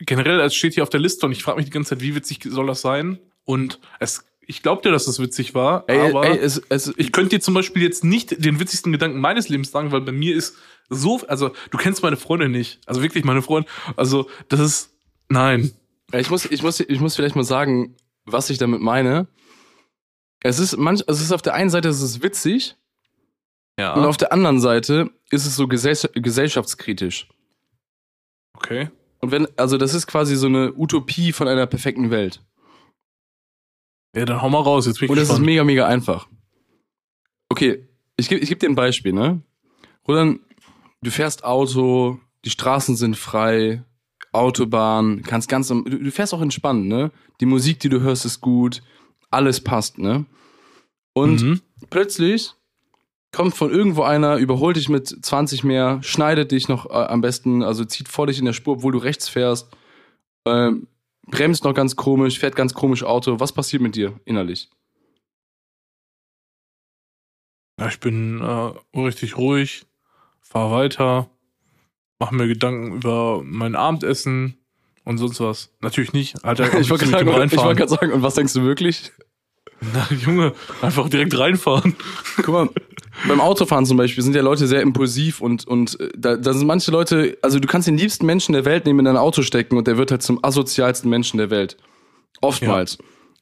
generell, 0.00 0.40
es 0.40 0.54
steht 0.54 0.74
hier 0.74 0.82
auf 0.82 0.90
der 0.90 1.00
Liste 1.00 1.26
und 1.26 1.32
ich 1.32 1.42
frage 1.42 1.56
mich 1.56 1.66
die 1.66 1.72
ganze 1.72 1.90
Zeit, 1.90 2.02
wie 2.02 2.14
witzig 2.14 2.40
soll 2.44 2.66
das 2.66 2.80
sein? 2.80 3.18
Und 3.44 3.80
es, 3.98 4.24
ich 4.50 4.62
glaub 4.62 4.82
dir, 4.82 4.90
dass 4.90 5.04
das 5.04 5.20
witzig 5.20 5.54
war, 5.54 5.84
Ey, 5.88 6.08
aber 6.10 6.26
ey, 6.26 6.38
es, 6.38 6.60
es, 6.70 6.92
ich 6.96 7.12
könnte 7.12 7.36
dir 7.36 7.40
zum 7.40 7.52
Beispiel 7.54 7.82
jetzt 7.82 8.02
nicht 8.02 8.42
den 8.44 8.58
witzigsten 8.58 8.90
Gedanken 8.92 9.20
meines 9.20 9.48
Lebens 9.50 9.70
sagen, 9.70 9.92
weil 9.92 10.00
bei 10.00 10.10
mir 10.12 10.34
ist 10.34 10.56
so, 10.88 11.20
also 11.28 11.50
du 11.70 11.76
kennst 11.78 12.02
meine 12.02 12.16
Freundin 12.16 12.50
nicht, 12.50 12.80
also 12.86 13.02
wirklich 13.02 13.24
meine 13.24 13.42
Freundin, 13.42 13.70
also 13.96 14.28
das 14.48 14.58
ist, 14.60 14.90
nein. 15.28 15.70
Ich 16.12 16.30
muss, 16.30 16.46
ich 16.46 16.62
muss, 16.62 16.80
ich 16.80 17.00
muss 17.00 17.14
vielleicht 17.14 17.36
mal 17.36 17.44
sagen, 17.44 17.94
was 18.24 18.48
ich 18.48 18.56
damit 18.56 18.80
meine. 18.80 19.26
Es 20.40 20.58
ist 20.58 20.76
manch, 20.78 21.06
also 21.06 21.18
es 21.18 21.26
ist 21.26 21.32
auf 21.32 21.42
der 21.42 21.52
einen 21.54 21.68
Seite 21.68 21.88
es 21.90 22.00
ist 22.00 22.22
witzig 22.22 22.76
Ja. 23.78 23.92
und 23.94 24.04
auf 24.06 24.16
der 24.16 24.32
anderen 24.32 24.60
Seite 24.60 25.10
ist 25.30 25.44
es 25.44 25.56
so 25.56 25.68
gesell, 25.68 25.94
gesellschaftskritisch. 26.14 27.28
okay. 28.54 28.88
Und 29.20 29.32
wenn, 29.32 29.48
also 29.58 29.76
das 29.78 29.94
ist 29.94 30.06
quasi 30.06 30.36
so 30.36 30.46
eine 30.46 30.72
Utopie 30.74 31.32
von 31.32 31.48
einer 31.48 31.66
perfekten 31.66 32.10
Welt. 32.10 32.40
Ja, 34.14 34.24
dann 34.24 34.40
hau 34.42 34.48
mal 34.48 34.60
raus, 34.62 34.86
jetzt 34.86 34.98
bin 35.00 35.06
ich 35.06 35.10
Und 35.10 35.16
das 35.16 35.24
ist 35.24 35.28
gespannt. 35.30 35.46
mega, 35.46 35.64
mega 35.64 35.86
einfach. 35.86 36.28
Okay, 37.48 37.88
ich 38.16 38.28
gebe 38.28 38.40
ich 38.40 38.48
geb 38.48 38.60
dir 38.60 38.68
ein 38.68 38.74
Beispiel, 38.74 39.12
ne? 39.12 39.42
Roland, 40.06 40.40
du 41.02 41.10
fährst 41.10 41.44
Auto, 41.44 42.18
die 42.44 42.50
Straßen 42.50 42.96
sind 42.96 43.16
frei, 43.16 43.82
Autobahn, 44.32 45.22
kannst 45.22 45.48
ganz, 45.48 45.70
am- 45.70 45.84
du, 45.84 45.98
du 45.98 46.10
fährst 46.10 46.34
auch 46.34 46.40
entspannt, 46.42 46.86
ne? 46.86 47.10
Die 47.40 47.46
Musik, 47.46 47.80
die 47.80 47.88
du 47.88 48.00
hörst, 48.00 48.24
ist 48.24 48.40
gut, 48.40 48.82
alles 49.30 49.62
passt, 49.62 49.98
ne? 49.98 50.24
Und 51.14 51.42
Mhm. 51.42 51.60
plötzlich 51.90 52.52
kommt 53.32 53.54
von 53.54 53.70
irgendwo 53.70 54.02
einer, 54.02 54.36
überholt 54.36 54.76
dich 54.76 54.88
mit 54.88 55.06
20 55.24 55.64
mehr, 55.64 56.02
schneidet 56.02 56.50
dich 56.52 56.68
noch 56.68 56.86
äh, 56.86 56.92
am 56.92 57.20
besten, 57.20 57.62
also 57.62 57.84
zieht 57.84 58.08
vor 58.08 58.26
dich 58.26 58.38
in 58.38 58.44
der 58.46 58.52
Spur, 58.54 58.74
obwohl 58.76 58.92
du 58.92 58.98
rechts 58.98 59.28
fährst, 59.28 59.68
ähm, 60.46 60.86
bremst 61.30 61.64
noch 61.64 61.74
ganz 61.74 61.96
komisch, 61.96 62.38
fährt 62.38 62.56
ganz 62.56 62.74
komisch 62.74 63.04
Auto. 63.04 63.40
Was 63.40 63.52
passiert 63.52 63.82
mit 63.82 63.96
dir 63.96 64.18
innerlich? 64.24 64.68
Ja, 67.78 67.88
ich 67.88 68.00
bin 68.00 68.40
äh, 68.40 68.98
richtig 68.98 69.36
ruhig, 69.36 69.86
fahr 70.40 70.72
weiter, 70.72 71.30
mach 72.18 72.32
mir 72.32 72.48
Gedanken 72.48 72.92
über 72.92 73.40
mein 73.44 73.76
Abendessen 73.76 74.58
und 75.04 75.18
sonst 75.18 75.40
was. 75.40 75.72
Natürlich 75.80 76.12
nicht. 76.12 76.44
Alter, 76.44 76.64
Ich 76.80 76.90
wollte 76.90 77.06
gerade 77.06 77.24
sagen, 77.24 77.46
ich 77.46 77.56
wollte 77.56 77.78
gerade 77.78 77.90
sagen, 77.90 78.12
und 78.12 78.22
was 78.22 78.34
denkst 78.34 78.52
du 78.54 78.62
wirklich? 78.62 79.12
Na, 79.80 80.08
Junge, 80.16 80.52
einfach 80.82 81.08
direkt 81.08 81.38
reinfahren. 81.38 81.94
Guck 82.36 82.48
mal, 82.48 82.68
beim 83.28 83.40
Autofahren 83.40 83.86
zum 83.86 83.96
Beispiel 83.96 84.22
sind 84.24 84.34
ja 84.34 84.42
Leute 84.42 84.66
sehr 84.66 84.82
impulsiv 84.82 85.40
und, 85.40 85.66
und 85.66 85.98
äh, 86.00 86.08
da, 86.16 86.36
da 86.36 86.52
sind 86.52 86.66
manche 86.66 86.90
Leute, 86.90 87.38
also 87.42 87.58
du 87.60 87.68
kannst 87.68 87.86
den 87.88 87.96
liebsten 87.98 88.26
Menschen 88.26 88.52
der 88.52 88.64
Welt 88.64 88.86
nehmen 88.86 89.00
in 89.00 89.04
dein 89.06 89.16
Auto 89.16 89.42
stecken 89.42 89.76
und 89.76 89.86
der 89.86 89.96
wird 89.96 90.10
halt 90.10 90.22
zum 90.22 90.42
asozialsten 90.44 91.08
Menschen 91.08 91.38
der 91.38 91.50
Welt. 91.50 91.76
Oftmals. 92.40 92.98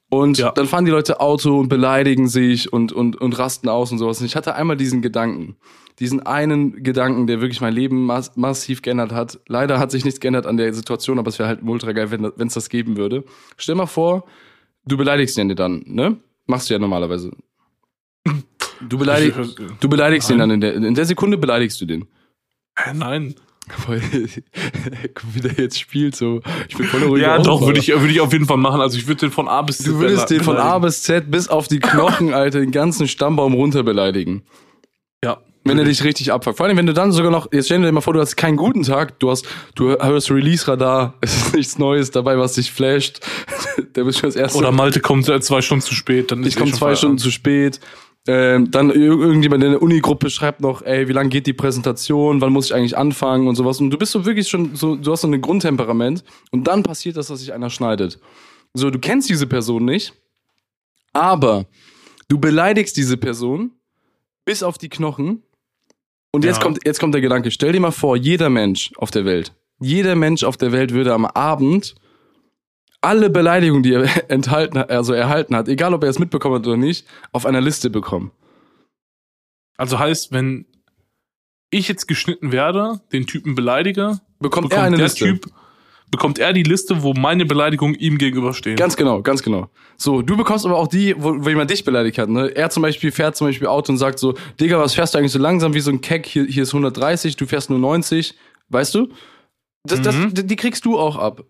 Und 0.08 0.38
Ja. 0.38 0.52
dann 0.52 0.66
fahren 0.66 0.84
die 0.84 0.90
Leute 0.92 1.20
Auto 1.20 1.58
und 1.58 1.68
beleidigen 1.68 2.28
sich 2.28 2.72
und, 2.72 2.92
und, 2.92 3.16
und 3.20 3.38
rasten 3.38 3.68
aus 3.68 3.90
und 3.90 3.98
sowas. 3.98 4.20
Und 4.20 4.26
ich 4.26 4.36
hatte 4.36 4.54
einmal 4.54 4.76
diesen 4.76 5.02
Gedanken, 5.02 5.56
diesen 5.98 6.24
einen 6.24 6.82
Gedanken, 6.84 7.26
der 7.26 7.40
wirklich 7.40 7.60
mein 7.60 7.74
Leben 7.74 8.06
mass 8.06 8.36
massiv 8.36 8.82
geändert 8.82 9.12
hat. 9.12 9.40
Leider 9.48 9.78
hat 9.80 9.90
sich 9.90 10.04
nichts 10.04 10.20
geändert 10.20 10.46
an 10.46 10.56
der 10.58 10.72
Situation, 10.72 11.18
aber 11.18 11.28
es 11.28 11.38
wäre 11.38 11.48
halt 11.48 11.60
ultra 11.64 11.92
geil, 11.92 12.10
wenn 12.10 12.46
es 12.46 12.54
das 12.54 12.68
geben 12.68 12.96
würde. 12.96 13.24
Stell 13.56 13.74
mal 13.74 13.86
vor, 13.86 14.24
du 14.86 14.96
beleidigst 14.96 15.36
den 15.36 15.54
dann, 15.54 15.82
ne? 15.86 16.16
Machst 16.46 16.70
du 16.70 16.74
ja 16.74 16.78
normalerweise. 16.78 17.32
Du, 18.88 18.98
beleidig, 18.98 19.34
du 19.80 19.88
beleidigst 19.88 20.28
Nein. 20.30 20.38
den 20.38 20.40
dann 20.40 20.50
in 20.50 20.60
der, 20.60 20.74
in 20.74 20.94
der 20.94 21.04
Sekunde 21.04 21.38
beleidigst 21.38 21.80
du 21.80 21.86
den. 21.86 22.06
Nein. 22.94 23.34
Guck, 23.68 23.88
wie 25.34 25.40
der 25.40 25.52
jetzt 25.54 25.80
spielt, 25.80 26.14
so. 26.14 26.40
Ich 26.68 26.76
bin 26.76 26.86
voll 26.86 27.02
ruhig. 27.02 27.22
Ja, 27.22 27.38
doch, 27.38 27.62
würde 27.62 27.80
ich, 27.80 27.88
würde 27.88 28.10
ich 28.10 28.20
auf 28.20 28.32
jeden 28.32 28.46
Fall 28.46 28.58
machen. 28.58 28.80
Also 28.80 28.96
ich 28.96 29.08
würde 29.08 29.20
den 29.20 29.32
von 29.32 29.48
A 29.48 29.62
bis 29.62 29.78
Z 29.78 29.88
Du 29.88 29.98
würdest 29.98 30.30
den 30.30 30.42
von 30.42 30.56
A 30.56 30.78
bis 30.78 31.02
Z 31.02 31.30
bis 31.30 31.48
auf 31.48 31.66
die 31.66 31.80
Knochen, 31.80 32.32
Alter, 32.32 32.60
den 32.60 32.70
ganzen 32.70 33.08
Stammbaum 33.08 33.54
runter 33.54 33.82
beleidigen. 33.82 34.42
Ja. 35.24 35.40
Wenn 35.68 35.78
er 35.78 35.84
dich 35.84 36.02
richtig 36.04 36.32
abfuckt. 36.32 36.56
Vor 36.56 36.66
allem, 36.66 36.76
wenn 36.76 36.86
du 36.86 36.94
dann 36.94 37.12
sogar 37.12 37.30
noch, 37.30 37.52
jetzt 37.52 37.66
stell 37.66 37.80
dir 37.82 37.92
mal 37.92 38.00
vor, 38.00 38.12
du 38.14 38.20
hast 38.20 38.36
keinen 38.36 38.56
guten 38.56 38.82
Tag, 38.82 39.18
du 39.20 39.30
hast, 39.30 39.46
du 39.74 39.90
hörst 39.90 40.30
Release-Radar, 40.30 41.14
es 41.20 41.36
ist 41.36 41.54
nichts 41.54 41.78
Neues 41.78 42.10
dabei, 42.10 42.38
was 42.38 42.54
dich 42.54 42.70
flasht. 42.70 43.20
Der 43.96 44.04
bist 44.04 44.18
schon 44.20 44.28
das 44.28 44.36
erste. 44.36 44.58
Oder 44.58 44.72
Malte 44.72 45.00
kommt 45.00 45.26
zwei 45.44 45.60
Stunden 45.60 45.82
zu 45.82 45.94
spät. 45.94 46.30
Dann 46.30 46.40
ist 46.42 46.48
ich 46.48 46.56
eh 46.56 46.58
komme 46.58 46.70
schon 46.70 46.78
zwei 46.78 46.94
Stunden 46.94 47.18
Feierabend. 47.18 47.20
zu 47.20 47.30
spät. 47.30 47.80
Ähm, 48.28 48.70
dann 48.72 48.90
ir- 48.90 48.96
irgendjemand 49.20 49.62
in 49.62 49.70
der 49.70 49.82
Unigruppe 49.82 50.30
schreibt 50.30 50.60
noch, 50.60 50.82
ey, 50.82 51.06
wie 51.06 51.12
lange 51.12 51.28
geht 51.28 51.46
die 51.46 51.52
Präsentation, 51.52 52.40
wann 52.40 52.52
muss 52.52 52.66
ich 52.66 52.74
eigentlich 52.74 52.96
anfangen 52.98 53.46
und 53.46 53.54
sowas. 53.54 53.80
Und 53.80 53.90
du 53.90 53.98
bist 53.98 54.10
so 54.12 54.24
wirklich 54.26 54.48
schon, 54.48 54.74
so, 54.74 54.96
du 54.96 55.12
hast 55.12 55.20
so 55.20 55.28
ein 55.28 55.40
Grundtemperament 55.40 56.24
und 56.50 56.64
dann 56.66 56.82
passiert 56.82 57.16
das, 57.16 57.28
dass 57.28 57.38
sich 57.38 57.52
einer 57.52 57.70
schneidet. 57.70 58.18
So, 58.74 58.90
du 58.90 58.98
kennst 58.98 59.28
diese 59.30 59.46
Person 59.46 59.84
nicht, 59.84 60.12
aber 61.12 61.66
du 62.28 62.38
beleidigst 62.38 62.96
diese 62.96 63.16
Person 63.16 63.70
bis 64.44 64.62
auf 64.64 64.76
die 64.76 64.88
Knochen. 64.88 65.42
Und 66.36 66.44
jetzt 66.44 66.56
Ja. 66.58 66.62
kommt, 66.64 66.80
jetzt 66.84 67.00
kommt 67.00 67.14
der 67.14 67.22
Gedanke, 67.22 67.50
stell 67.50 67.72
dir 67.72 67.80
mal 67.80 67.90
vor, 67.92 68.14
jeder 68.14 68.50
Mensch 68.50 68.92
auf 68.98 69.10
der 69.10 69.24
Welt, 69.24 69.54
jeder 69.80 70.14
Mensch 70.16 70.44
auf 70.44 70.58
der 70.58 70.70
Welt 70.70 70.92
würde 70.92 71.14
am 71.14 71.24
Abend 71.24 71.94
alle 73.00 73.30
Beleidigungen, 73.30 73.82
die 73.82 73.94
er 73.94 74.04
enthalten, 74.30 74.76
also 74.76 75.14
erhalten 75.14 75.56
hat, 75.56 75.66
egal 75.68 75.94
ob 75.94 76.02
er 76.04 76.10
es 76.10 76.18
mitbekommen 76.18 76.56
hat 76.56 76.66
oder 76.66 76.76
nicht, 76.76 77.06
auf 77.32 77.46
einer 77.46 77.62
Liste 77.62 77.88
bekommen. 77.88 78.32
Also 79.78 79.98
heißt, 79.98 80.30
wenn 80.30 80.66
ich 81.70 81.88
jetzt 81.88 82.06
geschnitten 82.06 82.52
werde, 82.52 83.00
den 83.12 83.26
Typen 83.26 83.54
beleidige, 83.54 84.20
Bekommt, 84.38 84.68
bekommt 84.68 84.72
er 84.74 84.82
eine 84.82 84.96
der 84.96 85.06
Liste. 85.06 85.24
Typ, 85.24 85.46
bekommt 86.10 86.38
er 86.38 86.52
die 86.52 86.62
Liste, 86.62 87.02
wo 87.02 87.12
meine 87.14 87.44
Beleidigungen 87.46 87.94
ihm 87.96 88.16
gegenüberstehen. 88.18 88.76
Ganz 88.76 88.96
genau, 88.96 89.22
ganz 89.22 89.42
genau. 89.42 89.68
So, 89.96 90.22
du 90.22 90.36
bekommst 90.36 90.64
aber 90.64 90.76
auch 90.78 90.86
die, 90.88 91.14
wo, 91.18 91.44
wo 91.44 91.48
jemand 91.48 91.70
dich 91.70 91.84
beleidigt 91.84 92.18
hat. 92.18 92.28
Ne? 92.28 92.48
Er 92.54 92.70
zum 92.70 92.82
Beispiel 92.82 93.10
fährt 93.10 93.36
zum 93.36 93.48
Beispiel 93.48 93.66
Auto 93.68 93.92
und 93.92 93.98
sagt 93.98 94.18
so, 94.18 94.34
Digga, 94.60 94.78
was 94.78 94.94
fährst 94.94 95.14
du 95.14 95.18
eigentlich 95.18 95.32
so 95.32 95.38
langsam 95.38 95.74
wie 95.74 95.80
so 95.80 95.90
ein 95.90 96.00
Keck? 96.00 96.26
Hier, 96.26 96.44
hier 96.46 96.62
ist 96.62 96.70
130, 96.74 97.36
du 97.36 97.46
fährst 97.46 97.70
nur 97.70 97.78
90. 97.78 98.34
Weißt 98.68 98.94
du? 98.94 99.08
Das, 99.84 100.00
das, 100.02 100.14
Mhm. 100.16 100.34
die 100.34 100.46
die 100.46 100.56
kriegst 100.56 100.84
du 100.84 100.98
auch 100.98 101.16
ab. 101.16 101.44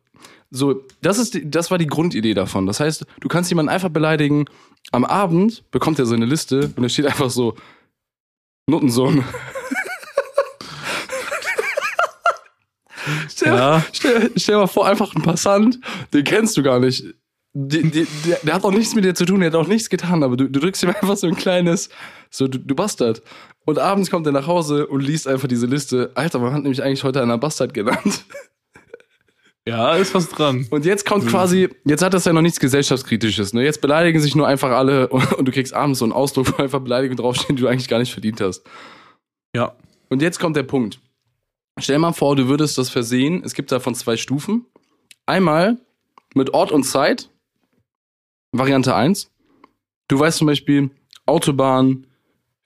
So, 0.50 0.82
das 1.02 1.18
ist, 1.18 1.38
das 1.44 1.70
war 1.70 1.78
die 1.78 1.86
Grundidee 1.86 2.34
davon. 2.34 2.66
Das 2.66 2.80
heißt, 2.80 3.04
du 3.20 3.28
kannst 3.28 3.50
jemanden 3.50 3.68
einfach 3.70 3.88
beleidigen. 3.88 4.44
Am 4.92 5.04
Abend 5.04 5.64
bekommt 5.70 5.98
er 5.98 6.06
so 6.06 6.14
eine 6.14 6.24
Liste 6.26 6.72
und 6.76 6.82
da 6.82 6.88
steht 6.88 7.06
einfach 7.06 7.30
so 7.30 7.56
Nuttensohn. 8.68 9.24
Stell, 13.36 13.54
Ja. 13.54 13.84
stell, 13.92 14.30
stell 14.36 14.54
dir 14.54 14.60
mal 14.60 14.66
vor, 14.66 14.86
einfach 14.86 15.14
ein 15.14 15.22
Passant, 15.22 15.78
den 16.12 16.24
kennst 16.24 16.56
du 16.56 16.62
gar 16.62 16.80
nicht. 16.80 17.04
Die, 17.58 17.82
die, 17.90 18.06
der, 18.26 18.38
der 18.42 18.54
hat 18.54 18.64
auch 18.64 18.70
nichts 18.72 18.94
mit 18.94 19.04
dir 19.04 19.14
zu 19.14 19.24
tun, 19.24 19.40
der 19.40 19.50
hat 19.50 19.54
auch 19.54 19.66
nichts 19.66 19.88
getan, 19.88 20.22
aber 20.22 20.36
du, 20.36 20.48
du 20.48 20.60
drückst 20.60 20.82
ihm 20.82 20.88
einfach 21.00 21.16
so 21.16 21.26
ein 21.26 21.36
kleines, 21.36 21.88
so 22.30 22.48
du, 22.48 22.58
du 22.58 22.74
Bastard. 22.74 23.22
Und 23.64 23.78
abends 23.78 24.10
kommt 24.10 24.26
er 24.26 24.32
nach 24.32 24.46
Hause 24.46 24.86
und 24.86 25.00
liest 25.00 25.26
einfach 25.26 25.48
diese 25.48 25.66
Liste. 25.66 26.10
Alter, 26.14 26.38
man 26.38 26.52
hat 26.52 26.62
nämlich 26.62 26.82
eigentlich 26.82 27.02
heute 27.02 27.22
einer 27.22 27.38
Bastard 27.38 27.74
genannt. 27.74 28.24
Ja, 29.68 29.96
ist 29.96 30.14
was 30.14 30.28
dran. 30.28 30.64
Und 30.70 30.84
jetzt 30.84 31.04
kommt 31.04 31.26
quasi, 31.26 31.68
jetzt 31.84 32.00
hat 32.00 32.14
das 32.14 32.24
ja 32.24 32.32
noch 32.32 32.40
nichts 32.40 32.60
gesellschaftskritisches, 32.60 33.52
ne? 33.52 33.64
Jetzt 33.64 33.80
beleidigen 33.80 34.20
sich 34.20 34.36
nur 34.36 34.46
einfach 34.46 34.70
alle 34.70 35.08
und, 35.08 35.32
und 35.38 35.44
du 35.44 35.50
kriegst 35.50 35.74
abends 35.74 35.98
so 35.98 36.04
einen 36.04 36.12
Ausdruck, 36.12 36.56
wo 36.56 36.62
einfach 36.62 36.78
Beleidigung 36.78 37.16
draufstehen, 37.16 37.56
die 37.56 37.62
du 37.62 37.68
eigentlich 37.68 37.88
gar 37.88 37.98
nicht 37.98 38.12
verdient 38.12 38.40
hast. 38.40 38.62
Ja. 39.56 39.74
Und 40.08 40.22
jetzt 40.22 40.38
kommt 40.38 40.54
der 40.54 40.62
Punkt. 40.62 41.00
Stell 41.78 41.98
mal 41.98 42.12
vor, 42.12 42.36
du 42.36 42.48
würdest 42.48 42.78
das 42.78 42.88
versehen. 42.88 43.42
Es 43.44 43.54
gibt 43.54 43.70
davon 43.70 43.94
zwei 43.94 44.16
Stufen. 44.16 44.64
Einmal 45.26 45.78
mit 46.34 46.54
Ort 46.54 46.72
und 46.72 46.84
Zeit. 46.84 47.28
Variante 48.52 48.94
1. 48.94 49.30
Du 50.08 50.18
weißt 50.18 50.38
zum 50.38 50.46
Beispiel, 50.46 50.90
Autobahn, 51.26 52.06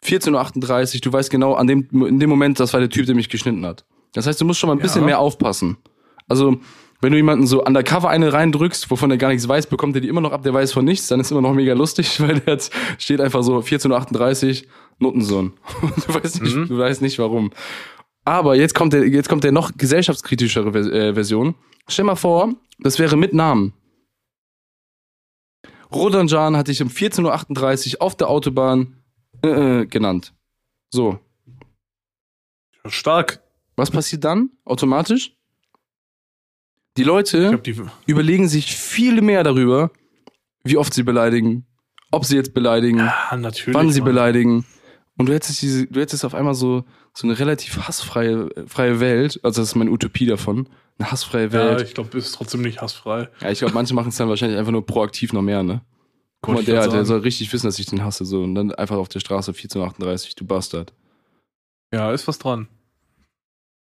14.38 0.04 0.94
Uhr, 0.96 1.00
du 1.00 1.12
weißt 1.12 1.30
genau, 1.30 1.54
an 1.54 1.66
dem, 1.66 1.88
in 2.06 2.20
dem 2.20 2.30
Moment, 2.30 2.60
das 2.60 2.72
war 2.72 2.80
der 2.80 2.90
Typ, 2.90 3.06
der 3.06 3.14
mich 3.14 3.28
geschnitten 3.28 3.64
hat. 3.66 3.84
Das 4.12 4.26
heißt, 4.26 4.40
du 4.40 4.44
musst 4.44 4.60
schon 4.60 4.68
mal 4.68 4.74
ein 4.76 4.80
bisschen 4.80 5.00
Ja. 5.02 5.06
mehr 5.06 5.18
aufpassen. 5.18 5.78
Also, 6.28 6.58
wenn 7.00 7.12
du 7.12 7.16
jemanden 7.16 7.46
so 7.46 7.64
undercover 7.64 8.10
eine 8.10 8.32
reindrückst, 8.32 8.90
wovon 8.90 9.10
er 9.10 9.16
gar 9.16 9.28
nichts 9.28 9.48
weiß, 9.48 9.66
bekommt 9.66 9.94
er 9.96 10.02
die 10.02 10.08
immer 10.08 10.20
noch 10.20 10.32
ab, 10.32 10.42
der 10.42 10.52
weiß 10.54 10.72
von 10.72 10.84
nichts, 10.84 11.08
dann 11.08 11.18
ist 11.18 11.30
immer 11.32 11.40
noch 11.40 11.54
mega 11.54 11.72
lustig, 11.74 12.20
weil 12.20 12.38
der 12.40 12.54
jetzt 12.54 12.72
steht 12.98 13.20
einfach 13.20 13.42
so 13.42 13.58
14.38 13.58 14.62
Uhr, 14.64 14.68
Notensohn. 14.98 15.52
du 16.06 16.14
weißt 16.14 16.42
nicht, 16.42 16.54
Mhm. 16.56 16.68
du 16.68 16.78
weißt 16.78 17.02
nicht 17.02 17.18
warum. 17.18 17.50
Aber 18.30 18.54
jetzt 18.54 18.76
kommt 18.76 18.92
der, 18.92 19.08
jetzt 19.08 19.28
kommt 19.28 19.42
der 19.42 19.50
noch 19.50 19.72
gesellschaftskritischere 19.76 20.68
äh, 20.78 21.14
Version. 21.14 21.56
Stell 21.88 22.04
mal 22.04 22.14
vor, 22.14 22.54
das 22.78 23.00
wäre 23.00 23.16
mit 23.16 23.34
Namen. 23.34 23.72
Rodanjan 25.92 26.56
hat 26.56 26.68
dich 26.68 26.80
um 26.80 26.86
14.38 26.86 27.94
Uhr 27.96 28.02
auf 28.02 28.16
der 28.16 28.28
Autobahn 28.28 29.02
äh, 29.44 29.80
äh, 29.80 29.86
genannt. 29.86 30.32
So. 30.90 31.18
Stark. 32.86 33.42
Was 33.74 33.90
passiert 33.90 34.22
dann 34.22 34.50
automatisch? 34.64 35.36
Die 36.96 37.00
Ich 37.00 37.06
Leute 37.08 37.58
die, 37.58 37.82
überlegen 38.06 38.46
sich 38.46 38.76
viel 38.76 39.22
mehr 39.22 39.42
darüber, 39.42 39.90
wie 40.62 40.76
oft 40.76 40.94
sie 40.94 41.02
beleidigen, 41.02 41.66
ob 42.12 42.24
sie 42.24 42.36
jetzt 42.36 42.54
beleidigen, 42.54 42.98
ja, 42.98 43.12
wann 43.32 43.90
sie 43.90 44.00
Mann. 44.00 44.08
beleidigen. 44.08 44.64
Und 45.16 45.26
du 45.26 45.34
hättest 45.34 45.60
diese, 45.62 45.88
du 45.88 46.00
hättest 46.00 46.24
auf 46.24 46.34
einmal 46.34 46.54
so, 46.54 46.84
so 47.20 47.26
eine 47.26 47.38
relativ 47.38 47.76
hassfreie 47.86 48.48
freie 48.66 49.00
Welt. 49.00 49.38
Also 49.42 49.60
das 49.60 49.68
ist 49.70 49.74
meine 49.76 49.90
Utopie 49.90 50.26
davon. 50.26 50.68
Eine 50.98 51.10
hassfreie 51.12 51.46
Ja, 51.46 51.52
Welt. 51.52 51.82
ich 51.82 51.94
glaube, 51.94 52.16
ist 52.18 52.32
trotzdem 52.34 52.62
nicht 52.62 52.80
hassfrei. 52.82 53.28
Ja, 53.40 53.50
ich 53.50 53.58
glaube, 53.60 53.74
manche 53.74 53.94
machen 53.94 54.08
es 54.08 54.16
dann 54.16 54.28
wahrscheinlich 54.28 54.58
einfach 54.58 54.72
nur 54.72 54.84
proaktiv 54.84 55.32
noch 55.32 55.42
mehr, 55.42 55.62
ne? 55.62 55.80
Guck 56.42 56.54
mal, 56.54 56.60
ich 56.60 56.66
der, 56.66 56.88
der 56.88 57.04
soll 57.04 57.20
richtig 57.20 57.52
wissen, 57.52 57.66
dass 57.66 57.78
ich 57.78 57.86
den 57.86 58.02
hasse, 58.02 58.24
so. 58.24 58.42
Und 58.42 58.54
dann 58.54 58.72
einfach 58.72 58.96
auf 58.96 59.08
der 59.08 59.20
Straße 59.20 59.50
1438, 59.50 60.34
du 60.34 60.46
Bastard. 60.46 60.92
Ja, 61.92 62.12
ist 62.12 62.26
was 62.28 62.38
dran. 62.38 62.68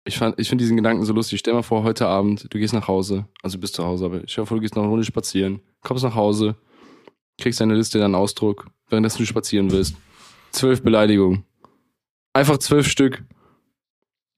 Ich, 0.04 0.18
fand- 0.18 0.38
ich 0.38 0.48
finde 0.48 0.62
diesen 0.62 0.76
Gedanken 0.76 1.04
so 1.04 1.12
lustig. 1.12 1.40
Stell 1.40 1.54
mal 1.54 1.62
vor, 1.62 1.82
heute 1.82 2.06
Abend, 2.06 2.46
du 2.52 2.58
gehst 2.58 2.72
nach 2.74 2.86
Hause, 2.86 3.26
also 3.42 3.56
du 3.56 3.60
bist 3.60 3.74
zu 3.74 3.84
Hause, 3.84 4.04
aber 4.04 4.20
stell 4.26 4.44
dir 4.44 4.46
vor, 4.46 4.56
du 4.56 4.60
gehst 4.60 4.76
noch 4.76 4.82
eine 4.84 4.90
Runde 4.90 5.04
spazieren, 5.04 5.60
kommst 5.82 6.04
nach 6.04 6.14
Hause, 6.14 6.54
kriegst 7.38 7.60
deine 7.60 7.74
Liste, 7.74 7.98
deinen 7.98 8.14
Ausdruck, 8.14 8.68
währenddessen 8.88 9.18
du 9.18 9.26
spazieren 9.26 9.70
willst. 9.72 9.96
Zwölf 10.52 10.82
Beleidigungen. 10.82 11.44
Einfach 12.36 12.58
zwölf 12.58 12.86
Stück. 12.86 13.24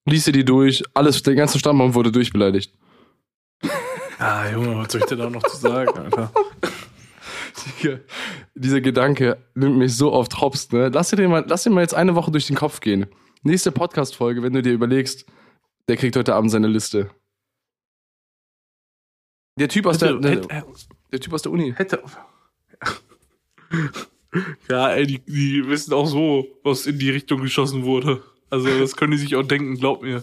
Lies 0.04 0.24
dir 0.24 0.30
die 0.30 0.44
durch, 0.44 0.84
alles, 0.94 1.20
der 1.24 1.34
ganze 1.34 1.58
Stammbaum 1.58 1.94
wurde 1.94 2.12
durchbeleidigt. 2.12 2.72
Ah, 4.20 4.50
Junge, 4.50 4.76
was 4.76 4.90
soll 4.90 5.00
ich 5.02 5.06
dir 5.06 5.16
da 5.16 5.30
noch 5.30 5.44
zu 5.44 5.56
sagen, 5.56 5.96
Alter? 5.96 6.32
Digga, 7.80 8.00
Dieser 8.56 8.80
Gedanke 8.80 9.38
nimmt 9.54 9.76
mich 9.76 9.96
so 9.96 10.12
oft 10.12 10.40
hops, 10.40 10.72
ne? 10.72 10.88
Lass 10.88 11.10
dir, 11.10 11.16
den 11.16 11.30
mal, 11.30 11.44
lass 11.46 11.62
dir 11.62 11.70
mal 11.70 11.82
jetzt 11.82 11.94
eine 11.94 12.16
Woche 12.16 12.32
durch 12.32 12.48
den 12.48 12.56
Kopf 12.56 12.80
gehen. 12.80 13.06
Nächste 13.44 13.70
Podcast-Folge, 13.70 14.42
wenn 14.42 14.52
du 14.52 14.60
dir 14.60 14.72
überlegst, 14.72 15.24
der 15.86 15.96
kriegt 15.96 16.16
heute 16.16 16.34
Abend 16.34 16.50
seine 16.50 16.66
Liste. 16.66 17.10
Der 19.56 19.68
Typ 19.68 19.86
aus 19.86 19.98
der, 19.98 20.08
Hätte, 20.08 20.20
der, 20.20 20.30
hätte, 20.30 20.76
der 21.12 21.20
Typ 21.20 21.32
aus 21.32 21.42
der 21.42 21.52
Uni. 21.52 21.72
hätte. 21.76 22.02
Ja, 24.70 24.90
ey, 24.90 25.06
die, 25.06 25.18
die 25.26 25.66
wissen 25.66 25.92
auch 25.94 26.06
so, 26.06 26.46
was 26.62 26.86
in 26.86 26.98
die 26.98 27.10
Richtung 27.10 27.40
geschossen 27.40 27.84
wurde. 27.84 28.22
Also, 28.50 28.68
das 28.78 28.96
können 28.96 29.12
die 29.12 29.18
sich 29.18 29.34
auch 29.36 29.42
denken, 29.42 29.76
glaub 29.76 30.02
mir. 30.02 30.22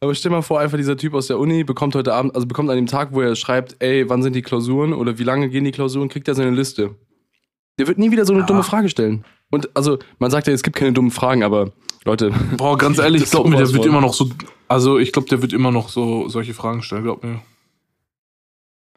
Aber 0.00 0.14
stell 0.14 0.30
mal 0.30 0.42
vor, 0.42 0.60
einfach 0.60 0.76
dieser 0.76 0.96
Typ 0.96 1.14
aus 1.14 1.28
der 1.28 1.38
Uni 1.38 1.64
bekommt 1.64 1.94
heute 1.94 2.12
Abend, 2.12 2.34
also 2.34 2.46
bekommt 2.46 2.68
an 2.70 2.76
dem 2.76 2.86
Tag, 2.86 3.10
wo 3.12 3.20
er 3.22 3.36
schreibt, 3.36 3.76
ey, 3.78 4.08
wann 4.08 4.22
sind 4.22 4.34
die 4.34 4.42
Klausuren 4.42 4.92
oder 4.92 5.18
wie 5.18 5.22
lange 5.24 5.48
gehen 5.48 5.64
die 5.64 5.70
Klausuren, 5.72 6.08
kriegt 6.08 6.28
er 6.28 6.34
seine 6.34 6.50
Liste. 6.50 6.94
Der 7.78 7.86
wird 7.86 7.98
nie 7.98 8.10
wieder 8.10 8.24
so 8.26 8.32
eine 8.32 8.40
Ja. 8.42 8.46
dumme 8.46 8.62
Frage 8.62 8.88
stellen. 8.88 9.24
Und 9.50 9.74
also, 9.74 9.98
man 10.18 10.30
sagt 10.30 10.46
ja, 10.46 10.52
es 10.52 10.62
gibt 10.62 10.76
keine 10.76 10.92
dummen 10.92 11.10
Fragen, 11.10 11.42
aber 11.42 11.72
Leute, 12.04 12.32
Boah, 12.56 12.76
ganz 12.76 12.98
ehrlich, 12.98 13.24
glaube 13.30 13.48
mir, 13.50 13.56
der 13.56 13.72
wird 13.72 13.86
immer 13.86 14.00
noch 14.00 14.12
so, 14.14 14.28
also 14.68 14.98
ich 14.98 15.12
glaube, 15.12 15.28
der 15.28 15.40
wird 15.40 15.52
immer 15.52 15.70
noch 15.70 15.88
so 15.88 16.28
solche 16.28 16.52
Fragen 16.54 16.82
stellen, 16.82 17.04
glaub 17.04 17.22
mir. 17.24 17.40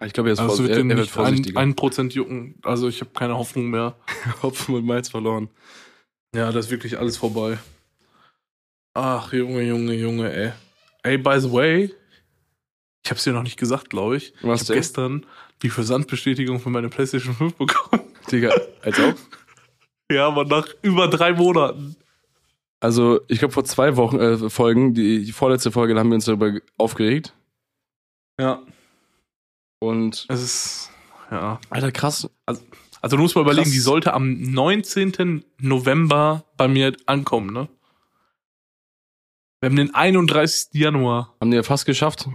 Ich 0.06 0.14
glaube, 0.14 0.30
er 0.30 0.34
ist 0.34 0.40
Also 0.40 0.54
es 0.54 0.58
vor, 0.60 0.68
wird 0.68 0.78
er, 0.78 0.90
er 0.90 0.98
wird 0.98 1.58
ein, 1.58 1.76
Prozent 1.76 2.14
jucken. 2.14 2.56
Also 2.64 2.88
ich 2.88 3.02
habe 3.02 3.12
keine 3.14 3.38
Hoffnung 3.38 3.70
mehr. 3.70 3.96
Hopfen 4.44 4.76
und 4.76 4.86
Malz 4.86 5.10
verloren. 5.10 5.50
Ja, 6.36 6.52
das 6.52 6.66
ist 6.66 6.72
wirklich 6.72 7.00
alles 7.00 7.18
vorbei. 7.18 7.58
Ach, 8.94 9.34
Junge, 9.34 9.64
Junge, 9.64 9.94
Junge, 9.94 10.32
ey. 10.32 10.52
Ey, 11.04 11.18
by 11.18 11.40
the 11.40 11.52
way, 11.52 11.92
ich 13.04 13.12
hab's 13.12 13.24
dir 13.24 13.34
noch 13.34 13.44
nicht 13.44 13.58
gesagt, 13.58 13.90
glaube 13.90 14.18
ich. 14.18 14.34
Was 14.42 14.64
ich 14.64 14.70
habe 14.70 14.80
gestern 14.80 15.26
die 15.62 15.70
Versandbestätigung 15.70 16.60
für 16.60 16.70
meine 16.70 16.90
PlayStation 16.90 17.34
5 17.34 17.56
bekommen. 17.56 18.04
Digga, 18.32 18.54
als 18.82 19.00
ob. 19.00 19.16
Ja, 20.10 20.28
aber 20.28 20.46
nach 20.46 20.70
über 20.84 21.10
drei 21.10 21.34
Monaten. 21.34 21.98
Also, 22.80 23.20
ich 23.28 23.40
glaube, 23.40 23.54
vor 23.54 23.66
zwei 23.66 23.98
Wochen, 23.98 24.18
äh, 24.18 24.50
Folgen, 24.50 24.94
die, 24.94 25.26
die 25.26 25.32
vorletzte 25.34 25.70
Folge, 25.70 25.94
da 25.94 26.00
haben 26.00 26.08
wir 26.08 26.16
uns 26.16 26.24
darüber 26.24 26.54
aufgeregt. 26.78 27.34
Ja, 28.40 28.64
Und, 29.80 30.26
es 30.30 30.42
ist, 30.42 30.92
ja. 31.32 31.60
Alter, 31.70 31.92
krass. 31.92 32.30
Also 33.02 33.16
du 33.16 33.22
musst 33.22 33.36
mal 33.36 33.42
überlegen, 33.42 33.66
Krass. 33.66 33.74
die 33.74 33.80
sollte 33.80 34.14
am 34.14 34.42
19. 34.42 35.46
November 35.60 36.46
bei 36.58 36.68
mir 36.68 36.96
ankommen, 37.06 37.54
ne? 37.54 37.70
Wir 39.60 39.70
haben 39.70 39.76
den 39.76 39.94
31. 39.94 40.70
Januar. 40.74 41.36
Haben 41.42 41.52
die 41.52 41.58
ja 41.58 41.64
fast 41.64 41.86
geschafft. 41.86 42.28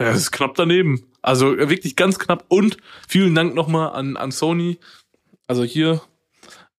Ja, 0.00 0.08
das 0.08 0.18
ist 0.18 0.30
knapp 0.30 0.54
daneben. 0.54 1.04
Also 1.22 1.56
äh, 1.56 1.68
wirklich 1.68 1.96
ganz 1.96 2.18
knapp. 2.18 2.44
Und 2.48 2.76
vielen 3.08 3.34
Dank 3.34 3.54
nochmal 3.54 3.92
an, 3.92 4.16
an 4.16 4.30
Sony. 4.30 4.78
Also 5.46 5.64
hier, 5.64 6.00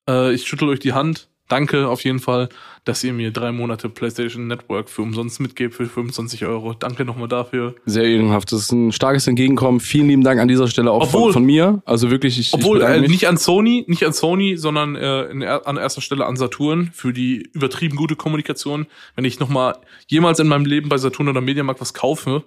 äh, 0.10 0.34
ich 0.34 0.48
schüttel 0.48 0.70
euch 0.70 0.80
die 0.80 0.94
Hand. 0.94 1.30
Danke 1.52 1.90
auf 1.90 2.04
jeden 2.06 2.20
Fall, 2.20 2.48
dass 2.86 3.04
ihr 3.04 3.12
mir 3.12 3.32
drei 3.32 3.52
Monate 3.52 3.90
PlayStation 3.90 4.48
Network 4.48 4.90
für 4.90 5.02
umsonst 5.02 5.42
mitgebt 5.42 5.76
für 5.76 5.86
25 5.86 6.46
Euro. 6.46 6.74
Danke 6.74 7.04
nochmal 7.04 7.28
dafür. 7.28 7.76
Sehr 7.86 8.06
ehrenhaft. 8.06 8.54
Das 8.54 8.62
ist 8.62 8.72
ein 8.72 8.94
starkes 8.94 9.28
Entgegenkommen. 9.28 9.82
Vielen 9.82 10.08
lieben 10.08 10.24
Dank 10.24 10.40
an 10.40 10.48
dieser 10.48 10.70
Stelle 10.70 10.90
auch 10.92 11.04
Obwohl- 11.04 11.34
von, 11.34 11.34
von 11.34 11.44
mir. 11.44 11.82
Also 11.86 12.10
wirklich, 12.10 12.40
ich, 12.40 12.54
Obwohl, 12.54 12.78
ich 12.78 12.84
äh, 12.86 13.02
nicht 13.02 13.28
an 13.28 13.36
Sony, 13.36 13.84
nicht 13.88 14.06
an 14.06 14.14
Sony, 14.14 14.56
sondern 14.56 14.96
äh, 14.96 15.24
in, 15.26 15.44
an 15.44 15.76
erster 15.76 16.00
Stelle 16.00 16.26
an 16.26 16.38
Saturn 16.38 16.90
für 16.94 17.12
die 17.12 17.50
übertrieben 17.52 17.98
gute 17.98 18.16
Kommunikation. 18.16 18.88
Wenn 19.16 19.26
ich 19.26 19.42
nochmal 19.42 19.76
jemals 20.08 20.40
in 20.40 20.48
meinem 20.48 20.66
Leben 20.66 20.88
bei 20.88 20.98
Saturn 20.98 21.28
oder 21.28 21.42
Mediamarkt 21.42 21.82
was 21.82 21.94
kaufe, 21.94 22.46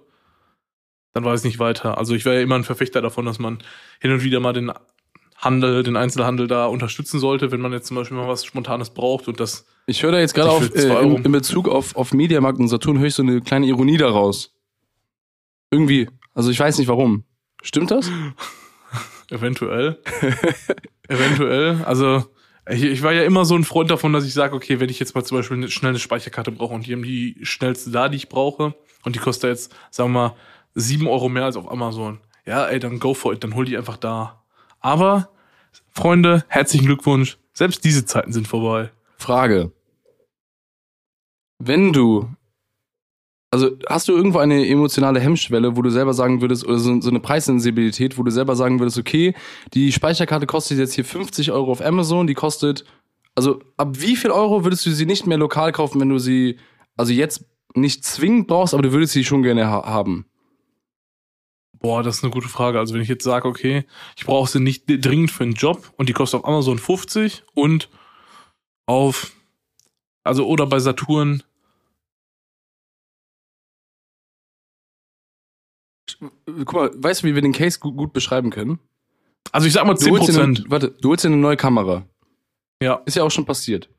dann 1.12 1.24
weiß 1.24 1.40
ich 1.40 1.44
nicht 1.44 1.58
weiter. 1.58 1.98
Also 1.98 2.14
ich 2.14 2.24
wäre 2.24 2.36
ja 2.36 2.42
immer 2.42 2.56
ein 2.56 2.64
Verfechter 2.64 3.02
davon, 3.02 3.26
dass 3.26 3.38
man 3.38 3.58
hin 4.00 4.10
und 4.12 4.24
wieder 4.24 4.40
mal 4.40 4.52
den 4.54 4.72
Handel, 5.44 5.82
den 5.82 5.96
Einzelhandel 5.96 6.46
da 6.46 6.66
unterstützen 6.66 7.20
sollte, 7.20 7.52
wenn 7.52 7.60
man 7.60 7.72
jetzt 7.72 7.86
zum 7.86 7.96
Beispiel 7.96 8.16
mal 8.16 8.28
was 8.28 8.44
Spontanes 8.44 8.90
braucht 8.90 9.28
und 9.28 9.40
das. 9.40 9.66
Ich 9.86 10.02
höre 10.02 10.12
da 10.12 10.18
jetzt 10.18 10.34
gerade 10.34 10.50
auf, 10.50 10.74
äh, 10.74 11.02
in, 11.02 11.24
in 11.24 11.32
Bezug 11.32 11.68
auf, 11.68 11.94
auf 11.96 12.12
Mediamarkt 12.12 12.58
und 12.58 12.68
Saturn 12.68 12.98
höre 12.98 13.06
ich 13.06 13.14
so 13.14 13.22
eine 13.22 13.40
kleine 13.40 13.66
Ironie 13.66 13.98
daraus. 13.98 14.54
Irgendwie. 15.70 16.08
Also 16.34 16.50
ich 16.50 16.58
weiß 16.58 16.78
nicht 16.78 16.88
warum. 16.88 17.24
Stimmt 17.62 17.90
das? 17.90 18.10
Eventuell. 19.30 19.98
eventuell. 21.08 21.82
Also, 21.84 22.24
ich, 22.68 22.84
ich 22.84 23.02
war 23.02 23.12
ja 23.12 23.24
immer 23.24 23.44
so 23.44 23.54
ein 23.54 23.64
Freund 23.64 23.90
davon, 23.90 24.12
dass 24.12 24.24
ich 24.24 24.34
sage, 24.34 24.54
okay, 24.54 24.80
wenn 24.80 24.90
ich 24.90 25.00
jetzt 25.00 25.14
mal 25.14 25.24
zum 25.24 25.38
Beispiel 25.38 25.56
eine, 25.56 25.70
schnell 25.70 25.90
eine 25.90 25.98
Speicherkarte 25.98 26.52
brauche 26.52 26.74
und 26.74 26.86
die 26.86 26.92
haben 26.92 27.02
die 27.02 27.38
schnellste 27.42 27.90
da, 27.90 28.08
die 28.08 28.16
ich 28.16 28.28
brauche, 28.28 28.74
und 29.02 29.14
die 29.14 29.20
kostet 29.20 29.50
jetzt, 29.50 29.74
sagen 29.90 30.12
wir 30.12 30.28
mal, 30.28 30.36
sieben 30.74 31.06
Euro 31.06 31.28
mehr 31.28 31.44
als 31.44 31.56
auf 31.56 31.70
Amazon. 31.70 32.20
Ja, 32.46 32.66
ey, 32.66 32.78
dann 32.78 32.98
go 32.98 33.14
for 33.14 33.32
it, 33.32 33.44
dann 33.44 33.54
hol 33.54 33.64
die 33.64 33.76
einfach 33.76 33.96
da. 33.96 34.42
Aber, 34.80 35.30
Freunde, 35.96 36.44
herzlichen 36.48 36.86
Glückwunsch. 36.86 37.38
Selbst 37.52 37.84
diese 37.84 38.04
Zeiten 38.04 38.32
sind 38.32 38.48
vorbei. 38.48 38.90
Frage. 39.16 39.70
Wenn 41.60 41.92
du, 41.92 42.28
also 43.52 43.70
hast 43.88 44.08
du 44.08 44.12
irgendwo 44.12 44.38
eine 44.38 44.66
emotionale 44.66 45.20
Hemmschwelle, 45.20 45.76
wo 45.76 45.82
du 45.82 45.90
selber 45.90 46.12
sagen 46.12 46.40
würdest, 46.40 46.66
oder 46.66 46.78
so, 46.78 47.00
so 47.00 47.10
eine 47.10 47.20
Preissensibilität, 47.20 48.18
wo 48.18 48.24
du 48.24 48.32
selber 48.32 48.56
sagen 48.56 48.80
würdest, 48.80 48.98
okay, 48.98 49.34
die 49.72 49.92
Speicherkarte 49.92 50.46
kostet 50.46 50.78
jetzt 50.78 50.94
hier 50.94 51.04
50 51.04 51.52
Euro 51.52 51.70
auf 51.70 51.80
Amazon, 51.80 52.26
die 52.26 52.34
kostet, 52.34 52.84
also 53.36 53.60
ab 53.76 53.90
wie 53.92 54.16
viel 54.16 54.32
Euro 54.32 54.64
würdest 54.64 54.84
du 54.84 54.90
sie 54.90 55.06
nicht 55.06 55.28
mehr 55.28 55.38
lokal 55.38 55.70
kaufen, 55.70 56.00
wenn 56.00 56.08
du 56.08 56.18
sie, 56.18 56.58
also 56.96 57.12
jetzt 57.12 57.44
nicht 57.76 58.04
zwingend 58.04 58.48
brauchst, 58.48 58.74
aber 58.74 58.82
du 58.82 58.90
würdest 58.90 59.12
sie 59.12 59.24
schon 59.24 59.44
gerne 59.44 59.68
ha 59.68 59.84
haben? 59.84 60.26
Boah, 61.84 62.02
das 62.02 62.16
ist 62.16 62.24
eine 62.24 62.32
gute 62.32 62.48
Frage. 62.48 62.78
Also 62.78 62.94
wenn 62.94 63.02
ich 63.02 63.10
jetzt 63.10 63.24
sage, 63.24 63.46
okay, 63.46 63.84
ich 64.16 64.24
brauche 64.24 64.48
sie 64.50 64.58
nicht 64.58 64.84
dringend 64.86 65.30
für 65.30 65.44
einen 65.44 65.52
Job 65.52 65.92
und 65.98 66.08
die 66.08 66.14
kostet 66.14 66.40
auf 66.40 66.48
Amazon 66.48 66.78
50 66.78 67.42
und 67.52 67.90
auf, 68.86 69.32
also 70.22 70.46
oder 70.46 70.66
bei 70.66 70.78
Saturn 70.78 71.42
Guck 76.46 76.72
mal, 76.72 76.90
weißt 76.94 77.22
du, 77.22 77.26
wie 77.26 77.34
wir 77.34 77.42
den 77.42 77.52
Case 77.52 77.78
gut, 77.78 77.98
gut 77.98 78.14
beschreiben 78.14 78.48
können? 78.48 78.78
Also 79.52 79.66
ich 79.66 79.74
sag 79.74 79.84
mal 79.84 79.92
Du 79.92 80.08
holst 80.08 80.30
10%. 80.30 80.42
eine, 80.42 80.64
warte, 80.68 80.88
du 80.88 81.10
holst 81.10 81.24
dir 81.24 81.28
eine 81.28 81.36
neue 81.36 81.58
Kamera. 81.58 82.06
Ja, 82.82 83.02
Ist 83.04 83.16
ja 83.16 83.24
auch 83.24 83.30
schon 83.30 83.44
passiert. 83.44 83.90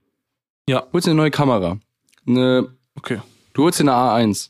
Ja. 0.68 0.88
Holst 0.92 1.06
dir 1.06 1.12
eine 1.12 1.22
neue 1.22 1.30
Kamera. 1.30 1.78
Eine, 2.26 2.76
okay. 2.96 3.22
du 3.54 3.64
holst 3.64 3.80
dir 3.80 3.84
eine 3.84 3.92
A1. 3.92 4.50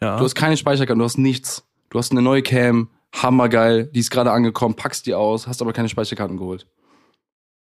Ja. 0.00 0.18
Du 0.18 0.24
hast 0.24 0.34
keine 0.34 0.56
Speicherkarte, 0.56 0.98
du 0.98 1.04
hast 1.04 1.16
nichts. 1.16 1.67
Du 1.90 1.98
hast 1.98 2.12
eine 2.12 2.22
neue 2.22 2.42
Cam, 2.42 2.88
hammergeil, 3.14 3.86
die 3.86 4.00
ist 4.00 4.10
gerade 4.10 4.30
angekommen, 4.30 4.74
packst 4.74 5.06
die 5.06 5.14
aus, 5.14 5.46
hast 5.46 5.62
aber 5.62 5.72
keine 5.72 5.88
Speicherkarten 5.88 6.36
geholt. 6.36 6.66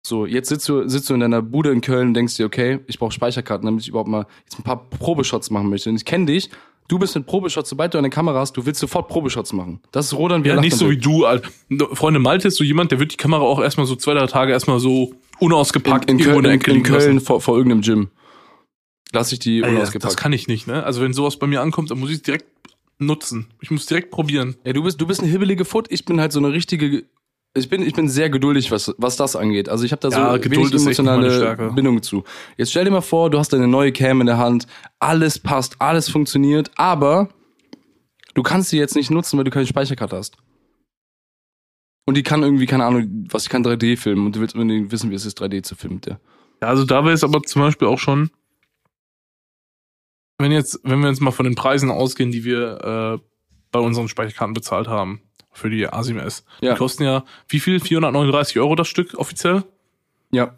So, 0.06 0.24
jetzt 0.24 0.48
sitzt 0.48 0.68
du, 0.68 0.88
sitzt 0.88 1.10
du 1.10 1.14
in 1.14 1.20
deiner 1.20 1.42
Bude 1.42 1.72
in 1.72 1.80
Köln 1.80 2.08
und 2.08 2.14
denkst 2.14 2.36
dir, 2.36 2.46
okay, 2.46 2.78
ich 2.86 2.98
brauche 2.98 3.10
Speicherkarten, 3.10 3.66
damit 3.66 3.82
ich 3.82 3.88
überhaupt 3.88 4.08
mal 4.08 4.26
jetzt 4.44 4.58
ein 4.58 4.62
paar 4.62 4.88
Probeshots 4.88 5.50
machen 5.50 5.68
möchte. 5.68 5.90
Und 5.90 5.96
ich 5.96 6.04
kenne 6.04 6.26
dich, 6.26 6.48
du 6.86 6.98
bist 6.98 7.16
mit 7.16 7.26
Probeshots, 7.26 7.68
sobald 7.68 7.92
du 7.92 7.98
eine 7.98 8.08
Kamera 8.08 8.38
hast, 8.38 8.56
du 8.56 8.64
willst 8.64 8.80
sofort 8.80 9.08
Probeshots 9.08 9.52
machen. 9.52 9.80
Das 9.90 10.06
ist 10.06 10.14
Rodan, 10.14 10.44
wie 10.44 10.48
ja, 10.48 10.60
nicht 10.60 10.76
so 10.76 10.90
wie 10.90 10.96
du. 10.96 11.24
Alter. 11.24 11.50
Freunde 11.92 12.20
Malte 12.20 12.48
ist 12.48 12.56
so 12.56 12.62
jemand, 12.62 12.92
der 12.92 13.00
wird 13.00 13.12
die 13.12 13.16
Kamera 13.16 13.42
auch 13.42 13.60
erstmal 13.60 13.86
so 13.86 13.96
zwei, 13.96 14.14
drei 14.14 14.26
Tage 14.26 14.52
erstmal 14.52 14.78
so 14.78 15.12
unausgepackt 15.40 16.08
in, 16.08 16.20
in, 16.20 16.24
Köln, 16.24 16.44
in, 16.44 16.60
in. 16.60 16.82
Köln 16.84 17.20
vor, 17.20 17.40
vor 17.40 17.56
irgendeinem 17.56 17.82
Gym. 17.82 18.10
Lass 19.12 19.32
ich 19.32 19.40
die 19.40 19.62
unausgepackt. 19.62 20.04
das 20.04 20.16
kann 20.16 20.32
ich 20.32 20.46
nicht, 20.46 20.68
ne? 20.68 20.84
Also 20.84 21.02
wenn 21.02 21.12
sowas 21.12 21.36
bei 21.36 21.48
mir 21.48 21.62
ankommt, 21.62 21.90
dann 21.90 21.98
muss 21.98 22.10
ich 22.10 22.16
es 22.16 22.22
direkt 22.22 22.46
nutzen. 22.98 23.48
Ich 23.60 23.70
muss 23.70 23.86
direkt 23.86 24.10
probieren. 24.10 24.56
Ja, 24.64 24.72
du 24.72 24.82
bist, 24.82 25.00
du 25.00 25.06
bist 25.06 25.22
ein 25.22 25.28
hibbelige 25.28 25.64
Foot, 25.64 25.86
ich 25.90 26.04
bin 26.04 26.20
halt 26.20 26.32
so 26.32 26.38
eine 26.38 26.52
richtige. 26.52 27.04
Ich 27.54 27.70
bin, 27.70 27.80
ich 27.80 27.94
bin 27.94 28.06
sehr 28.08 28.28
geduldig, 28.28 28.70
was, 28.70 28.94
was 28.98 29.16
das 29.16 29.34
angeht. 29.34 29.70
Also 29.70 29.84
ich 29.84 29.92
habe 29.92 30.00
da 30.00 30.10
so 30.10 30.18
Ja, 30.18 30.32
wenig 30.32 30.42
Geduld 30.42 30.74
emotionale. 30.74 31.72
Bindung 31.74 32.02
zu. 32.02 32.22
Jetzt 32.58 32.70
stell 32.70 32.84
dir 32.84 32.90
mal 32.90 33.00
vor, 33.00 33.30
du 33.30 33.38
hast 33.38 33.54
eine 33.54 33.66
neue 33.66 33.92
Cam 33.92 34.20
in 34.20 34.26
der 34.26 34.36
Hand, 34.36 34.66
alles 34.98 35.38
passt, 35.38 35.76
alles 35.80 36.10
funktioniert, 36.10 36.70
aber 36.76 37.30
du 38.34 38.42
kannst 38.42 38.68
sie 38.70 38.78
jetzt 38.78 38.94
nicht 38.94 39.10
nutzen, 39.10 39.38
weil 39.38 39.44
du 39.44 39.50
keine 39.50 39.66
Speicherkarte 39.66 40.16
hast. 40.16 40.36
Und 42.04 42.16
die 42.16 42.22
kann 42.22 42.42
irgendwie, 42.42 42.66
keine 42.66 42.84
Ahnung, 42.84 43.26
was, 43.30 43.44
die 43.44 43.48
kann 43.48 43.64
3D 43.64 43.96
filmen 43.96 44.26
und 44.26 44.36
du 44.36 44.40
willst 44.40 44.54
unbedingt 44.54 44.92
wissen, 44.92 45.10
wie 45.10 45.14
es 45.14 45.24
ist, 45.24 45.40
3D 45.40 45.62
zu 45.62 45.74
filmen. 45.74 46.02
Ja, 46.06 46.18
also 46.60 46.84
da 46.84 47.04
wäre 47.04 47.14
es 47.14 47.24
aber 47.24 47.42
zum 47.42 47.62
Beispiel 47.62 47.88
auch 47.88 47.98
schon, 47.98 48.30
wenn 50.38 50.52
jetzt, 50.52 50.80
wenn 50.82 51.00
wir 51.00 51.08
jetzt 51.08 51.20
mal 51.20 51.30
von 51.30 51.44
den 51.44 51.54
Preisen 51.54 51.90
ausgehen, 51.90 52.30
die 52.30 52.44
wir 52.44 53.18
äh, 53.20 53.24
bei 53.72 53.78
unseren 53.80 54.08
Speicherkarten 54.08 54.54
bezahlt 54.54 54.88
haben 54.88 55.20
für 55.52 55.70
die 55.70 55.88
A7S. 55.88 56.44
Ja. 56.60 56.72
Die 56.72 56.78
kosten 56.78 57.04
ja, 57.04 57.24
wie 57.48 57.60
viel? 57.60 57.80
439 57.80 58.58
Euro 58.58 58.74
das 58.74 58.88
Stück 58.88 59.14
offiziell? 59.14 59.64
Ja. 60.30 60.54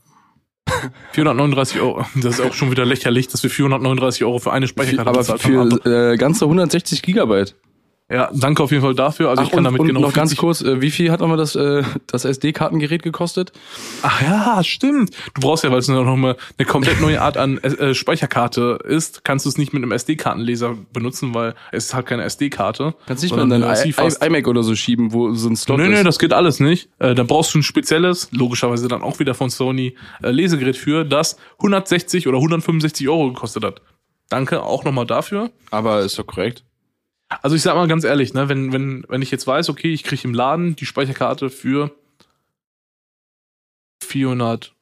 439 1.13 1.81
Euro. 1.81 2.05
Das 2.17 2.39
ist 2.39 2.41
auch 2.41 2.53
schon 2.53 2.71
wieder 2.71 2.85
lächerlich, 2.85 3.29
dass 3.29 3.43
wir 3.43 3.51
439 3.51 4.25
Euro 4.25 4.39
für 4.39 4.53
eine 4.53 4.69
Speicherkarte 4.69 5.11
Aber 5.11 5.19
bezahlt 5.19 5.45
haben. 5.45 5.81
für 5.81 6.13
äh, 6.13 6.17
ganze 6.17 6.45
160 6.45 7.03
Gigabyte. 7.03 7.55
Ja, 8.11 8.31
danke 8.33 8.63
auf 8.63 8.71
jeden 8.71 8.83
Fall 8.83 8.95
dafür. 8.95 9.29
Also 9.29 9.43
ich 9.43 9.51
kann 9.51 9.59
und, 9.59 9.65
damit 9.65 9.81
und 9.83 9.87
genau 9.87 10.01
noch 10.01 10.15
ganz 10.15 10.31
40 10.31 10.39
kurz, 10.39 10.63
äh, 10.63 10.81
wie 10.81 10.91
viel 10.91 11.11
hat 11.11 11.21
nochmal 11.21 11.37
das, 11.37 11.55
äh, 11.57 11.83
das 12.07 12.25
SD-Kartengerät 12.25 13.03
gekostet? 13.03 13.53
Ach 14.01 14.23
ja, 14.23 14.65
stimmt. 14.65 15.15
Du 15.35 15.43
brauchst 15.43 15.63
ja, 15.63 15.71
weil 15.71 15.81
es 15.81 15.89
noch 15.89 16.17
mal 16.17 16.37
eine 16.57 16.67
komplett 16.67 17.03
neue 17.03 17.21
Art 17.21 17.37
an 17.37 17.59
äh, 17.59 17.93
Speicherkarte 17.93 18.79
ist, 18.83 19.25
kannst 19.25 19.45
du 19.45 19.51
es 19.51 19.59
nicht 19.59 19.75
mit 19.75 19.83
einem 19.83 19.93
SD-Kartenleser 19.93 20.75
benutzen, 20.91 21.35
weil 21.35 21.55
es 21.71 21.87
ist 21.87 21.95
halt 21.95 22.07
keine 22.07 22.25
SD-Karte. 22.25 22.95
Kannst 23.07 23.23
nicht 23.23 23.37
mal 23.37 23.43
in 23.43 23.51
dein 23.51 23.63
iMac 23.63 24.49
oder 24.49 24.63
so 24.63 24.75
schieben, 24.75 25.13
wo 25.13 25.35
so 25.35 25.51
ein 25.51 25.57
Slot 25.57 25.77
Nö, 25.77 25.85
ist. 25.85 25.91
nö, 25.91 26.03
das 26.03 26.19
geht 26.19 26.33
alles 26.33 26.61
nicht. 26.61 26.89
Äh, 26.99 27.15
da 27.15 27.25
brauchst 27.25 27.53
du 27.53 27.59
ein 27.59 27.63
spezielles, 27.63 28.31
logischerweise 28.33 28.89
dann 28.89 29.03
auch 29.03 29.19
wieder 29.19 29.35
von 29.35 29.51
Sony, 29.51 29.97
äh, 30.23 30.31
Lesegerät 30.31 30.79
für, 30.79 31.05
das 31.05 31.37
160 31.59 32.27
oder 32.27 32.39
165 32.39 33.07
Euro 33.07 33.33
gekostet 33.35 33.65
hat. 33.65 33.83
Danke 34.31 34.63
auch 34.63 34.85
nochmal 34.85 35.07
dafür. 35.07 35.51
Aber 35.71 36.01
ist 36.01 36.19
doch 36.19 36.27
korrekt. 36.27 36.65
Also 37.29 37.57
ich 37.57 37.63
sag 37.63 37.75
mal 37.75 37.89
ganz 37.89 38.05
ehrlich, 38.05 38.33
ne, 38.35 38.49
wenn, 38.49 38.73
wenn, 38.73 39.05
wenn 39.09 39.23
ich 39.23 39.31
jetzt 39.31 39.47
weiß, 39.47 39.69
okay, 39.69 39.93
ich 39.93 40.03
kriege 40.03 40.27
im 40.27 40.35
Laden 40.35 40.77
die 40.77 40.87
Speicherkarte 40.87 41.51
für 41.51 41.95
470 44.03 44.75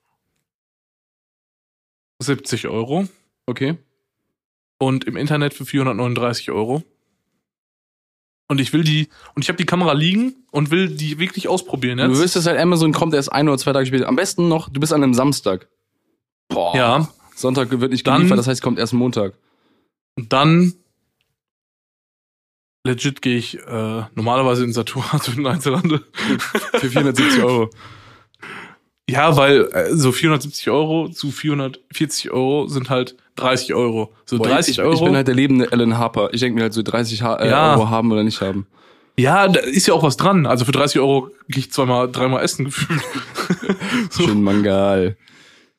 Euro 2.68 3.08
Okay. 3.46 3.76
und 4.78 5.04
im 5.04 5.16
Internet 5.16 5.54
für 5.54 5.64
439 5.64 6.50
Euro. 6.50 6.82
Und 8.48 8.60
ich 8.60 8.72
will 8.72 8.84
die, 8.84 9.08
und 9.34 9.42
ich 9.42 9.48
habe 9.48 9.56
die 9.56 9.66
Kamera 9.66 9.92
liegen 9.92 10.34
und 10.52 10.70
will 10.70 10.88
die 10.88 11.18
wirklich 11.18 11.48
ausprobieren 11.48 11.98
Du 11.98 12.04
jetzt. 12.04 12.18
wirst 12.20 12.36
es 12.36 12.46
halt, 12.46 12.58
Amazon 12.60 12.92
kommt 12.92 13.14
erst 13.14 13.32
ein 13.32 13.48
oder 13.48 13.58
zwei 13.58 13.72
Tage 13.72 13.86
später. 13.86 14.06
Am 14.08 14.16
besten 14.16 14.48
noch, 14.48 14.68
du 14.68 14.78
bist 14.80 14.92
an 14.92 15.02
einem 15.02 15.14
Samstag. 15.14 15.68
Boah. 16.48 16.76
ja, 16.76 17.08
Sonntag 17.34 17.70
wird 17.80 17.90
nicht 17.90 18.06
Dann- 18.06 18.18
geliefert, 18.18 18.38
das 18.38 18.46
heißt, 18.46 18.62
kommt 18.62 18.78
erst 18.78 18.92
Montag. 18.92 19.34
und 20.16 20.32
dann 20.32 20.74
legit 22.86 23.20
gehe 23.22 23.36
ich 23.36 23.58
äh, 23.58 24.02
normalerweise 24.14 24.64
in 24.64 24.72
Saturn, 24.72 25.04
also 25.12 25.32
in 25.32 25.38
den 25.38 25.46
Einzelhandel. 25.46 26.00
Für 26.72 26.88
470 26.88 27.42
Euro. 27.42 27.70
Ja, 29.08 29.36
weil 29.36 29.68
äh, 29.72 29.94
so 29.94 30.10
470 30.10 30.70
Euro 30.70 31.08
zu 31.08 31.30
440 31.30 32.30
Euro 32.32 32.66
sind 32.66 32.90
halt 32.90 33.16
30 33.36 33.74
Euro. 33.74 34.12
So 34.24 34.38
Boah, 34.38 34.48
30 34.48 34.72
ich, 34.78 34.80
Euro. 34.82 34.94
Ich 34.94 35.00
bin 35.00 35.14
halt 35.14 35.28
der 35.28 35.34
lebende 35.34 35.70
Alan 35.70 35.96
Harper. 35.98 36.30
Ich 36.32 36.40
denke 36.40 36.56
mir 36.56 36.62
halt 36.62 36.72
so 36.72 36.82
30 36.82 37.22
ha 37.22 37.36
äh, 37.36 37.48
Ja. 37.50 37.74
Euro 37.74 37.88
haben 37.90 38.10
oder 38.10 38.24
nicht 38.24 38.40
haben. 38.40 38.66
ja, 39.18 39.46
da 39.48 39.60
ist 39.60 39.86
ja 39.86 39.94
auch 39.94 40.02
was 40.02 40.16
dran. 40.16 40.46
Also 40.46 40.64
für 40.64 40.72
30 40.72 41.00
Euro 41.00 41.30
gehe 41.48 41.60
ich 41.60 41.70
zweimal, 41.70 42.10
dreimal 42.10 42.42
essen 42.42 42.64
gefühlt. 42.64 43.00
so, 44.10 44.22
Schön 44.26 44.42
Mangal. 44.42 45.16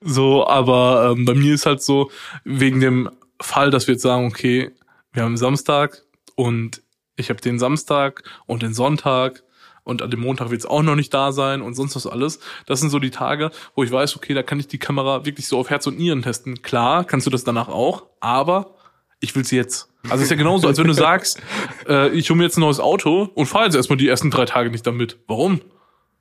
so, 0.02 0.48
aber 0.48 1.14
ähm, 1.18 1.26
bei 1.26 1.34
mir 1.34 1.54
ist 1.54 1.66
halt 1.66 1.82
so, 1.82 2.10
wegen 2.46 2.80
dem 2.80 3.10
Fall, 3.42 3.72
dass 3.72 3.88
wir 3.88 3.96
jetzt 3.96 4.04
sagen, 4.04 4.26
okay, 4.28 4.72
wir 5.12 5.24
haben 5.24 5.36
Samstag 5.36 6.04
und 6.36 6.82
ich 7.18 7.30
habe 7.30 7.42
den 7.42 7.60
Samstag 7.60 8.24
und 8.46 8.62
den 8.62 8.74
Sonntag 8.74 9.44
und 9.84 10.02
an 10.02 10.12
dem 10.12 10.20
Montag 10.20 10.50
wird 10.50 10.62
es 10.62 10.66
auch 10.66 10.84
noch 10.84 10.96
nicht 10.96 11.14
da 11.14 11.32
sein 11.32 11.62
und 11.62 11.74
sonst 11.74 11.96
was 11.96 12.08
alles. 12.08 12.40
Das 12.66 12.80
sind 12.80 12.90
so 12.90 13.00
die 13.00 13.10
Tage, 13.10 13.52
wo 13.76 13.84
ich 13.84 13.92
weiß, 13.92 14.16
okay, 14.16 14.34
da 14.34 14.44
kann 14.44 14.60
ich 14.60 14.68
die 14.68 14.78
Kamera 14.78 15.26
wirklich 15.26 15.48
so 15.48 15.58
auf 15.58 15.70
Herz 15.70 15.88
und 15.88 15.98
Nieren 15.98 16.22
testen. 16.22 16.62
Klar, 16.62 17.06
kannst 17.06 17.26
du 17.26 17.32
das 17.32 17.44
danach 17.44 17.70
auch, 17.70 18.04
aber 18.20 18.76
ich 19.20 19.36
will 19.36 19.46
sie 19.46 19.56
jetzt. 19.56 19.90
Also 20.10 20.24
ist 20.24 20.30
ja 20.30 20.36
genauso, 20.36 20.68
als 20.68 20.78
wenn 20.78 20.88
du 20.88 20.94
sagst, 20.94 21.42
äh, 21.88 22.10
ich 22.10 22.30
hole 22.30 22.38
mir 22.38 22.44
jetzt 22.44 22.58
ein 22.58 22.62
neues 22.62 22.80
Auto 22.80 23.30
und 23.34 23.46
fahre 23.46 23.66
jetzt 23.66 23.76
erstmal 23.76 23.98
die 23.98 24.08
ersten 24.08 24.30
drei 24.30 24.46
Tage 24.46 24.70
nicht 24.70 24.86
damit. 24.86 25.18
Warum? 25.28 25.62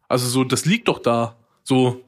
Also 0.09 0.29
so, 0.29 0.45
das 0.45 0.65
liegt 0.65 0.89
doch 0.89 1.01
da. 1.01 1.37
So, 1.63 2.05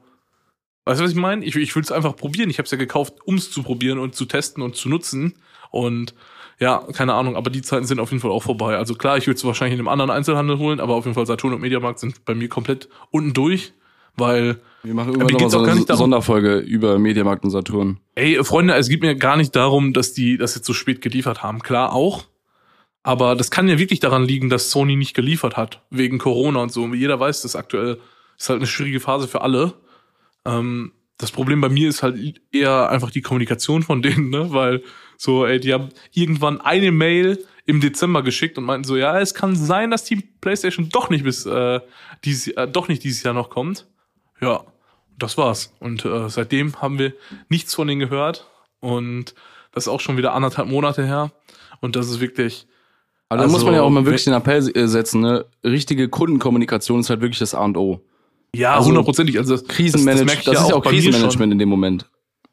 weißt 0.85 1.01
du, 1.01 1.03
was 1.03 1.11
ich 1.11 1.17
meine? 1.17 1.43
Ich, 1.45 1.55
ich 1.55 1.75
will 1.75 1.83
es 1.83 1.91
einfach 1.91 2.15
probieren. 2.15 2.49
Ich 2.49 2.57
habe 2.57 2.65
es 2.65 2.71
ja 2.71 2.77
gekauft, 2.77 3.15
um 3.25 3.35
es 3.35 3.51
zu 3.51 3.63
probieren 3.63 3.99
und 3.99 4.15
zu 4.15 4.25
testen 4.25 4.63
und 4.63 4.75
zu 4.75 4.89
nutzen. 4.89 5.35
Und 5.71 6.15
ja, 6.59 6.83
keine 6.93 7.13
Ahnung, 7.13 7.35
aber 7.35 7.49
die 7.49 7.61
Zeiten 7.61 7.85
sind 7.85 7.99
auf 7.99 8.11
jeden 8.11 8.21
Fall 8.21 8.31
auch 8.31 8.43
vorbei. 8.43 8.75
Also 8.77 8.95
klar, 8.95 9.17
ich 9.17 9.27
würde 9.27 9.37
es 9.37 9.45
wahrscheinlich 9.45 9.73
in 9.75 9.79
einem 9.79 9.87
anderen 9.87 10.11
Einzelhandel 10.11 10.57
holen, 10.57 10.79
aber 10.79 10.95
auf 10.95 11.05
jeden 11.05 11.15
Fall 11.15 11.25
Saturn 11.25 11.53
und 11.53 11.61
Mediamarkt 11.61 11.99
sind 11.99 12.25
bei 12.25 12.35
mir 12.35 12.49
komplett 12.49 12.89
unten 13.11 13.33
durch, 13.33 13.73
weil 14.17 14.59
Wir 14.83 14.93
machen 14.93 15.11
mir 15.11 15.19
irgendwann 15.19 15.21
noch 15.21 15.27
geht's 15.39 15.41
mal 15.41 15.45
auch 15.47 15.49
so 15.51 15.57
gar 15.59 15.67
eine 15.67 15.75
nicht 15.75 15.89
darum- 15.89 15.99
Sonderfolge 15.99 16.57
über 16.57 16.99
Mediamarkt 16.99 17.43
und 17.45 17.51
Saturn. 17.51 17.99
Ey, 18.15 18.43
Freunde, 18.43 18.73
es 18.75 18.89
geht 18.89 19.01
mir 19.01 19.15
gar 19.15 19.37
nicht 19.37 19.55
darum, 19.55 19.93
dass 19.93 20.13
die 20.13 20.37
das 20.37 20.55
jetzt 20.55 20.65
so 20.65 20.73
spät 20.73 21.01
geliefert 21.01 21.41
haben. 21.43 21.59
Klar 21.61 21.93
auch. 21.93 22.25
Aber 23.01 23.35
das 23.35 23.49
kann 23.49 23.69
ja 23.69 23.79
wirklich 23.79 24.01
daran 24.01 24.23
liegen, 24.25 24.49
dass 24.49 24.71
Sony 24.71 24.97
nicht 24.97 25.13
geliefert 25.13 25.55
hat. 25.55 25.81
Wegen 25.89 26.17
Corona 26.17 26.61
und 26.61 26.71
so. 26.73 26.85
Jeder 26.93 27.17
weiß 27.19 27.41
das 27.43 27.55
aktuell. 27.55 27.97
Ist 28.37 28.49
halt 28.49 28.57
eine 28.59 28.67
schwierige 28.67 28.99
Phase 28.99 29.29
für 29.29 29.39
alle. 29.41 29.73
Ähm, 30.45 30.91
das 31.17 31.31
Problem 31.31 31.61
bei 31.61 31.69
mir 31.69 31.87
ist 31.89 32.03
halt 32.03 32.41
eher 32.51 32.89
einfach 32.89 33.09
die 33.11 33.21
Kommunikation 33.21 33.83
von 33.83 34.01
denen, 34.01 34.29
ne? 34.29 34.47
Weil 34.51 34.83
so, 35.21 35.45
ey, 35.45 35.59
die 35.59 35.73
haben 35.73 35.89
irgendwann 36.13 36.61
eine 36.61 36.93
Mail 36.93 37.45
im 37.65 37.81
Dezember 37.81 38.23
geschickt 38.23 38.57
und 38.57 38.63
meinten 38.63 38.85
so, 38.85 38.95
ja, 38.95 39.19
es 39.19 39.33
kann 39.33 39.53
sein, 39.53 39.91
dass 39.91 40.05
die 40.05 40.15
PlayStation 40.15 40.87
doch 40.87 41.09
nicht 41.09 41.25
bis 41.25 41.45
äh, 41.45 41.81
dieses, 42.23 42.47
äh, 42.53 42.69
doch 42.69 42.87
nicht 42.87 43.03
dieses 43.03 43.21
Jahr 43.23 43.33
noch 43.33 43.49
kommt. 43.49 43.85
Ja, 44.39 44.63
das 45.17 45.37
war's. 45.37 45.73
Und 45.81 46.05
äh, 46.05 46.29
seitdem 46.29 46.81
haben 46.81 46.97
wir 46.97 47.11
nichts 47.49 47.75
von 47.75 47.89
denen 47.89 47.99
gehört. 47.99 48.49
Und 48.79 49.35
das 49.73 49.83
ist 49.83 49.87
auch 49.89 49.99
schon 49.99 50.15
wieder 50.15 50.33
anderthalb 50.33 50.69
Monate 50.69 51.05
her. 51.05 51.31
Und 51.81 51.97
das 51.97 52.09
ist 52.09 52.21
wirklich. 52.21 52.65
Aber 53.27 53.39
da 53.39 53.43
Also, 53.43 53.57
muss 53.57 53.65
man 53.65 53.73
ja 53.75 53.81
auch 53.81 53.89
mal 53.89 54.05
wirklich 54.05 54.23
den 54.23 54.33
Appell 54.33 54.71
äh, 54.73 54.87
setzen, 54.87 55.19
ne? 55.19 55.45
Richtige 55.65 56.07
Kundenkommunikation 56.07 57.01
ist 57.01 57.09
halt 57.09 57.19
wirklich 57.19 57.39
das 57.39 57.53
A 57.53 57.65
und 57.65 57.75
O. 57.75 57.99
Ja, 58.55 58.75
Also, 58.75 58.87
hundertprozentig. 58.87 59.37
Also 59.37 59.57
das, 59.57 59.67
Krisenmanagement, 59.67 60.27
merke 60.27 60.45
das, 60.45 60.55
ich 60.55 60.61
ist 60.63 60.69
ja 60.69 60.75
auch 60.77 60.85
mir 60.85 60.91
Krisenmanagement 60.91 61.51
in 61.51 61.59
dem 61.59 61.69
Moment. 61.69 62.09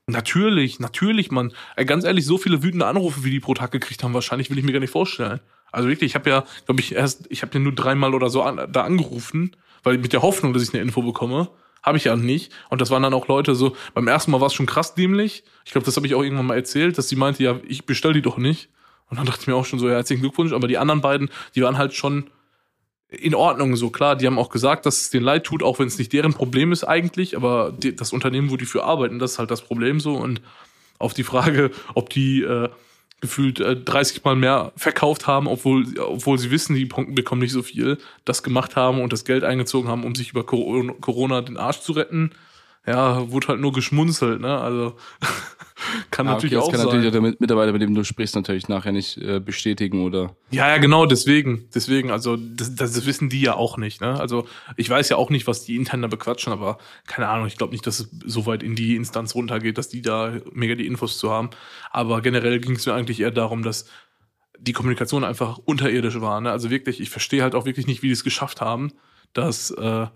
Natürlich, 0.08 0.78
natürlich, 0.78 1.32
Mann. 1.32 1.52
Ey, 1.74 1.84
ganz 1.84 2.04
ehrlich, 2.04 2.24
so 2.24 2.38
viele 2.38 2.62
wütende 2.62 2.86
Anrufe, 2.86 3.24
wie 3.24 3.30
die 3.30 3.40
pro 3.40 3.54
Tag 3.54 3.72
gekriegt 3.72 4.04
haben, 4.04 4.14
wahrscheinlich 4.14 4.50
will 4.50 4.58
ich 4.58 4.64
mir 4.64 4.72
gar 4.72 4.78
nicht 4.80 4.90
vorstellen. 4.90 5.40
Also 5.72 5.88
wirklich, 5.88 6.12
ich 6.12 6.14
habe 6.14 6.30
ja, 6.30 6.44
glaube 6.64 6.80
ich, 6.80 6.94
erst, 6.94 7.26
ich 7.28 7.42
habe 7.42 7.54
ja 7.54 7.60
nur 7.60 7.74
dreimal 7.74 8.14
oder 8.14 8.30
so 8.30 8.42
an, 8.42 8.72
da 8.72 8.84
angerufen, 8.84 9.56
weil 9.82 9.98
mit 9.98 10.12
der 10.12 10.22
Hoffnung, 10.22 10.52
dass 10.52 10.62
ich 10.62 10.72
eine 10.72 10.82
Info 10.82 11.02
bekomme, 11.02 11.48
habe 11.82 11.98
ich 11.98 12.04
ja 12.04 12.14
nicht. 12.14 12.52
Und 12.70 12.80
das 12.80 12.90
waren 12.90 13.02
dann 13.02 13.14
auch 13.14 13.26
Leute 13.26 13.56
so, 13.56 13.76
beim 13.94 14.06
ersten 14.06 14.30
Mal 14.30 14.40
war 14.40 14.46
es 14.46 14.54
schon 14.54 14.66
krass 14.66 14.94
dämlich. 14.94 15.42
Ich 15.64 15.72
glaube, 15.72 15.84
das 15.84 15.96
habe 15.96 16.06
ich 16.06 16.14
auch 16.14 16.22
irgendwann 16.22 16.46
mal 16.46 16.56
erzählt, 16.56 16.98
dass 16.98 17.08
sie 17.08 17.16
meinte, 17.16 17.42
ja, 17.42 17.58
ich 17.66 17.84
bestell 17.84 18.12
die 18.12 18.22
doch 18.22 18.38
nicht. 18.38 18.68
Und 19.08 19.18
dann 19.18 19.26
dachte 19.26 19.40
ich 19.42 19.46
mir 19.48 19.56
auch 19.56 19.64
schon 19.64 19.78
so, 19.78 19.88
ja, 19.88 19.94
herzlichen 19.94 20.22
Glückwunsch. 20.22 20.52
Aber 20.52 20.68
die 20.68 20.78
anderen 20.78 21.00
beiden, 21.00 21.30
die 21.54 21.62
waren 21.62 21.78
halt 21.78 21.94
schon 21.94 22.30
in 23.20 23.34
Ordnung, 23.34 23.76
so 23.76 23.90
klar. 23.90 24.16
Die 24.16 24.26
haben 24.26 24.38
auch 24.38 24.50
gesagt, 24.50 24.86
dass 24.86 25.00
es 25.00 25.10
denen 25.10 25.24
leid 25.24 25.44
tut, 25.44 25.62
auch 25.62 25.78
wenn 25.78 25.88
es 25.88 25.98
nicht 25.98 26.12
deren 26.12 26.34
Problem 26.34 26.72
ist 26.72 26.84
eigentlich. 26.84 27.36
Aber 27.36 27.72
die, 27.76 27.94
das 27.94 28.12
Unternehmen, 28.12 28.50
wo 28.50 28.56
die 28.56 28.66
für 28.66 28.84
arbeiten, 28.84 29.18
das 29.18 29.32
ist 29.32 29.38
halt 29.38 29.50
das 29.50 29.62
Problem 29.62 30.00
so. 30.00 30.14
Und 30.14 30.40
auf 30.98 31.14
die 31.14 31.24
Frage, 31.24 31.70
ob 31.94 32.10
die 32.10 32.42
äh, 32.42 32.68
gefühlt 33.20 33.60
äh, 33.60 33.76
30 33.76 34.24
Mal 34.24 34.36
mehr 34.36 34.72
verkauft 34.76 35.26
haben, 35.26 35.46
obwohl, 35.46 35.98
obwohl 35.98 36.38
sie 36.38 36.50
wissen, 36.50 36.74
die 36.74 36.84
bekommen 36.84 37.40
nicht 37.40 37.52
so 37.52 37.62
viel, 37.62 37.98
das 38.24 38.42
gemacht 38.42 38.76
haben 38.76 39.00
und 39.00 39.12
das 39.12 39.24
Geld 39.24 39.44
eingezogen 39.44 39.88
haben, 39.88 40.04
um 40.04 40.14
sich 40.14 40.30
über 40.30 40.44
Corona 40.44 41.40
den 41.40 41.56
Arsch 41.56 41.80
zu 41.80 41.92
retten. 41.92 42.30
Ja, 42.86 43.30
wurde 43.32 43.48
halt 43.48 43.60
nur 43.60 43.72
geschmunzelt, 43.72 44.40
ne? 44.40 44.58
Also 44.58 44.94
kann 46.12 46.28
ah, 46.28 46.34
natürlich 46.34 46.56
okay, 46.56 46.62
auch 46.62 46.70
das 46.70 46.80
kann 46.80 46.88
sein. 46.88 47.00
natürlich 47.00 47.12
der 47.12 47.36
Mitarbeiter, 47.40 47.72
mit 47.72 47.82
dem 47.82 47.94
du 47.94 48.04
sprichst, 48.04 48.36
natürlich 48.36 48.68
nachher 48.68 48.92
nicht 48.92 49.18
äh, 49.18 49.40
bestätigen 49.40 50.04
oder. 50.04 50.36
Ja, 50.52 50.68
ja, 50.68 50.78
genau, 50.78 51.04
deswegen. 51.04 51.68
Deswegen, 51.74 52.12
also 52.12 52.36
das, 52.36 52.76
das 52.76 53.04
wissen 53.04 53.28
die 53.28 53.40
ja 53.40 53.54
auch 53.54 53.76
nicht, 53.76 54.00
ne? 54.00 54.20
Also 54.20 54.46
ich 54.76 54.88
weiß 54.88 55.08
ja 55.08 55.16
auch 55.16 55.30
nicht, 55.30 55.48
was 55.48 55.64
die 55.64 55.74
intern 55.74 56.02
da 56.02 56.08
bequatschen, 56.08 56.52
aber 56.52 56.78
keine 57.08 57.28
Ahnung, 57.28 57.48
ich 57.48 57.56
glaube 57.56 57.72
nicht, 57.72 57.86
dass 57.86 57.98
es 57.98 58.10
so 58.24 58.46
weit 58.46 58.62
in 58.62 58.76
die 58.76 58.94
Instanz 58.94 59.34
runtergeht, 59.34 59.78
dass 59.78 59.88
die 59.88 60.02
da 60.02 60.34
mega 60.52 60.76
die 60.76 60.86
Infos 60.86 61.18
zu 61.18 61.30
haben. 61.30 61.50
Aber 61.90 62.20
generell 62.20 62.60
ging 62.60 62.76
es 62.76 62.86
mir 62.86 62.94
eigentlich 62.94 63.18
eher 63.18 63.32
darum, 63.32 63.64
dass 63.64 63.86
die 64.58 64.72
Kommunikation 64.72 65.24
einfach 65.24 65.58
unterirdisch 65.58 66.20
war. 66.20 66.40
Ne? 66.40 66.50
Also 66.50 66.70
wirklich, 66.70 67.00
ich 67.00 67.10
verstehe 67.10 67.42
halt 67.42 67.54
auch 67.54 67.66
wirklich 67.66 67.86
nicht, 67.86 68.02
wie 68.02 68.06
die 68.06 68.12
es 68.12 68.24
geschafft 68.24 68.60
haben, 68.60 68.92
dass 69.32 69.70
äh, 69.72 70.06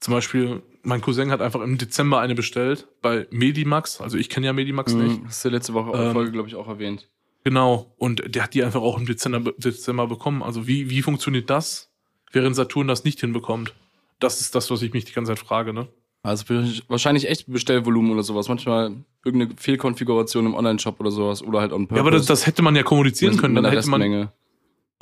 zum 0.00 0.14
Beispiel, 0.14 0.62
mein 0.82 1.00
Cousin 1.00 1.30
hat 1.30 1.40
einfach 1.40 1.60
im 1.60 1.78
Dezember 1.78 2.20
eine 2.20 2.34
bestellt 2.34 2.88
bei 3.02 3.26
Medimax. 3.30 4.00
Also 4.00 4.18
ich 4.18 4.28
kenne 4.28 4.46
ja 4.46 4.52
Medimax 4.52 4.94
mhm, 4.94 5.02
nicht. 5.02 5.20
Hast 5.26 5.44
du 5.44 5.48
letzte 5.48 5.74
Woche 5.74 5.96
ähm, 5.96 6.12
Folge, 6.12 6.32
glaube 6.32 6.48
ich, 6.48 6.54
auch 6.54 6.68
erwähnt. 6.68 7.08
Genau. 7.44 7.94
Und 7.96 8.34
der 8.34 8.44
hat 8.44 8.54
die 8.54 8.62
einfach 8.64 8.80
auch 8.80 8.98
im 8.98 9.06
Dezember, 9.06 9.52
Dezember 9.56 10.06
bekommen. 10.06 10.42
Also 10.42 10.66
wie, 10.66 10.90
wie 10.90 11.02
funktioniert 11.02 11.48
das, 11.50 11.90
während 12.32 12.56
Saturn 12.56 12.88
das 12.88 13.04
nicht 13.04 13.20
hinbekommt? 13.20 13.74
Das 14.18 14.40
ist 14.40 14.54
das, 14.54 14.70
was 14.70 14.82
ich 14.82 14.92
mich 14.92 15.04
die 15.06 15.12
ganze 15.12 15.34
Zeit 15.34 15.38
frage, 15.38 15.72
ne? 15.72 15.88
Also 16.22 16.44
wahrscheinlich 16.88 17.28
echt 17.28 17.50
Bestellvolumen 17.50 18.12
oder 18.12 18.22
sowas. 18.22 18.48
Manchmal 18.48 18.94
irgendeine 19.24 19.56
Fehlkonfiguration 19.56 20.44
im 20.44 20.54
Online-Shop 20.54 21.00
oder 21.00 21.10
sowas 21.10 21.42
oder 21.42 21.60
halt 21.60 21.72
on 21.72 21.88
purpose. 21.88 21.96
Ja, 21.96 22.02
aber 22.02 22.10
das, 22.10 22.26
das 22.26 22.46
hätte 22.46 22.60
man 22.60 22.76
ja 22.76 22.82
kommunizieren 22.82 23.38
können. 23.38 23.54
Dann 23.54 23.64
hätte 23.64 23.88
man, 23.88 24.28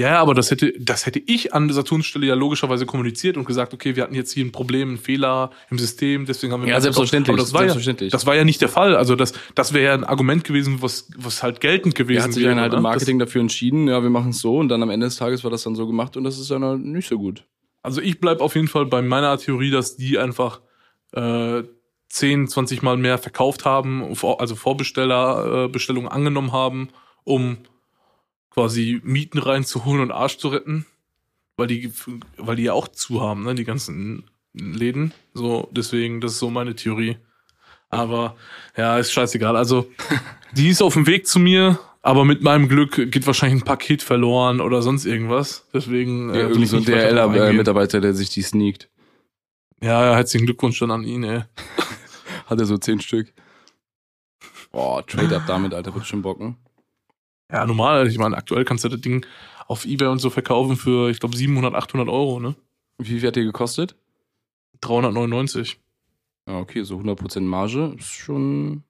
ja, 0.01 0.20
aber 0.20 0.32
das 0.34 0.53
hätte, 0.53 0.72
das 0.78 1.07
hätte 1.07 1.20
ich 1.26 1.55
an 1.55 1.68
Saturns 1.70 2.07
Stelle 2.07 2.26
ja 2.26 2.34
logischerweise 2.34 2.86
kommuniziert 2.86 3.36
und 3.36 3.44
gesagt, 3.44 3.74
okay, 3.74 3.96
wir 3.96 4.05
hatten 4.05 4.14
jetzt 4.14 4.32
hier 4.32 4.44
ein 4.44 4.53
Problem, 4.53 4.90
einen 4.90 4.99
Fehler 4.99 5.51
im 5.70 5.78
System, 5.78 6.24
deswegen 6.24 6.53
haben 6.53 6.62
wir. 6.64 6.68
Ja, 6.68 6.80
selbstverständlich. 6.80 7.34
Aber 7.34 7.42
das 7.42 7.53
war 7.53 7.61
selbstverständlich. 7.62 8.12
ja, 8.12 8.16
das 8.16 8.24
war 8.24 8.36
ja 8.36 8.44
nicht 8.44 8.61
der 8.61 8.68
Fall. 8.68 8.94
Also 8.94 9.16
das, 9.16 9.32
das 9.57 9.72
wäre 9.72 9.84
ja 9.86 9.94
ein 9.94 10.05
Argument 10.05 10.44
gewesen, 10.44 10.82
was, 10.82 11.11
was 11.16 11.42
halt 11.42 11.61
geltend 11.61 11.96
gewesen 11.96 12.18
wäre. 12.18 12.24
Hat 12.28 12.32
sich 12.32 12.44
dann 12.44 12.61
halt 12.61 12.74
im? 12.74 12.82
Marketing 12.82 13.18
das, 13.18 13.26
dafür 13.26 13.40
entschieden, 13.40 13.88
ja, 13.88 14.01
wir 14.01 14.11
machen 14.11 14.30
es 14.30 14.38
so 14.38 14.59
und 14.59 14.68
dann 14.68 14.84
am 14.84 14.90
Ende 14.90 15.07
des 15.07 15.16
Tages 15.16 15.42
war 15.42 15.51
das 15.51 15.64
dann 15.64 15.74
so 15.74 15.86
gemacht 15.88 16.16
und 16.16 16.22
das 16.22 16.38
ist 16.38 16.49
dann 16.53 16.80
nicht 16.82 17.09
so 17.09 17.18
gut. 17.18 17.44
Also 17.82 18.01
ich 18.01 18.20
bleib 18.20 18.40
auf 18.40 18.55
jeden 18.55 18.68
Fall 18.68 18.86
bei 18.86 19.03
meiner 19.03 19.36
Theorie, 19.36 19.72
dass 19.72 19.96
die 19.96 20.16
einfach 20.18 20.61
äh, 21.12 21.64
10, 22.09 22.46
20 22.46 22.82
Mal 22.82 22.96
mehr 22.96 23.18
verkauft 23.18 23.64
haben, 23.64 24.14
also 24.38 24.55
Vorbestellerbestellungen 24.55 26.09
äh, 26.09 26.14
angenommen 26.14 26.53
haben, 26.53 26.90
um 27.24 27.59
quasi 28.51 29.01
Mieten 29.05 29.38
reinzuholen 29.38 30.03
und 30.03 30.11
Arsch 30.11 30.38
zu 30.38 30.49
retten, 30.49 30.86
weil 31.57 31.66
die, 31.66 31.92
weil 32.36 32.57
die 32.57 32.64
ja 32.64 32.72
auch 32.72 32.88
zu 32.88 33.20
haben, 33.20 33.44
ne, 33.44 33.55
die 33.55 33.64
ganzen 33.64 34.24
Läden. 34.53 35.12
So, 35.34 35.68
deswegen, 35.72 36.20
das 36.20 36.32
ist 36.32 36.38
so 36.38 36.51
meine 36.51 36.74
Theorie. 36.74 37.16
Aber 37.90 38.36
ja, 38.76 38.99
ist 38.99 39.12
scheißegal. 39.12 39.57
Also, 39.57 39.90
die 40.53 40.68
ist 40.68 40.82
auf 40.82 40.94
dem 40.94 41.07
Weg 41.07 41.26
zu 41.26 41.38
mir, 41.38 41.78
aber 42.03 42.24
mit 42.24 42.42
meinem 42.42 42.68
Glück 42.68 43.11
geht 43.11 43.26
wahrscheinlich 43.26 43.62
ein 43.62 43.64
Paket 43.64 44.03
verloren 44.03 44.61
oder 44.61 44.82
sonst 44.82 45.05
irgendwas. 45.05 45.66
Deswegen. 45.72 46.30
Ja, 46.30 46.40
äh, 46.40 46.40
irgendwie 46.40 46.66
so 46.66 46.76
ein 46.76 46.84
DRL-Mitarbeiter, 46.84 48.01
der 48.01 48.14
sich 48.14 48.30
die 48.30 48.42
sneakt. 48.42 48.88
Ja, 49.80 50.07
ja, 50.07 50.16
herzlichen 50.16 50.46
Glückwunsch 50.46 50.78
dann 50.80 50.90
an 50.90 51.05
ihn, 51.05 51.22
ey. 51.24 51.42
Hat 52.46 52.59
er 52.59 52.66
so 52.66 52.78
zehn 52.78 53.01
Stück. 53.01 53.32
Boah, 54.72 55.07
Trade 55.07 55.36
up 55.36 55.46
damit, 55.46 55.72
Alter, 55.72 55.94
wird 55.94 56.07
schon 56.07 56.22
bocken. 56.22 56.57
Ja, 57.51 57.66
normal. 57.66 58.09
Ich 58.09 58.18
meine, 58.18 58.36
aktuell 58.36 58.64
kannst 58.64 58.84
du 58.84 58.88
das 58.88 59.01
Ding 59.01 59.24
auf 59.66 59.84
Ebay 59.84 60.09
und 60.09 60.18
so 60.18 60.30
verkaufen 60.30 60.76
für, 60.76 61.11
ich 61.11 61.20
glaube, 61.20 61.36
700, 61.36 61.74
800 61.74 62.09
Euro, 62.09 62.40
ne? 62.40 62.55
Wie 62.99 63.20
viel 63.20 63.26
hat 63.28 63.36
die 63.36 63.44
gekostet? 63.44 63.96
399. 64.80 65.78
Ja, 66.49 66.59
okay, 66.59 66.82
so 66.82 66.99
100% 66.99 67.40
Marge 67.40 67.94
ist 67.99 68.12
schon. 68.12 68.82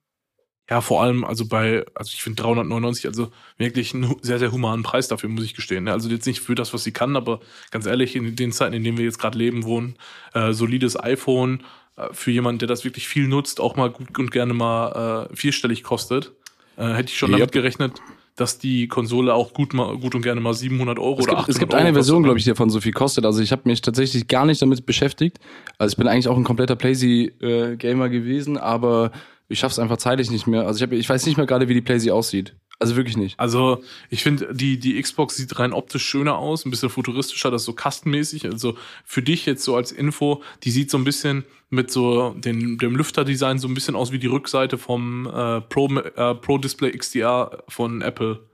Ja, 0.71 0.83
vor 0.83 1.03
allem, 1.03 1.25
also 1.25 1.49
bei, 1.49 1.85
also 1.95 2.11
ich 2.13 2.23
finde 2.23 2.43
399, 2.43 3.07
also 3.07 3.33
wirklich 3.57 3.95
einen 3.95 4.17
sehr, 4.21 4.39
sehr 4.39 4.53
humanen 4.53 4.83
Preis 4.83 5.09
dafür, 5.09 5.31
muss 5.31 5.45
ich 5.45 5.55
gestehen. 5.55 5.85
Ne? 5.85 5.93
Also 5.93 6.11
jetzt 6.11 6.27
nicht 6.27 6.41
für 6.41 6.55
das, 6.55 6.75
was 6.75 6.85
sie 6.85 6.93
kann, 6.93 7.17
aber 7.17 7.41
ganz 7.71 7.87
ehrlich, 7.87 8.15
in 8.15 8.37
den 8.37 8.53
Zeiten, 8.53 8.75
in 8.75 8.85
denen 8.85 8.99
wir 8.99 9.07
jetzt 9.07 9.19
gerade 9.19 9.39
leben, 9.39 9.65
wohnen, 9.65 9.97
äh, 10.35 10.53
solides 10.53 11.03
iPhone, 11.03 11.65
äh, 11.97 12.13
für 12.13 12.31
jemanden, 12.33 12.59
der 12.59 12.69
das 12.69 12.85
wirklich 12.85 13.09
viel 13.09 13.29
nutzt, 13.29 13.61
auch 13.61 13.77
mal 13.77 13.91
gut 13.91 14.19
und 14.19 14.31
gerne 14.31 14.53
mal 14.53 15.29
äh, 15.31 15.37
vierstellig 15.37 15.83
kostet, 15.85 16.33
äh, 16.77 16.93
hätte 16.93 17.09
ich 17.09 17.19
schon 17.19 17.31
yep. 17.31 17.39
damit 17.39 17.53
gerechnet, 17.53 18.03
dass 18.39 18.59
die 18.59 18.87
Konsole 18.87 19.35
auch 19.35 19.53
gut, 19.53 19.75
mal, 19.75 19.97
gut 19.99 20.15
und 20.15 20.23
gerne 20.23 20.41
mal 20.41 20.55
700 20.55 20.99
Euro 20.99 21.19
es 21.19 21.25
oder 21.25 21.33
gibt, 21.33 21.39
800 21.41 21.49
Es 21.49 21.59
gibt 21.59 21.75
eine 21.75 21.93
Version, 21.93 22.23
glaube 22.23 22.39
ich, 22.39 22.45
die 22.45 22.51
davon 22.51 22.71
so 22.71 22.81
viel 22.81 22.93
kostet. 22.93 23.27
Also 23.27 23.43
ich 23.43 23.51
habe 23.51 23.63
mich 23.65 23.83
tatsächlich 23.83 24.29
gar 24.29 24.47
nicht 24.47 24.63
damit 24.63 24.87
beschäftigt. 24.87 25.39
Also 25.77 25.95
ich 25.95 25.97
bin 25.97 26.07
eigentlich 26.07 26.29
auch 26.29 26.37
ein 26.37 26.45
kompletter 26.45 26.77
Playsee-Gamer 26.77 28.05
äh, 28.05 28.11
gewesen, 28.11 28.57
aber 28.57 29.11
ich 29.49 29.59
schaff's 29.59 29.81
einfach 29.81 29.97
zeitlich 29.97 30.31
nicht 30.31 30.47
mehr. 30.47 30.67
Also 30.67 30.79
ich, 30.79 30.83
hab, 30.85 30.93
ich 30.93 31.09
weiß 31.09 31.27
nicht 31.27 31.37
mehr 31.37 31.47
gerade, 31.47 31.69
wie 31.69 31.75
die 31.75 31.81
Playsee 31.81 32.13
aussieht. 32.13 32.55
Also 32.81 32.95
wirklich 32.95 33.17
nicht. 33.17 33.39
Also 33.41 33.83
ich 34.09 34.23
finde, 34.23 34.55
die, 34.55 34.79
die 34.79 35.01
Xbox 35.03 35.37
sieht 35.37 35.59
rein 35.59 35.73
optisch 35.73 36.05
schöner 36.05 36.39
aus, 36.39 36.65
ein 36.65 36.71
bisschen 36.71 36.91
futuristischer, 36.91 37.51
das 37.51 37.63
ist 37.63 37.67
so 37.67 37.73
kastenmäßig. 37.73 38.45
Also 38.45 38.77
für 39.05 39.21
dich 39.21 39.47
jetzt 39.47 39.65
so 39.65 39.75
als 39.75 39.91
Info, 39.91 40.43
die 40.63 40.71
sieht 40.71 40.91
so 40.91 40.97
ein 40.97 41.05
bisschen 41.05 41.45
mit 41.71 41.91
so 41.91 42.35
den, 42.37 42.79
dem 42.79 42.95
Lüfterdesign 42.95 43.59
so 43.59 43.67
ein 43.67 43.75
bisschen 43.75 43.97
aus 43.97 44.13
wie 44.13 44.21
die 44.21 44.29
Rückseite 44.29 44.79
vom 44.79 45.27
äh, 45.27 45.61
Pro, 45.63 45.89
äh, 45.89 46.35
Pro 46.37 46.59
Display 46.59 46.93
XDR 46.97 47.65
von 47.69 48.01
Apple. 48.01 48.47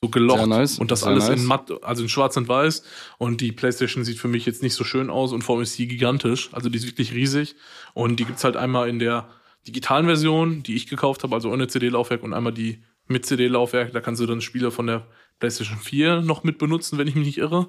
So 0.00 0.10
gelocht. 0.10 0.46
Nice. 0.46 0.78
Und 0.78 0.92
das 0.92 1.00
Sehr 1.00 1.08
alles 1.08 1.28
nice. 1.28 1.40
in 1.40 1.46
matt, 1.46 1.72
also 1.82 2.04
in 2.04 2.08
schwarz 2.08 2.36
und 2.36 2.46
weiß. 2.46 2.84
Und 3.18 3.40
die 3.40 3.50
PlayStation 3.50 4.04
sieht 4.04 4.18
für 4.18 4.28
mich 4.28 4.46
jetzt 4.46 4.62
nicht 4.62 4.74
so 4.74 4.84
schön 4.84 5.10
aus 5.10 5.32
und 5.32 5.42
vor 5.42 5.56
allem 5.56 5.64
ist 5.64 5.76
die 5.76 5.88
gigantisch. 5.88 6.50
Also 6.52 6.68
die 6.68 6.78
ist 6.78 6.86
wirklich 6.86 7.12
riesig. 7.12 7.56
Und 7.94 8.20
die 8.20 8.24
gibt's 8.24 8.44
halt 8.44 8.56
einmal 8.56 8.88
in 8.88 9.00
der 9.00 9.28
digitalen 9.66 10.06
Version, 10.06 10.62
die 10.62 10.76
ich 10.76 10.86
gekauft 10.86 11.24
habe, 11.24 11.34
also 11.34 11.50
ohne 11.50 11.66
CD-Laufwerk 11.66 12.22
und 12.22 12.32
einmal 12.32 12.52
die 12.52 12.80
mit 13.08 13.26
CD-Laufwerk. 13.26 13.92
Da 13.92 14.00
kannst 14.00 14.20
du 14.20 14.26
dann 14.26 14.40
Spiele 14.40 14.70
von 14.70 14.86
der 14.86 15.06
PlayStation 15.38 15.78
4 15.78 16.20
noch 16.22 16.44
mit 16.44 16.58
benutzen, 16.58 16.98
wenn 16.98 17.08
ich 17.08 17.14
mich 17.14 17.26
nicht 17.26 17.38
irre. 17.38 17.68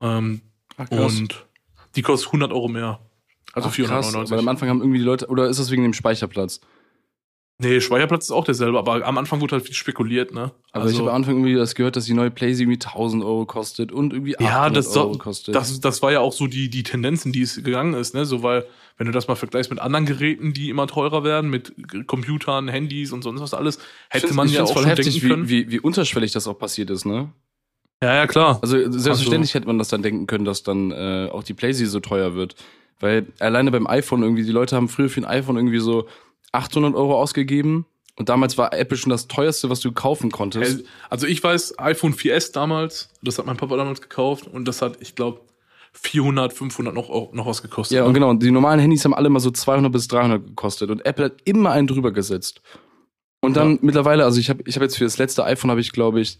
Ähm, 0.00 0.40
Ach, 0.76 0.90
und 0.90 1.46
die 1.94 2.02
kostet 2.02 2.28
100 2.28 2.52
Euro 2.52 2.68
mehr. 2.68 3.00
Also 3.52 3.68
Ach, 3.68 3.74
499. 3.74 4.30
Weil 4.30 4.38
am 4.38 4.48
Anfang 4.48 4.68
haben 4.68 4.80
irgendwie 4.80 4.98
die 4.98 5.04
Leute, 5.04 5.28
oder 5.28 5.48
ist 5.48 5.58
das 5.58 5.70
wegen 5.70 5.82
dem 5.82 5.94
Speicherplatz? 5.94 6.60
Nee, 7.58 7.80
Speicherplatz 7.80 8.26
ist 8.26 8.32
auch 8.32 8.44
derselbe, 8.44 8.78
aber 8.78 9.06
am 9.06 9.16
Anfang 9.16 9.40
wurde 9.40 9.52
halt 9.52 9.64
viel 9.64 9.74
spekuliert, 9.74 10.34
ne? 10.34 10.52
Also, 10.72 10.88
also 10.88 10.90
ich 10.90 10.98
habe 10.98 11.10
am 11.10 11.16
Anfang 11.16 11.36
irgendwie 11.36 11.54
das 11.54 11.74
gehört, 11.74 11.96
dass 11.96 12.04
die 12.04 12.12
neue 12.12 12.30
PlayStation 12.30 12.70
irgendwie 12.70 12.86
1000 12.86 13.24
Euro 13.24 13.46
kostet 13.46 13.92
und 13.92 14.12
irgendwie 14.12 14.36
800 14.36 14.52
ja, 14.52 14.70
das, 14.70 14.94
Euro 14.94 15.16
kostet. 15.16 15.54
Das, 15.54 15.80
das 15.80 16.02
war 16.02 16.12
ja 16.12 16.20
auch 16.20 16.34
so 16.34 16.48
die, 16.48 16.68
die 16.68 16.82
Tendenz, 16.82 17.24
in 17.24 17.32
die 17.32 17.40
es 17.40 17.56
gegangen 17.56 17.94
ist, 17.94 18.14
ne? 18.14 18.26
So, 18.26 18.42
weil, 18.42 18.66
wenn 18.98 19.06
du 19.06 19.12
das 19.12 19.26
mal 19.26 19.36
vergleichst 19.36 19.70
mit 19.70 19.80
anderen 19.80 20.04
Geräten, 20.04 20.52
die 20.52 20.68
immer 20.68 20.86
teurer 20.86 21.24
werden, 21.24 21.48
mit 21.48 21.72
Computern, 22.06 22.68
Handys 22.68 23.12
und 23.12 23.22
sonst 23.22 23.40
was 23.40 23.54
alles, 23.54 23.78
hätte 24.10 24.34
man 24.34 24.48
ja 24.48 24.64
auch 24.64 24.72
voll 24.72 24.82
schon 24.82 24.90
heftig, 24.90 25.14
denken 25.14 25.28
können. 25.28 25.48
Wie, 25.48 25.68
wie, 25.68 25.72
wie 25.72 25.80
unterschwellig 25.80 26.32
das 26.32 26.46
auch 26.46 26.58
passiert 26.58 26.90
ist, 26.90 27.06
ne? 27.06 27.32
Ja, 28.02 28.14
ja, 28.14 28.26
klar. 28.26 28.58
Also 28.60 28.76
selbstverständlich 28.76 29.50
also, 29.50 29.54
hätte 29.54 29.66
man 29.66 29.78
das 29.78 29.88
dann 29.88 30.02
denken 30.02 30.26
können, 30.26 30.44
dass 30.44 30.62
dann 30.62 30.90
äh, 30.90 31.30
auch 31.32 31.42
die 31.42 31.54
PlayStation 31.54 31.90
so 31.90 32.00
teuer 32.00 32.34
wird. 32.34 32.54
Weil 33.00 33.26
alleine 33.38 33.70
beim 33.70 33.86
iPhone 33.86 34.22
irgendwie, 34.22 34.44
die 34.44 34.52
Leute 34.52 34.76
haben 34.76 34.88
früher 34.88 35.08
für 35.08 35.20
ein 35.20 35.24
iPhone 35.24 35.56
irgendwie 35.56 35.78
so 35.78 36.06
800 36.56 36.94
Euro 36.94 37.20
ausgegeben 37.20 37.86
und 38.16 38.28
damals 38.28 38.56
war 38.56 38.72
Apple 38.72 38.96
schon 38.96 39.10
das 39.10 39.28
teuerste, 39.28 39.68
was 39.68 39.80
du 39.80 39.92
kaufen 39.92 40.30
konntest. 40.30 40.84
Also 41.10 41.26
ich 41.26 41.42
weiß, 41.42 41.78
iPhone 41.78 42.14
4S 42.14 42.52
damals, 42.52 43.10
das 43.22 43.38
hat 43.38 43.46
mein 43.46 43.58
Papa 43.58 43.76
damals 43.76 44.00
gekauft 44.00 44.46
und 44.46 44.66
das 44.66 44.80
hat, 44.80 45.00
ich 45.00 45.14
glaube, 45.14 45.40
400, 45.92 46.52
500 46.52 46.94
noch, 46.94 47.32
noch 47.32 47.46
was 47.46 47.62
gekostet. 47.62 47.96
Ja, 47.96 48.04
und 48.04 48.08
ne? 48.08 48.14
genau, 48.14 48.34
die 48.34 48.50
normalen 48.50 48.80
Handys 48.80 49.04
haben 49.04 49.14
alle 49.14 49.28
mal 49.28 49.40
so 49.40 49.50
200 49.50 49.92
bis 49.92 50.08
300 50.08 50.46
gekostet 50.46 50.90
und 50.90 51.04
Apple 51.04 51.26
hat 51.26 51.34
immer 51.44 51.70
einen 51.72 51.86
drüber 51.86 52.12
gesetzt. 52.12 52.62
Und 53.40 53.56
dann 53.56 53.72
ja. 53.72 53.78
mittlerweile, 53.82 54.24
also 54.24 54.40
ich 54.40 54.50
habe 54.50 54.62
ich 54.66 54.76
hab 54.76 54.82
jetzt 54.82 54.96
für 54.96 55.04
das 55.04 55.18
letzte 55.18 55.44
iPhone 55.44 55.70
habe 55.70 55.80
ich 55.80 55.92
glaube 55.92 56.20
ich, 56.20 56.38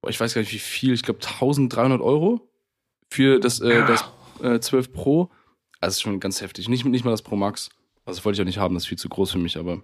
boah, 0.00 0.10
ich 0.10 0.18
weiß 0.18 0.34
gar 0.34 0.40
nicht 0.40 0.52
wie 0.52 0.58
viel, 0.58 0.94
ich 0.94 1.02
glaube 1.02 1.20
1300 1.22 2.00
Euro 2.00 2.48
für 3.10 3.38
das, 3.38 3.60
äh, 3.60 3.74
ja. 3.74 3.86
das 3.86 4.04
äh, 4.42 4.60
12 4.60 4.92
Pro. 4.92 5.30
Also 5.80 5.88
das 5.88 5.94
ist 5.96 6.02
schon 6.02 6.20
ganz 6.20 6.40
heftig. 6.40 6.68
Nicht, 6.68 6.84
nicht 6.84 7.04
mal 7.04 7.10
das 7.10 7.22
Pro 7.22 7.36
Max. 7.36 7.70
Also 8.04 8.18
das 8.18 8.24
wollte 8.24 8.36
ich 8.36 8.40
auch 8.42 8.46
nicht 8.46 8.58
haben, 8.58 8.74
das 8.74 8.84
ist 8.84 8.88
viel 8.88 8.98
zu 8.98 9.08
groß 9.08 9.30
für 9.32 9.38
mich, 9.38 9.56
aber 9.56 9.82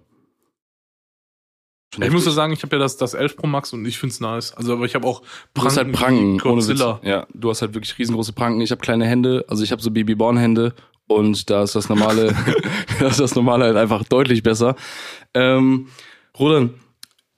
Ich 1.93 1.97
muss 1.99 2.07
ja 2.07 2.13
heftig. 2.17 2.33
sagen, 2.33 2.53
ich 2.53 2.63
habe 2.63 2.75
ja 2.75 2.79
das, 2.79 2.97
das 2.97 3.13
11 3.13 3.37
Pro 3.37 3.47
Max 3.47 3.73
und 3.73 3.85
ich 3.85 3.97
find's 3.97 4.19
nice. 4.19 4.53
Also, 4.53 4.73
aber 4.73 4.85
ich 4.85 4.95
habe 4.95 5.07
auch 5.07 5.21
Du 5.53 5.63
hast 5.63 5.77
halt 5.77 5.91
Pranken. 5.91 6.37
Godzilla. 6.37 6.99
Ja, 7.03 7.25
du 7.33 7.49
hast 7.49 7.61
halt 7.61 7.73
wirklich 7.73 7.97
riesengroße 7.97 8.33
Pranken. 8.33 8.61
Ich 8.61 8.71
habe 8.71 8.81
kleine 8.81 9.05
Hände, 9.05 9.45
also 9.47 9.63
ich 9.63 9.71
habe 9.71 9.81
so 9.81 9.89
Babyborn-Hände 9.91 10.73
und 11.07 11.49
da 11.49 11.63
ist 11.63 11.75
das 11.75 11.89
normale, 11.89 12.35
da 12.99 13.07
ist 13.07 13.19
das 13.19 13.35
normale 13.35 13.65
halt 13.65 13.77
einfach 13.77 14.03
deutlich 14.03 14.43
besser. 14.43 14.75
Ähm, 15.33 15.87
Roland, 16.37 16.73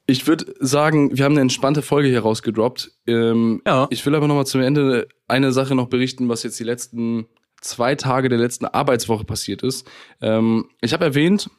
ich 0.07 0.27
würde 0.27 0.53
sagen, 0.59 1.15
wir 1.15 1.23
haben 1.23 1.34
eine 1.34 1.41
entspannte 1.41 1.82
Folge 1.82 2.09
hier 2.09 2.19
rausgedroppt. 2.21 2.91
Ähm, 3.07 3.61
Ja. 3.65 3.88
Ich 3.91 4.05
will 4.05 4.15
aber 4.15 4.27
nochmal 4.27 4.45
zum 4.47 4.61
Ende 4.61 5.07
eine 5.27 5.53
Sache 5.53 5.75
noch 5.75 5.88
berichten, 5.88 6.27
was 6.27 6.43
jetzt 6.43 6.59
die 6.59 6.65
letzten 6.65 7.27
zwei 7.62 7.95
Tage 7.95 8.30
der 8.30 8.38
letzten 8.38 8.66
Arbeitswoche 8.66 9.24
passiert 9.24 9.64
ist. 9.64 9.88
Ähm, 10.22 10.70
ich 10.82 10.93
habe 10.93 11.05
erwähnt, 11.05 11.49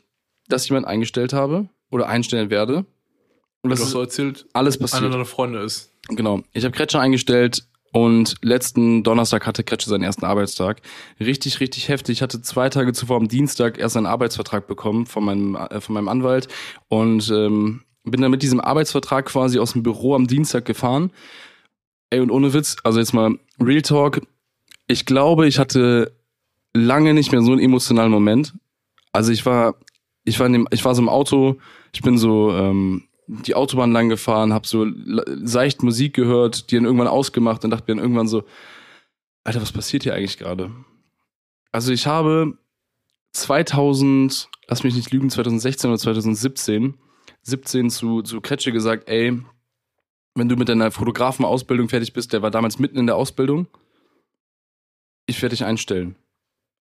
dass 0.49 0.65
ich 0.65 0.71
jemanden 0.71 0.89
eingestellt 0.89 1.33
habe 1.33 1.69
oder 1.91 2.09
einstellen 2.09 2.51
werde. 2.51 2.85
Und 3.63 3.71
das 3.71 3.81
ist 3.81 3.91
so 3.91 4.01
erzählt, 4.01 4.47
alles 4.53 4.77
einer 4.77 4.89
passiert. 4.89 5.15
deiner 5.15 5.25
Freunde 5.25 5.61
ist. 5.61 5.93
Genau. 6.09 6.43
Ich 6.53 6.65
habe 6.65 6.75
Kretscher 6.75 7.01
eingestellt 7.01 7.65
und 7.93 8.37
letzten 8.43 9.05
Donnerstag 9.05 9.47
hatte 9.47 9.63
Kretscher 9.63 9.91
seinen 9.91 10.03
ersten 10.03 10.25
Arbeitstag. 10.25 10.81
Richtig, 11.21 11.61
richtig 11.61 11.89
heftig. 11.89 12.19
Ich 12.19 12.23
hatte 12.23 12.43
zwei 12.43 12.69
Tage 12.71 12.93
zuvor 12.93 13.19
am 13.19 13.29
Dienstag 13.29 13.79
erst 13.79 13.97
einen 13.97 14.07
Arbeitsvertrag 14.07 14.67
bekommen 14.67 15.07
von 15.07 15.25
meinem, 15.25 15.55
äh, 15.55 15.81
von 15.81 15.95
meinem 15.95 16.09
Anwalt 16.09 16.49
und 16.89 17.31
ähm, 17.31 17.83
bin 18.05 18.21
dann 18.21 18.31
mit 18.31 18.43
diesem 18.43 18.61
Arbeitsvertrag 18.61 19.27
quasi 19.27 19.59
aus 19.59 19.73
dem 19.73 19.83
Büro 19.83 20.15
am 20.15 20.27
Dienstag 20.27 20.65
gefahren. 20.65 21.13
Ey, 22.11 22.21
und 22.21 22.31
ohne 22.31 22.53
Witz, 22.53 22.77
also 22.83 22.99
jetzt 22.99 23.15
mal 23.15 23.39
Real 23.61 23.83
Talk. 23.83 24.23
Ich 24.93 25.07
glaube, 25.07 25.47
ich 25.47 25.59
hatte 25.59 26.13
lange 26.75 27.15
nicht 27.15 27.33
mehr 27.33 27.43
so 27.43 27.53
einen 27.53 27.61
emotionalen 27.61 28.13
Moment. 28.13 28.55
Also 29.13 29.33
ich 29.33 29.45
war, 29.45 29.75
ich 30.25 30.39
war 30.39 30.47
in 30.47 30.53
dem, 30.53 30.69
ich 30.71 30.85
war 30.85 30.95
so 30.95 31.03
im 31.03 31.09
Auto, 31.09 31.59
ich 31.93 32.03
bin 32.03 32.17
so 32.19 32.53
ähm, 32.53 33.05
die 33.27 33.55
Autobahn 33.55 33.93
lang 33.93 34.09
gefahren, 34.09 34.53
habe 34.53 34.67
so 34.67 34.87
seicht 35.43 35.83
Musik 35.83 36.15
gehört, 36.15 36.71
die 36.71 36.77
dann 36.77 36.85
irgendwann 36.85 37.09
ausgemacht 37.09 37.65
und 37.65 37.71
dachte 37.71 37.85
mir 37.91 37.97
dann 37.97 38.05
irgendwann 38.05 38.29
so, 38.29 38.45
Alter, 39.45 39.61
was 39.61 39.73
passiert 39.73 40.05
hier 40.05 40.15
eigentlich 40.15 40.39
gerade? 40.39 40.71
Also 41.73 41.93
ich 41.93 42.07
habe 42.07 42.59
2000, 43.33 44.49
lass 44.69 44.85
mich 44.85 44.95
nicht 44.95 45.11
lügen, 45.11 45.31
2016 45.31 45.91
oder 45.91 45.99
2017, 45.99 46.95
17 47.43 47.91
zu, 47.91 48.23
zu 48.23 48.41
Kretsche 48.41 48.73
gesagt, 48.73 49.09
ey, 49.09 49.39
wenn 50.35 50.49
du 50.49 50.57
mit 50.57 50.69
deiner 50.69 50.91
Fotografenausbildung 50.91 51.89
fertig 51.89 52.13
bist, 52.13 52.33
der 52.33 52.43
war 52.43 52.51
damals 52.51 52.79
mitten 52.79 52.99
in 52.99 53.07
der 53.07 53.17
Ausbildung, 53.17 53.67
ich 55.33 55.43
werde 55.43 55.55
dich 55.55 55.65
einstellen. 55.65 56.17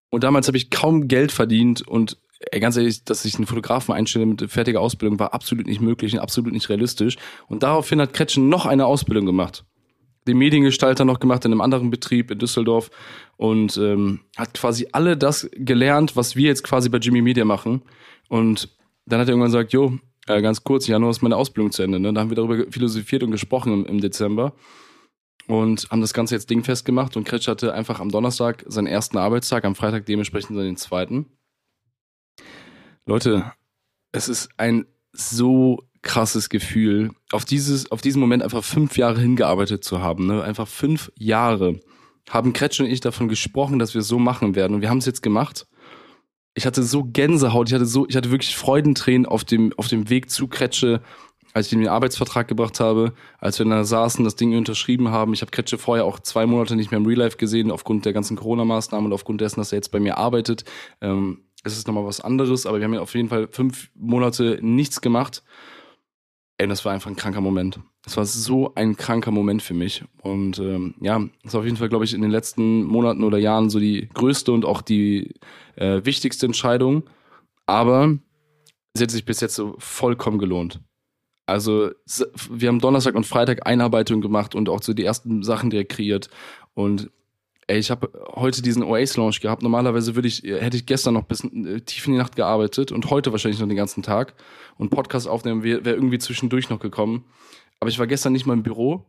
Und 0.10 0.24
damals 0.24 0.48
habe 0.48 0.58
ich 0.58 0.70
kaum 0.70 1.08
Geld 1.08 1.32
verdient 1.32 1.82
und 1.88 2.18
ey, 2.52 2.60
ganz 2.60 2.76
ehrlich, 2.78 3.04
dass 3.04 3.26
ich 3.26 3.36
einen 3.36 3.48
Fotografen 3.48 3.94
einstelle 3.94 4.26
mit 4.26 4.50
fertiger 4.52 4.82
Ausbildung 4.82 5.20
war 5.20 5.34
absolut 5.34 5.68
nicht 5.68 5.82
möglich 5.82 6.14
und 6.14 6.20
absolut 6.20 6.54
nicht 6.54 6.70
realistisch. 6.70 7.18
Und 7.48 7.64
daraufhin 7.64 8.02
hat 8.02 8.14
Kretschen 8.14 8.50
noch 8.50 8.66
eine 8.66 8.86
Ausbildung 8.86 9.26
gemacht. 9.26 9.64
Den 10.28 10.38
Mediengestalter 10.38 11.06
noch 11.06 11.20
gemacht 11.20 11.46
in 11.46 11.52
einem 11.52 11.62
anderen 11.62 11.90
Betrieb 11.90 12.30
in 12.30 12.40
Düsseldorf 12.40 12.92
und 13.38 13.78
ähm, 13.78 14.20
hat 14.38 14.54
quasi 14.54 14.88
alle 14.92 15.18
das 15.18 15.50
gelernt, 15.54 16.16
was 16.16 16.36
wir 16.36 16.48
jetzt 16.48 16.64
quasi 16.64 16.90
bei 16.90 17.00
Jimmy 17.00 17.22
Media 17.22 17.46
machen. 17.46 17.82
Und 18.30 18.70
dann 19.06 19.20
hat 19.20 19.28
er 19.28 19.32
irgendwann 19.32 19.52
gesagt, 19.52 19.74
jo, 19.74 19.98
äh, 20.28 20.42
ganz 20.42 20.64
kurz, 20.64 20.88
Januar 20.88 21.12
ist 21.12 21.24
meine 21.24 21.38
Ausbildung 21.38 21.72
zu 21.72 21.82
Ende. 21.82 22.00
Ne? 22.00 22.14
Da 22.14 22.22
haben 22.22 22.30
wir 22.30 22.36
darüber 22.36 22.70
philosophiert 22.70 23.24
und 23.24 23.32
gesprochen 23.32 23.74
im, 23.74 23.86
im 23.86 24.02
Dezember 24.02 24.54
und 25.52 25.90
haben 25.92 26.00
das 26.00 26.14
Ganze 26.14 26.34
jetzt 26.34 26.50
dingfest 26.50 26.86
gemacht 26.86 27.18
und 27.18 27.26
Kretsch 27.26 27.50
hatte 27.50 27.74
einfach 27.74 28.00
am 28.00 28.10
Donnerstag 28.10 28.64
seinen 28.68 28.88
ersten 28.88 29.18
Arbeitstag, 29.18 29.66
am 29.66 29.76
Freitag 29.76 30.06
dementsprechend 30.06 30.56
seinen 30.56 30.78
zweiten. 30.78 31.26
Leute, 33.06 33.52
es 34.14 34.30
ist 34.30 34.50
ein 34.56 34.86
so 35.12 35.84
krasses 36.04 36.48
Gefühl, 36.48 37.12
auf 37.34 37.44
dieses, 37.44 37.92
auf 37.92 38.00
diesen 38.00 38.22
Moment 38.22 38.44
einfach 38.44 38.64
fünf 38.64 38.98
Jahre 38.98 39.20
hingearbeitet 39.20 39.84
zu 39.84 40.02
haben, 40.02 40.26
ne? 40.26 40.42
Einfach 40.42 40.70
fünf 40.70 41.12
Jahre 41.18 41.82
haben 42.30 42.54
Kretsch 42.54 42.80
und 42.80 42.86
ich 42.86 43.02
davon 43.02 43.28
gesprochen, 43.28 43.78
dass 43.78 43.94
wir 43.94 44.00
es 44.02 44.08
so 44.08 44.20
machen 44.20 44.56
werden 44.56 44.76
und 44.76 44.82
wir 44.82 44.90
haben 44.90 45.00
es 45.00 45.06
jetzt 45.06 45.22
gemacht. 45.22 45.68
Ich 46.54 46.66
hatte 46.66 46.84
so 46.84 47.04
Gänsehaut, 47.04 47.68
ich 47.68 47.74
hatte 47.74 47.86
so, 47.86 48.08
ich 48.08 48.16
hatte 48.16 48.32
wirklich 48.32 48.56
Freudentränen 48.56 49.26
auf 49.26 49.44
dem, 49.44 49.74
auf 49.78 49.90
dem 49.90 50.10
Weg 50.10 50.30
zu 50.30 50.48
Kretsche, 50.48 51.02
als 51.54 51.68
ich 51.68 51.74
ihm 51.74 51.80
den 51.80 51.90
Arbeitsvertrag 51.90 52.48
gebracht 52.48 52.80
habe, 52.80 53.14
als 53.40 53.60
wir 53.60 53.66
da 53.66 53.84
saßen, 53.84 54.24
das 54.24 54.36
Ding 54.36 54.58
unterschrieben 54.58 55.10
haben. 55.10 55.34
Ich 55.34 55.42
habe 55.42 55.52
Kretsche 55.52 55.78
vorher 55.78 56.06
auch 56.06 56.20
zwei 56.20 56.46
Monate 56.46 56.76
nicht 56.76 56.92
mehr 56.92 57.00
im 57.00 57.06
Real 57.06 57.20
Life 57.20 57.38
gesehen, 57.38 57.72
aufgrund 57.72 58.06
der 58.06 58.14
ganzen 58.14 58.38
Corona-Maßnahmen 58.38 59.08
und 59.08 59.14
aufgrund 59.14 59.42
dessen, 59.42 59.60
dass 59.60 59.72
er 59.72 59.78
jetzt 59.78 59.92
bei 59.92 60.00
mir 60.00 60.18
arbeitet. 60.18 60.64
Ähm, 61.02 61.40
es 61.64 61.78
ist 61.78 61.88
nochmal 61.88 62.06
was 62.06 62.22
anderes, 62.22 62.66
aber 62.66 62.80
wir 62.80 62.86
haben 62.86 62.94
ja 62.94 63.02
auf 63.02 63.14
jeden 63.14 63.30
Fall 63.30 63.48
fünf 63.52 63.92
Monate 63.96 64.60
nichts 64.62 65.02
gemacht. 65.02 65.44
Ey, 66.58 66.68
das 66.68 66.86
war 66.86 66.94
einfach 66.94 67.10
ein 67.10 67.16
kranker 67.16 67.42
Moment. 67.42 67.80
Es 68.06 68.18
war 68.18 68.26
so 68.26 68.74
ein 68.76 68.96
kranker 68.96 69.32
Moment 69.32 69.62
für 69.62 69.74
mich. 69.74 70.04
Und 70.22 70.58
ähm, 70.60 70.96
ja, 71.02 71.20
das 71.44 71.54
war 71.54 71.60
auf 71.60 71.66
jeden 71.66 71.78
Fall, 71.78 71.90
glaube 71.90 72.06
ich, 72.06 72.14
in 72.14 72.22
den 72.22 72.32
letzten 72.32 72.84
Monaten 72.84 73.24
oder 73.24 73.38
Jahren 73.38 73.70
so 73.70 73.80
die 73.80 74.10
größte 74.14 74.52
und 74.52 74.66
auch 74.66 74.82
die 74.82 75.36
äh, 75.76 76.04
wichtigste 76.04 76.46
Entscheidung. 76.46 77.04
Aber 77.68 78.18
sie 78.94 79.04
hat 79.04 79.12
sich 79.12 79.26
bis 79.26 79.40
jetzt 79.40 79.56
so 79.56 79.76
vollkommen 79.78 80.40
gelohnt. 80.40 80.82
Also 81.52 81.92
wir 82.50 82.70
haben 82.70 82.80
Donnerstag 82.80 83.14
und 83.16 83.26
Freitag 83.26 83.68
Einarbeitung 83.68 84.22
gemacht 84.22 84.56
und 84.56 84.70
auch 84.70 84.82
so 84.82 84.94
die 84.94 85.04
ersten 85.04 85.44
Sachen 85.44 85.70
direkt 85.70 85.92
kreiert. 85.92 86.30
Und 86.74 87.12
ey, 87.68 87.78
ich 87.78 87.92
habe 87.92 88.10
heute 88.36 88.62
diesen 88.62 88.84
Oasis 88.84 89.18
Launch 89.18 89.42
gehabt. 89.42 89.62
Normalerweise 89.62 90.16
würde 90.16 90.30
ich, 90.30 90.44
hätte 90.44 90.78
ich 90.78 90.86
gestern 90.86 91.14
noch 91.14 91.24
bis 91.24 91.44
äh, 91.44 91.82
tief 91.82 92.08
in 92.08 92.14
die 92.14 92.20
Nacht 92.20 92.38
gearbeitet 92.38 92.94
und 92.94 93.10
heute 93.10 93.34
wahrscheinlich 93.34 93.60
noch 93.60 93.68
den 93.68 93.76
ganzen 93.76 94.02
Tag. 94.02 94.34
Und 94.78 94.92
Podcast 94.92 95.28
aufnehmen 95.28 95.62
wäre 95.62 95.84
wär 95.84 95.94
irgendwie 95.94 96.20
zwischendurch 96.20 96.70
noch 96.70 96.80
gekommen. 96.80 97.26
Aber 97.82 97.90
ich 97.90 98.00
war 98.00 98.08
gestern 98.08 98.32
nicht 98.32 98.46
mal 98.46 98.54
im 98.54 98.64
Büro. 98.64 99.06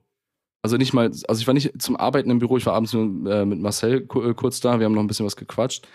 Also 0.63 0.77
nicht 0.77 0.93
mal, 0.93 1.13
also 1.29 1.41
ich 1.41 1.47
war 1.47 1.55
nicht 1.55 1.81
zum 1.81 1.97
Arbeiten 1.97 2.31
im 2.31 2.41
Büro, 2.41 2.57
ich 2.57 2.67
war 2.67 2.75
abends 2.75 2.93
nur 2.93 3.05
äh, 3.31 3.45
mit 3.45 3.61
Marcel 3.61 4.01
äh, 4.01 4.35
kurz 4.35 4.61
da, 4.61 4.81
wir 4.81 4.87
haben 4.87 4.95
noch 4.95 5.03
ein 5.03 5.09
bisschen 5.09 5.27
was 5.27 5.37
gequatscht. 5.37 5.87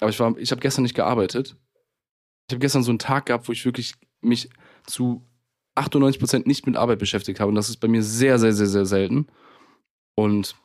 Aber 0.00 0.10
ich 0.10 0.20
war, 0.20 0.36
ich 0.36 0.50
habe 0.50 0.60
gestern 0.60 0.82
nicht 0.82 0.94
gearbeitet. 0.94 1.56
Ich 2.48 2.54
habe 2.54 2.60
gestern 2.60 2.82
so 2.82 2.90
einen 2.90 2.98
Tag 2.98 3.26
gehabt, 3.26 3.48
wo 3.48 3.52
ich 3.52 3.64
wirklich 3.64 3.94
mich 4.20 4.50
zu 4.86 5.26
98 5.74 6.20
Prozent 6.20 6.46
nicht 6.46 6.66
mit 6.66 6.76
Arbeit 6.76 6.98
beschäftigt 6.98 7.40
habe. 7.40 7.48
Und 7.48 7.54
das 7.54 7.68
ist 7.68 7.78
bei 7.78 7.88
mir 7.88 8.02
sehr, 8.02 8.38
sehr, 8.38 8.52
sehr, 8.52 8.66
sehr 8.66 8.86
selten. 8.86 9.26
Und 10.14 10.56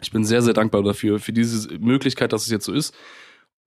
ich 0.00 0.10
bin 0.10 0.24
sehr, 0.24 0.42
sehr 0.42 0.54
dankbar 0.54 0.82
dafür, 0.82 1.18
für 1.20 1.32
diese 1.32 1.78
Möglichkeit, 1.78 2.32
dass 2.32 2.42
es 2.42 2.50
jetzt 2.50 2.64
so 2.64 2.72
ist. 2.72 2.94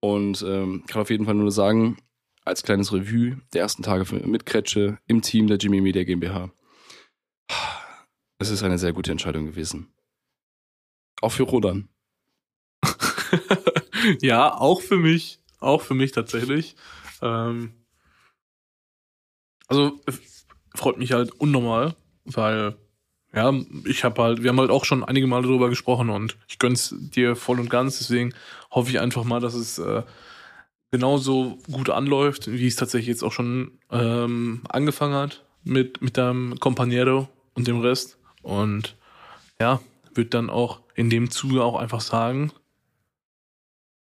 Und 0.00 0.44
ähm, 0.46 0.84
kann 0.86 1.02
auf 1.02 1.10
jeden 1.10 1.24
Fall 1.24 1.34
nur 1.34 1.50
sagen, 1.50 1.96
als 2.44 2.62
kleines 2.62 2.92
Revue 2.92 3.40
der 3.52 3.62
ersten 3.62 3.82
Tage 3.82 4.04
mit 4.26 4.44
Kretsche 4.44 4.98
im 5.06 5.22
Team 5.22 5.46
der 5.46 5.56
Jimmy 5.56 5.80
Media 5.80 6.04
GmbH. 6.04 6.50
Es 8.38 8.50
ist 8.50 8.62
eine 8.62 8.78
sehr 8.78 8.92
gute 8.92 9.12
Entscheidung 9.12 9.46
gewesen. 9.46 9.94
Auch 11.22 11.32
für 11.32 11.44
Rodan. 11.44 11.88
ja, 14.20 14.52
auch 14.52 14.82
für 14.82 14.98
mich. 14.98 15.40
Auch 15.60 15.80
für 15.80 15.94
mich 15.94 16.12
tatsächlich. 16.12 16.76
Ähm, 17.22 17.72
also 19.66 19.98
freut 20.74 20.98
mich 20.98 21.12
halt 21.12 21.32
unnormal, 21.32 21.94
weil 22.24 22.76
ja, 23.34 23.52
ich 23.84 24.04
habe 24.04 24.22
halt, 24.22 24.42
wir 24.42 24.50
haben 24.50 24.60
halt 24.60 24.70
auch 24.70 24.84
schon 24.84 25.02
einige 25.02 25.26
Male 25.26 25.46
darüber 25.46 25.68
gesprochen 25.68 26.08
und 26.08 26.36
ich 26.48 26.58
gönn's 26.58 26.94
dir 26.98 27.34
voll 27.34 27.58
und 27.58 27.68
ganz, 27.68 27.98
deswegen 27.98 28.32
hoffe 28.70 28.90
ich 28.90 29.00
einfach 29.00 29.24
mal, 29.24 29.40
dass 29.40 29.54
es 29.54 29.78
äh, 29.78 30.02
genauso 30.92 31.58
gut 31.70 31.90
anläuft, 31.90 32.50
wie 32.50 32.66
es 32.68 32.76
tatsächlich 32.76 33.08
jetzt 33.08 33.24
auch 33.24 33.32
schon 33.32 33.72
ähm, 33.90 34.62
angefangen 34.68 35.14
hat 35.14 35.44
mit, 35.64 36.00
mit 36.00 36.16
deinem 36.16 36.60
Companiero 36.60 37.28
und 37.54 37.66
dem 37.66 37.80
Rest. 37.80 38.18
Und 38.42 38.96
ja, 39.58 39.80
würde 40.14 40.30
dann 40.30 40.50
auch 40.50 40.80
in 40.94 41.10
dem 41.10 41.30
Zuge 41.30 41.64
auch 41.64 41.76
einfach 41.76 42.00
sagen, 42.00 42.52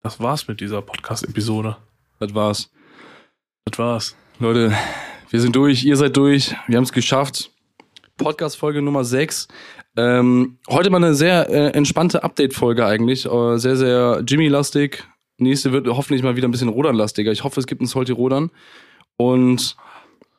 das 0.02 0.18
war's 0.18 0.48
mit 0.48 0.60
dieser 0.60 0.82
Podcast-Episode. 0.82 1.76
Das 2.18 2.34
war's. 2.34 2.70
Das 3.64 3.78
war's. 3.78 4.16
Leute, 4.40 4.76
wir 5.34 5.40
sind 5.40 5.56
durch, 5.56 5.84
ihr 5.84 5.96
seid 5.96 6.16
durch, 6.16 6.54
wir 6.68 6.76
haben 6.76 6.84
es 6.84 6.92
geschafft. 6.92 7.50
Podcast-Folge 8.18 8.82
Nummer 8.82 9.02
6. 9.02 9.48
Ähm, 9.96 10.58
heute 10.68 10.90
mal 10.90 10.98
eine 10.98 11.16
sehr 11.16 11.50
äh, 11.50 11.70
entspannte 11.70 12.22
Update-Folge 12.22 12.86
eigentlich. 12.86 13.26
Äh, 13.26 13.58
sehr, 13.58 13.74
sehr 13.74 14.22
Jimmy-lastig. 14.24 15.02
Nächste 15.38 15.72
wird 15.72 15.88
hoffentlich 15.88 16.22
mal 16.22 16.36
wieder 16.36 16.46
ein 16.46 16.52
bisschen 16.52 16.68
Rodern-lastiger. 16.68 17.32
Ich 17.32 17.42
hoffe, 17.42 17.58
es 17.58 17.66
gibt 17.66 17.82
ein 17.82 17.88
Salty 17.88 18.12
Rodern. 18.12 18.52
Und 19.16 19.76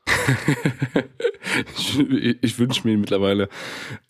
ich, 1.77 2.37
ich 2.41 2.57
wünsche 2.57 2.87
mir 2.87 2.97
mittlerweile. 2.97 3.49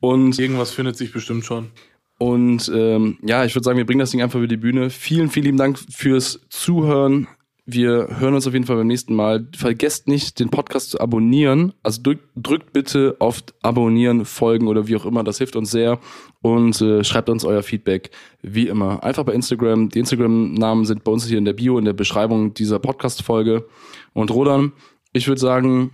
Und 0.02 0.38
Irgendwas 0.38 0.70
findet 0.70 0.98
sich 0.98 1.12
bestimmt 1.12 1.46
schon. 1.46 1.72
und 2.20 2.72
ähm, 2.72 3.18
ja, 3.24 3.44
ich 3.44 3.56
würde 3.56 3.64
sagen, 3.64 3.80
wir 3.80 3.88
bringen 3.88 4.02
das 4.02 4.12
Ding 4.12 4.22
einfach 4.22 4.38
über 4.38 4.48
die 4.48 4.56
Bühne. 4.56 4.92
Vielen, 4.92 5.32
vielen 5.32 5.46
lieben 5.46 5.58
Dank 5.58 5.80
fürs 5.80 6.42
Zuhören. 6.50 7.28
Wir 7.68 8.20
hören 8.20 8.36
uns 8.36 8.46
auf 8.46 8.54
jeden 8.54 8.66
Fall 8.66 8.76
beim 8.76 8.88
nächsten 8.88 9.16
Mal. 9.16 9.48
Vergesst 9.56 10.08
nicht, 10.08 10.40
den 10.40 10.50
Podcast 10.50 10.92
zu 10.92 11.00
abonnieren. 11.00 11.74
Also 11.82 12.02
drückt, 12.04 12.30
drückt 12.36 12.74
bitte 12.74 13.16
auf 13.20 13.44
Abonnieren, 13.64 14.24
Folgen 14.26 14.68
oder 14.68 14.88
wie 14.88 14.96
auch 14.96 15.06
immer. 15.06 15.24
Das 15.24 15.40
hilft 15.40 15.56
uns 15.56 15.72
sehr. 15.72 16.00
Und 16.42 16.80
äh, 16.82 17.04
schreibt 17.04 17.30
uns 17.30 17.44
euer 17.44 17.64
Feedback, 17.64 18.12
wie 18.44 18.68
immer. 18.68 19.04
Einfach 19.04 19.24
bei 19.24 19.34
Instagram. 19.34 19.90
Die 19.90 20.00
Instagram-Namen 20.00 20.86
sind 20.86 21.04
bei 21.04 21.12
uns 21.12 21.26
hier 21.26 21.40
in 21.40 21.46
der 21.46 21.54
Bio, 21.54 21.80
in 21.80 21.86
der 21.86 21.94
Beschreibung 21.94 22.54
dieser 22.54 22.78
Podcast-Folge. 22.78 23.68
Und 24.14 24.30
Rodan, 24.30 24.74
ich 25.12 25.28
würde 25.28 25.42
sagen, 25.42 25.92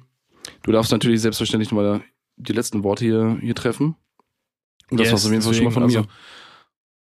Du 0.63 0.71
darfst 0.71 0.91
natürlich 0.91 1.21
selbstverständlich 1.21 1.71
nochmal 1.71 2.01
die 2.37 2.53
letzten 2.53 2.83
Worte 2.83 3.05
hier, 3.05 3.37
hier 3.41 3.55
treffen. 3.55 3.95
Und 4.89 4.99
das 4.99 5.05
Yes, 5.07 5.13
war's 5.13 5.25
auf 5.25 5.31
jeden 5.31 5.43
Fall 5.43 5.53
schon 5.53 5.65
mal 5.65 5.71
von 5.71 5.83
deswegen, 5.83 6.01
mir. 6.05 6.09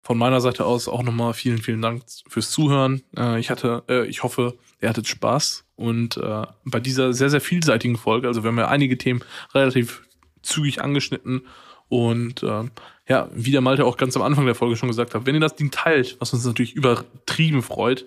Von 0.07 0.17
meiner 0.17 0.39
Seite 0.39 0.63
aus 0.63 0.87
auch 0.87 1.03
nochmal 1.03 1.33
vielen, 1.33 1.57
vielen 1.57 1.81
Dank 1.81 2.03
fürs 2.29 2.49
Zuhören. 2.49 3.01
Äh, 3.17 3.41
ich 3.41 3.49
hatte, 3.49 3.83
äh, 3.89 4.07
ich 4.07 4.23
hoffe, 4.23 4.57
ihr 4.79 4.87
hattet 4.87 5.05
Spaß 5.05 5.65
und 5.75 6.15
äh, 6.15 6.45
bei 6.63 6.79
dieser 6.79 7.11
sehr, 7.11 7.29
sehr 7.29 7.41
vielseitigen 7.41 7.97
Folge, 7.97 8.29
also 8.29 8.41
wir 8.41 8.47
haben 8.47 8.57
ja 8.57 8.69
einige 8.69 8.97
Themen 8.97 9.21
relativ 9.53 10.03
zügig 10.41 10.81
angeschnitten 10.81 11.41
und 11.89 12.41
ja, 12.41 13.29
wie 13.33 13.51
der 13.51 13.59
Malte 13.59 13.83
auch 13.83 13.97
ganz 13.97 14.15
am 14.15 14.21
Anfang 14.21 14.45
der 14.45 14.55
Folge 14.55 14.77
schon 14.77 14.87
gesagt 14.87 15.13
hat, 15.13 15.25
wenn 15.25 15.35
ihr 15.35 15.41
das 15.41 15.57
Ding 15.57 15.71
teilt, 15.71 16.15
was 16.19 16.33
uns 16.33 16.45
natürlich 16.45 16.73
übertrieben 16.73 17.61
freut, 17.61 18.05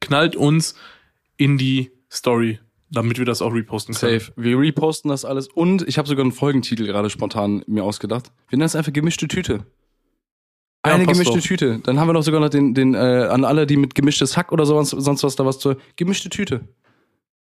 knallt 0.00 0.36
uns 0.36 0.76
in 1.36 1.58
die 1.58 1.90
Story, 2.08 2.60
damit 2.88 3.18
wir 3.18 3.24
das 3.24 3.42
auch 3.42 3.52
reposten 3.52 3.96
können. 3.96 4.20
Safe. 4.20 4.32
Wir 4.36 4.56
reposten 4.56 5.08
das 5.08 5.24
alles 5.24 5.48
und 5.48 5.88
ich 5.88 5.98
habe 5.98 6.06
sogar 6.06 6.24
einen 6.24 6.32
Folgentitel 6.32 6.86
gerade 6.86 7.10
spontan 7.10 7.64
mir 7.66 7.82
ausgedacht. 7.82 8.30
Wir 8.48 8.58
nennen 8.58 8.66
es 8.66 8.76
einfach 8.76 8.92
gemischte 8.92 9.26
Tüte. 9.26 9.66
Ja, 10.84 10.94
Eine 10.94 11.04
passt 11.04 11.20
gemischte 11.20 11.38
doch. 11.38 11.46
Tüte. 11.46 11.78
Dann 11.84 12.00
haben 12.00 12.08
wir 12.08 12.12
noch 12.12 12.22
sogar 12.24 12.40
noch 12.40 12.48
den, 12.48 12.74
den 12.74 12.94
äh, 12.94 12.98
an 12.98 13.44
alle, 13.44 13.66
die 13.66 13.76
mit 13.76 13.94
gemischtes 13.94 14.36
Hack 14.36 14.50
oder 14.50 14.66
sowas, 14.66 14.90
sonst 14.90 15.22
was 15.22 15.36
da 15.36 15.46
was 15.46 15.58
zur 15.60 15.76
gemischte 15.96 16.28
Tüte. 16.28 16.62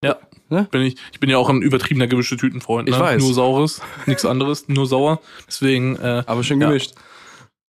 Ja. 0.03 0.17
Ne? 0.49 0.67
Bin 0.69 0.81
ich, 0.83 0.97
ich 1.11 1.19
bin 1.19 1.29
ja 1.31 1.37
auch 1.37 1.49
ein 1.49 1.61
übertriebener 1.63 2.05
gemischte 2.07 2.37
Tütenfreund. 2.37 2.87
Ne? 2.89 2.95
Ich 2.95 3.01
weiß. 3.01 3.21
Nur 3.23 3.33
saures, 3.33 3.81
nichts 4.05 4.23
anderes, 4.25 4.67
nur 4.67 4.85
sauer. 4.85 5.19
Deswegen, 5.47 5.95
äh, 5.95 6.23
Aber 6.27 6.43
schön 6.43 6.61
Ja. 6.61 6.67
gemischt. 6.67 6.93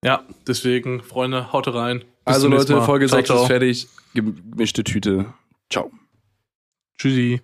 ja, 0.04 0.24
deswegen, 0.48 1.02
Freunde, 1.02 1.54
haut 1.54 1.68
rein. 1.74 2.00
Bis 2.26 2.36
Also 2.36 2.48
Leute. 2.50 2.82
Folge 2.82 3.08
Ciao, 3.08 3.20
6 3.20 3.28
ciao. 3.28 3.42
ist 3.44 3.48
fertig. 3.48 3.88
Gemischte 4.14 4.84
Tüte. 4.84 5.34
Ciao. 5.70 5.92
Tschüssi. 6.98 7.42